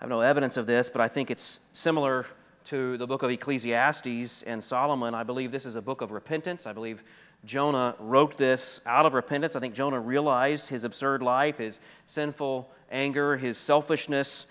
I 0.00 0.04
have 0.04 0.08
no 0.08 0.20
evidence 0.20 0.56
of 0.56 0.66
this, 0.66 0.88
but 0.88 1.00
I 1.00 1.08
think 1.08 1.32
it's 1.32 1.58
similar 1.72 2.26
to 2.66 2.96
the 2.96 3.08
book 3.08 3.24
of 3.24 3.30
Ecclesiastes 3.30 4.42
and 4.42 4.62
Solomon. 4.62 5.14
I 5.14 5.24
believe 5.24 5.50
this 5.50 5.66
is 5.66 5.74
a 5.74 5.82
book 5.82 6.00
of 6.00 6.12
repentance. 6.12 6.64
I 6.64 6.72
believe 6.72 7.02
Jonah 7.44 7.96
wrote 7.98 8.38
this 8.38 8.80
out 8.86 9.04
of 9.04 9.14
repentance. 9.14 9.56
I 9.56 9.60
think 9.60 9.74
Jonah 9.74 9.98
realized 9.98 10.68
his 10.68 10.84
absurd 10.84 11.22
life, 11.22 11.58
his 11.58 11.80
sinful 12.06 12.70
anger, 12.92 13.36
his 13.36 13.58
selfishness, 13.58 14.46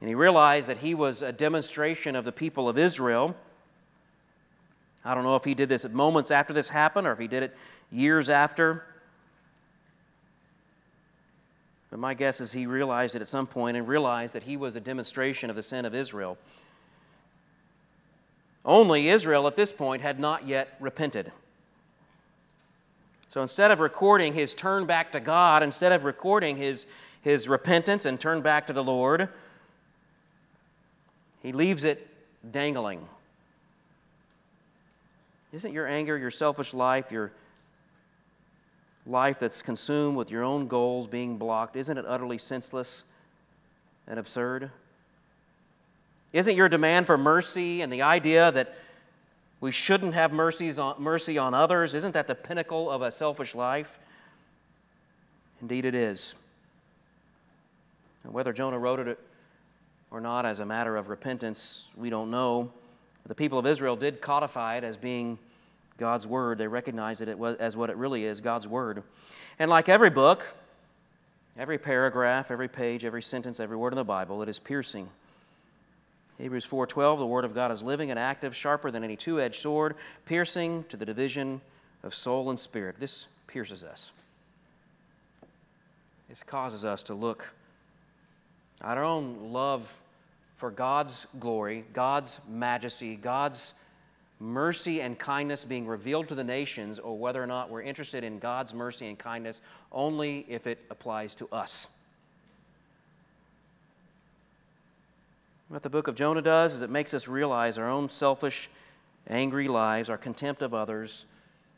and 0.00 0.08
he 0.08 0.16
realized 0.16 0.68
that 0.68 0.78
he 0.78 0.94
was 0.94 1.22
a 1.22 1.32
demonstration 1.32 2.16
of 2.16 2.24
the 2.24 2.32
people 2.32 2.68
of 2.68 2.76
Israel. 2.76 3.36
I 5.04 5.14
don't 5.14 5.22
know 5.22 5.36
if 5.36 5.44
he 5.44 5.54
did 5.54 5.68
this 5.68 5.84
at 5.84 5.92
moments 5.92 6.32
after 6.32 6.52
this 6.52 6.68
happened 6.68 7.06
or 7.06 7.12
if 7.12 7.18
he 7.20 7.28
did 7.28 7.44
it 7.44 7.56
years 7.92 8.30
after. 8.30 8.84
But 11.94 12.00
my 12.00 12.14
guess 12.14 12.40
is 12.40 12.50
he 12.50 12.66
realized 12.66 13.14
it 13.14 13.22
at 13.22 13.28
some 13.28 13.46
point 13.46 13.76
and 13.76 13.86
realized 13.86 14.34
that 14.34 14.42
he 14.42 14.56
was 14.56 14.74
a 14.74 14.80
demonstration 14.80 15.48
of 15.48 15.54
the 15.54 15.62
sin 15.62 15.84
of 15.84 15.94
Israel. 15.94 16.36
Only 18.64 19.10
Israel 19.10 19.46
at 19.46 19.54
this 19.54 19.70
point 19.70 20.02
had 20.02 20.18
not 20.18 20.44
yet 20.44 20.76
repented. 20.80 21.30
So 23.28 23.42
instead 23.42 23.70
of 23.70 23.78
recording 23.78 24.34
his 24.34 24.54
turn 24.54 24.86
back 24.86 25.12
to 25.12 25.20
God, 25.20 25.62
instead 25.62 25.92
of 25.92 26.02
recording 26.02 26.56
his, 26.56 26.84
his 27.20 27.48
repentance 27.48 28.06
and 28.06 28.18
turn 28.18 28.42
back 28.42 28.66
to 28.66 28.72
the 28.72 28.82
Lord, 28.82 29.28
he 31.44 31.52
leaves 31.52 31.84
it 31.84 32.08
dangling. 32.50 33.06
Isn't 35.52 35.72
your 35.72 35.86
anger, 35.86 36.18
your 36.18 36.32
selfish 36.32 36.74
life, 36.74 37.12
your 37.12 37.30
life 39.06 39.38
that's 39.38 39.62
consumed 39.62 40.16
with 40.16 40.30
your 40.30 40.42
own 40.42 40.66
goals 40.66 41.06
being 41.06 41.36
blocked, 41.36 41.76
isn't 41.76 41.98
it 41.98 42.04
utterly 42.06 42.38
senseless 42.38 43.04
and 44.06 44.18
absurd? 44.18 44.70
Isn't 46.32 46.56
your 46.56 46.68
demand 46.68 47.06
for 47.06 47.16
mercy 47.16 47.82
and 47.82 47.92
the 47.92 48.02
idea 48.02 48.50
that 48.52 48.74
we 49.60 49.70
shouldn't 49.70 50.14
have 50.14 50.32
mercies 50.32 50.78
on, 50.78 50.96
mercy 50.98 51.38
on 51.38 51.54
others, 51.54 51.94
isn't 51.94 52.12
that 52.12 52.26
the 52.26 52.34
pinnacle 52.34 52.90
of 52.90 53.02
a 53.02 53.10
selfish 53.10 53.54
life? 53.54 53.98
Indeed, 55.62 55.84
it 55.84 55.94
is. 55.94 56.34
And 58.24 58.32
whether 58.32 58.52
Jonah 58.52 58.78
wrote 58.78 59.00
it 59.00 59.18
or 60.10 60.20
not 60.20 60.44
as 60.44 60.60
a 60.60 60.66
matter 60.66 60.96
of 60.96 61.08
repentance, 61.08 61.88
we 61.96 62.10
don't 62.10 62.30
know. 62.30 62.70
The 63.26 63.34
people 63.34 63.58
of 63.58 63.66
Israel 63.66 63.96
did 63.96 64.20
codify 64.20 64.76
it 64.76 64.84
as 64.84 64.96
being 64.96 65.38
God's 65.98 66.26
Word. 66.26 66.58
They 66.58 66.66
recognized 66.66 67.22
it 67.22 67.28
as 67.60 67.76
what 67.76 67.90
it 67.90 67.96
really 67.96 68.24
is 68.24 68.40
God's 68.40 68.66
Word. 68.66 69.02
And 69.58 69.70
like 69.70 69.88
every 69.88 70.10
book, 70.10 70.44
every 71.56 71.78
paragraph, 71.78 72.50
every 72.50 72.68
page, 72.68 73.04
every 73.04 73.22
sentence, 73.22 73.60
every 73.60 73.76
word 73.76 73.92
in 73.92 73.96
the 73.96 74.04
Bible, 74.04 74.42
it 74.42 74.48
is 74.48 74.58
piercing. 74.58 75.08
Hebrews 76.38 76.66
4:12 76.66 77.18
The 77.18 77.26
word 77.26 77.44
of 77.44 77.54
God 77.54 77.70
is 77.70 77.82
living 77.82 78.10
and 78.10 78.18
active, 78.18 78.56
sharper 78.56 78.90
than 78.90 79.04
any 79.04 79.16
two-edged 79.16 79.60
sword, 79.60 79.94
piercing 80.26 80.84
to 80.88 80.96
the 80.96 81.06
division 81.06 81.60
of 82.02 82.14
soul 82.14 82.50
and 82.50 82.58
spirit. 82.58 82.96
This 82.98 83.28
pierces 83.46 83.84
us. 83.84 84.10
This 86.28 86.42
causes 86.42 86.84
us 86.84 87.02
to 87.04 87.14
look 87.14 87.52
at 88.80 88.98
our 88.98 89.04
own 89.04 89.52
love 89.52 90.02
for 90.56 90.70
God's 90.70 91.26
glory, 91.38 91.84
God's 91.92 92.40
majesty, 92.48 93.14
God's 93.14 93.74
mercy 94.44 95.00
and 95.00 95.18
kindness 95.18 95.64
being 95.64 95.86
revealed 95.86 96.28
to 96.28 96.34
the 96.34 96.44
nations, 96.44 96.98
or 96.98 97.16
whether 97.18 97.42
or 97.42 97.46
not 97.46 97.70
we're 97.70 97.82
interested 97.82 98.22
in 98.22 98.38
God's 98.38 98.74
mercy 98.74 99.08
and 99.08 99.18
kindness 99.18 99.62
only 99.90 100.44
if 100.48 100.66
it 100.66 100.78
applies 100.90 101.34
to 101.36 101.48
us. 101.50 101.88
What 105.68 105.82
the 105.82 105.90
book 105.90 106.08
of 106.08 106.14
Jonah 106.14 106.42
does 106.42 106.74
is 106.74 106.82
it 106.82 106.90
makes 106.90 107.14
us 107.14 107.26
realize 107.26 107.78
our 107.78 107.88
own 107.88 108.08
selfish, 108.08 108.68
angry 109.28 109.66
lives, 109.66 110.10
our 110.10 110.18
contempt 110.18 110.60
of 110.60 110.74
others, 110.74 111.24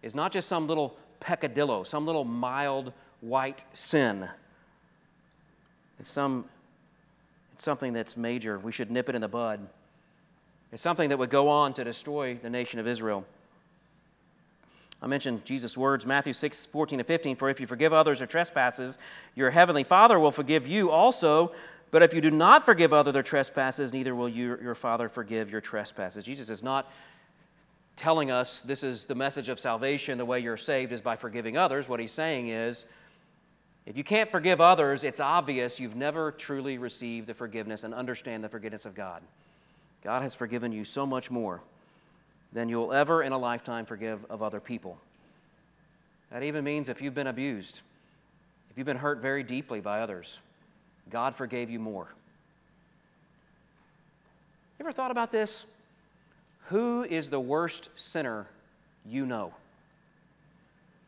is 0.03 0.14
not 0.14 0.33
just 0.33 0.49
some 0.49 0.67
little 0.67 0.97
peccadillo, 1.21 1.85
some 1.85 2.05
little 2.05 2.25
mild 2.25 2.93
white 3.21 3.64
sin. 3.73 4.29
It's, 6.01 6.11
some, 6.11 6.45
it's 7.55 7.64
something 7.64 7.93
that's 7.93 8.17
major. 8.17 8.59
We 8.59 8.73
should 8.73 8.91
nip 8.91 9.09
it 9.09 9.14
in 9.14 9.21
the 9.21 9.29
bud. 9.29 9.67
It's 10.77 10.83
something 10.83 11.09
that 11.09 11.16
would 11.16 11.31
go 11.31 11.49
on 11.49 11.72
to 11.72 11.85
destroy 11.85 12.35
the 12.35 12.51
nation 12.51 12.79
of 12.79 12.87
Israel. 12.87 13.24
I 15.01 15.07
mentioned 15.07 15.43
Jesus' 15.47 15.74
words, 15.74 16.05
Matthew 16.05 16.35
6, 16.35 16.66
14 16.66 16.99
to 16.99 17.05
15. 17.05 17.37
For 17.37 17.49
if 17.49 17.61
you 17.61 17.66
forgive 17.66 17.95
others 17.95 18.18
their 18.18 18.27
trespasses, 18.27 18.99
your 19.35 19.51
heavenly 19.51 19.85
Father 19.85 20.20
will 20.20 20.31
forgive 20.31 20.66
you 20.66 20.91
also. 20.91 21.53
But 21.93 22.03
if 22.03 22.12
you 22.12 22.20
do 22.20 22.31
not 22.31 22.62
forgive 22.62 22.93
other 22.93 23.11
their 23.11 23.22
trespasses, 23.22 23.95
neither 23.95 24.14
will 24.14 24.29
you, 24.29 24.59
your 24.61 24.74
Father 24.74 25.09
forgive 25.09 25.51
your 25.51 25.62
trespasses. 25.62 26.24
Jesus 26.24 26.51
is 26.51 26.62
not 26.62 26.93
telling 27.97 28.31
us 28.31 28.61
this 28.61 28.85
is 28.85 29.07
the 29.07 29.14
message 29.14 29.49
of 29.49 29.59
salvation, 29.59 30.18
the 30.18 30.27
way 30.27 30.41
you're 30.41 30.59
saved 30.59 30.93
is 30.93 31.01
by 31.01 31.16
forgiving 31.16 31.57
others. 31.57 31.89
What 31.89 32.01
he's 32.01 32.12
saying 32.12 32.49
is, 32.49 32.85
if 33.87 33.97
you 33.97 34.05
can't 34.05 34.31
forgive 34.31 34.61
others, 34.61 35.05
it's 35.05 35.20
obvious 35.20 35.81
you've 35.81 35.97
never 35.97 36.33
truly 36.33 36.77
received 36.77 37.29
the 37.29 37.35
forgiveness 37.35 37.83
and 37.83 37.95
understand 37.95 38.45
the 38.45 38.51
forgiveness 38.51 38.85
of 38.85 38.95
God. 38.95 39.22
God 40.07 40.23
has 40.23 40.37
forgiven 40.37 40.71
you 40.71 40.85
so 40.85 41.05
much 41.05 41.33
more 41.33 41.61
than 42.53 42.69
you'll 42.69 42.93
ever 42.93 43.25
in 43.25 43.33
a 43.33 43.39
lifetime 43.39 43.85
forgive 43.85 44.25
of 44.31 44.41
other 44.41 44.61
people. 44.61 44.97
That 46.31 46.45
even 46.45 46.63
means 46.63 46.89
if 46.89 47.03
you've 47.03 47.13
been 47.13 47.27
abused, 47.27 47.81
if 48.71 48.79
you've 48.79 48.87
been 48.87 48.97
hurt 48.97 49.19
very 49.19 49.43
deeply 49.43 49.81
by 49.81 50.03
others, 50.03 50.39
God 51.11 51.35
forgave 51.35 51.71
you 51.71 51.81
more. 51.81 52.07
You 54.79 54.85
ever 54.85 54.93
thought 54.93 55.11
about 55.11 55.33
this? 55.33 55.67
Who 56.67 57.03
is 57.03 57.29
the 57.29 57.41
worst 57.41 57.91
sinner 57.97 58.47
you 59.05 59.27
know? 59.27 59.53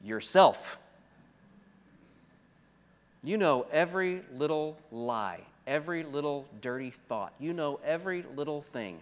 Yourself. 0.03 0.77
You 3.23 3.37
know 3.37 3.65
every 3.71 4.23
little 4.37 4.77
lie, 4.91 5.43
every 5.69 6.03
little 6.03 6.47
dirty 6.61 6.91
thought. 6.91 7.33
You 7.39 7.53
know 7.53 7.79
every 7.85 8.25
little 8.35 8.63
thing. 8.63 8.99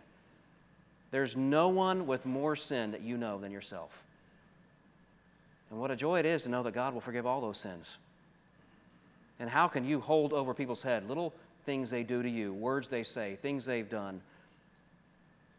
There's 1.13 1.37
no 1.37 1.69
one 1.69 2.07
with 2.07 2.27
more 2.27 2.57
sin 2.57 2.91
that 2.91 3.01
you 3.01 3.17
know 3.17 3.39
than 3.39 3.53
yourself. 3.53 4.05
And 5.71 5.81
what 5.81 5.91
a 5.91 5.97
joy 5.97 6.19
it 6.19 6.27
is 6.27 6.43
to 6.43 6.49
know 6.49 6.63
that 6.65 6.75
God 6.75 6.93
will 6.93 7.01
forgive 7.01 7.25
all 7.25 7.41
those 7.41 7.59
sins. 7.59 7.97
And 9.39 9.49
how 9.49 9.69
can 9.69 9.85
you 9.85 10.01
hold 10.01 10.33
over 10.33 10.53
people's 10.53 10.83
head 10.83 11.09
little 11.09 11.33
things 11.65 11.91
they 11.91 12.03
do 12.03 12.23
to 12.23 12.29
you, 12.29 12.53
words 12.53 12.89
they 12.89 13.03
say, 13.03 13.39
things 13.41 13.65
they've 13.65 13.89
done? 13.89 14.21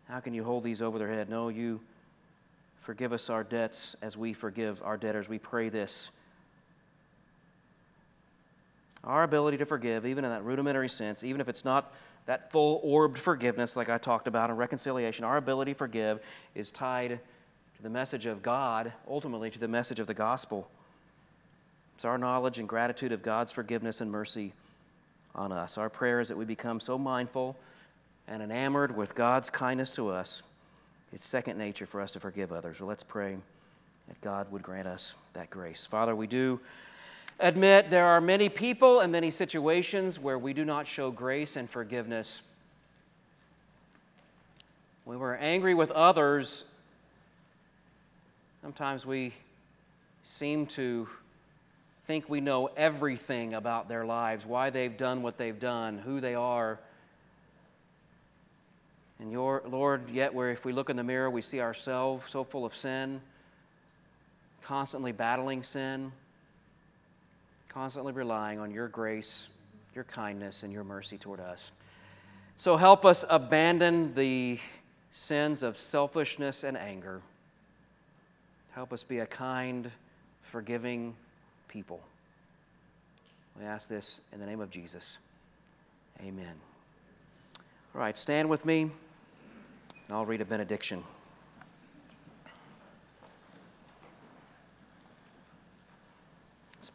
How 0.08 0.20
can 0.20 0.34
you 0.34 0.44
hold 0.44 0.64
these 0.64 0.82
over 0.82 1.00
their 1.00 1.10
head? 1.10 1.30
No, 1.30 1.50
you 1.50 1.80
forgive 2.82 3.14
us 3.14 3.30
our 3.30 3.44
debts 3.44 3.96
as 4.02 4.18
we 4.18 4.34
forgive 4.34 4.82
our 4.84 4.98
debtors. 4.98 5.28
We 5.28 5.40
pray 5.40 5.70
this. 5.70 6.12
Our 9.08 9.24
ability 9.24 9.58
to 9.58 9.66
forgive, 9.66 10.06
even 10.06 10.26
in 10.26 10.32
that 10.32 10.44
rudimentary 10.44 10.90
sense, 10.90 11.24
even 11.24 11.40
if 11.40 11.48
it's 11.48 11.64
not 11.64 11.94
that 12.26 12.52
full 12.52 12.82
orbed 12.84 13.18
forgiveness 13.18 13.78
like 13.78 13.90
I 13.90 13.98
talked 13.98 14.28
about 14.28 14.50
in 14.50 14.58
reconciliation, 14.58 15.24
our 15.24 15.38
ability 15.38 15.72
to 15.72 15.78
forgive 15.78 16.20
is 16.56 16.72
tied 16.72 17.12
to 17.78 17.84
the 17.84 17.90
message 17.90 18.26
of 18.26 18.44
God, 18.44 18.92
ultimately 19.08 19.50
to 19.50 19.60
the 19.60 19.68
message 19.68 20.02
of 20.02 20.08
the 20.08 20.14
gospel. 20.14 20.68
It's 21.96 22.04
our 22.04 22.18
knowledge 22.18 22.60
and 22.60 22.68
gratitude 22.68 23.14
of 23.14 23.24
God's 23.24 23.54
forgiveness 23.54 24.02
and 24.02 24.12
mercy 24.12 24.52
on 25.34 25.54
us. 25.54 25.78
Our 25.78 25.90
prayer 25.90 26.20
is 26.20 26.28
that 26.28 26.38
we 26.38 26.44
become 26.44 26.82
so 26.82 26.98
mindful 26.98 27.56
and 28.28 28.44
enamored 28.44 28.96
with 28.96 29.16
God's 29.16 29.50
kindness 29.50 29.92
to 29.92 30.10
us, 30.10 30.44
it's 31.14 31.26
second 31.26 31.58
nature 31.58 31.86
for 31.86 32.02
us 32.02 32.12
to 32.12 32.20
forgive 32.20 32.52
others. 32.52 32.80
So 32.80 32.86
let's 32.86 33.04
pray 33.04 33.38
that 34.10 34.20
God 34.20 34.52
would 34.52 34.64
grant 34.64 34.88
us 34.88 35.16
that 35.32 35.50
grace. 35.50 35.86
Father, 35.86 36.14
we 36.14 36.28
do 36.28 36.60
admit 37.40 37.90
there 37.90 38.06
are 38.06 38.22
many 38.22 38.50
people 38.50 39.02
and 39.02 39.12
many 39.12 39.30
situations 39.30 40.20
where 40.20 40.40
we 40.40 40.54
do 40.54 40.66
not 40.66 40.88
show 40.88 41.12
grace 41.12 41.56
and 41.56 41.70
forgiveness. 41.70 42.42
When 45.06 45.20
we're 45.20 45.36
angry 45.36 45.74
with 45.74 45.92
others, 45.92 46.66
sometimes 48.62 49.06
we 49.06 49.34
seem 50.24 50.66
to 50.68 51.08
think 52.06 52.30
we 52.30 52.42
know 52.42 52.70
everything 52.76 53.54
about 53.54 53.88
their 53.88 54.06
lives, 54.06 54.46
why 54.46 54.70
they've 54.70 54.96
done 54.96 55.22
what 55.22 55.38
they've 55.38 55.60
done, 55.60 55.98
who 55.98 56.20
they 56.20 56.36
are. 56.36 56.80
And 59.20 59.32
your 59.32 59.64
Lord, 59.68 60.10
yet 60.10 60.34
where 60.34 60.52
if 60.52 60.66
we 60.66 60.72
look 60.72 60.90
in 60.90 60.96
the 60.96 61.04
mirror, 61.04 61.30
we 61.30 61.42
see 61.42 61.60
ourselves 61.60 62.30
so 62.30 62.44
full 62.44 62.66
of 62.66 62.76
sin, 62.76 63.22
constantly 64.62 65.12
battling 65.12 65.64
sin, 65.64 66.12
constantly 67.70 68.14
relying 68.14 68.60
on 68.60 68.72
your 68.72 68.88
grace, 68.88 69.50
your 69.94 70.04
kindness, 70.06 70.64
and 70.64 70.72
your 70.72 70.84
mercy 70.84 71.18
toward 71.18 71.40
us. 71.40 71.72
So 72.58 72.76
help 72.76 73.06
us 73.06 73.24
abandon 73.30 74.14
the 74.16 74.60
sins 75.12 75.64
of 75.64 75.78
selfishness 75.78 76.64
and 76.64 76.78
anger. 76.78 77.22
Help 78.72 78.94
us 78.94 79.04
be 79.04 79.20
a 79.20 79.26
kind, 79.26 79.92
forgiving, 80.44 81.16
people. 81.68 82.00
We 83.60 83.66
ask 83.66 83.90
this 83.90 84.22
in 84.34 84.40
the 84.40 84.46
name 84.46 84.62
of 84.62 84.70
Jesus. 84.70 85.18
Amen. 86.22 86.54
All 87.94 88.02
right, 88.02 88.18
stand 88.18 88.50
with 88.50 88.66
me, 88.66 88.82
and 88.82 88.92
I'll 90.12 90.26
read 90.26 90.42
a 90.42 90.46
benediction. 90.46 91.04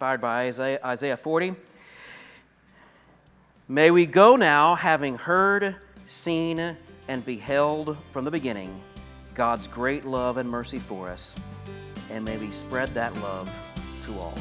Inspired 0.03 0.21
by 0.21 0.47
Isaiah, 0.49 0.81
Isaiah 0.85 1.17
40. 1.17 1.55
May 3.69 3.93
we 3.93 4.05
go 4.05 4.35
now, 4.35 4.75
having 4.75 5.17
heard, 5.17 5.77
seen, 6.07 6.77
and 7.07 7.25
beheld 7.25 7.97
from 8.11 8.25
the 8.25 8.31
beginning 8.33 8.81
God's 9.35 9.69
great 9.69 10.05
love 10.05 10.39
and 10.39 10.51
mercy 10.51 10.81
for 10.81 11.09
us, 11.09 11.37
and 12.11 12.25
may 12.25 12.37
we 12.37 12.51
spread 12.51 12.93
that 12.95 13.15
love 13.19 13.49
to 14.07 14.19
all. 14.19 14.35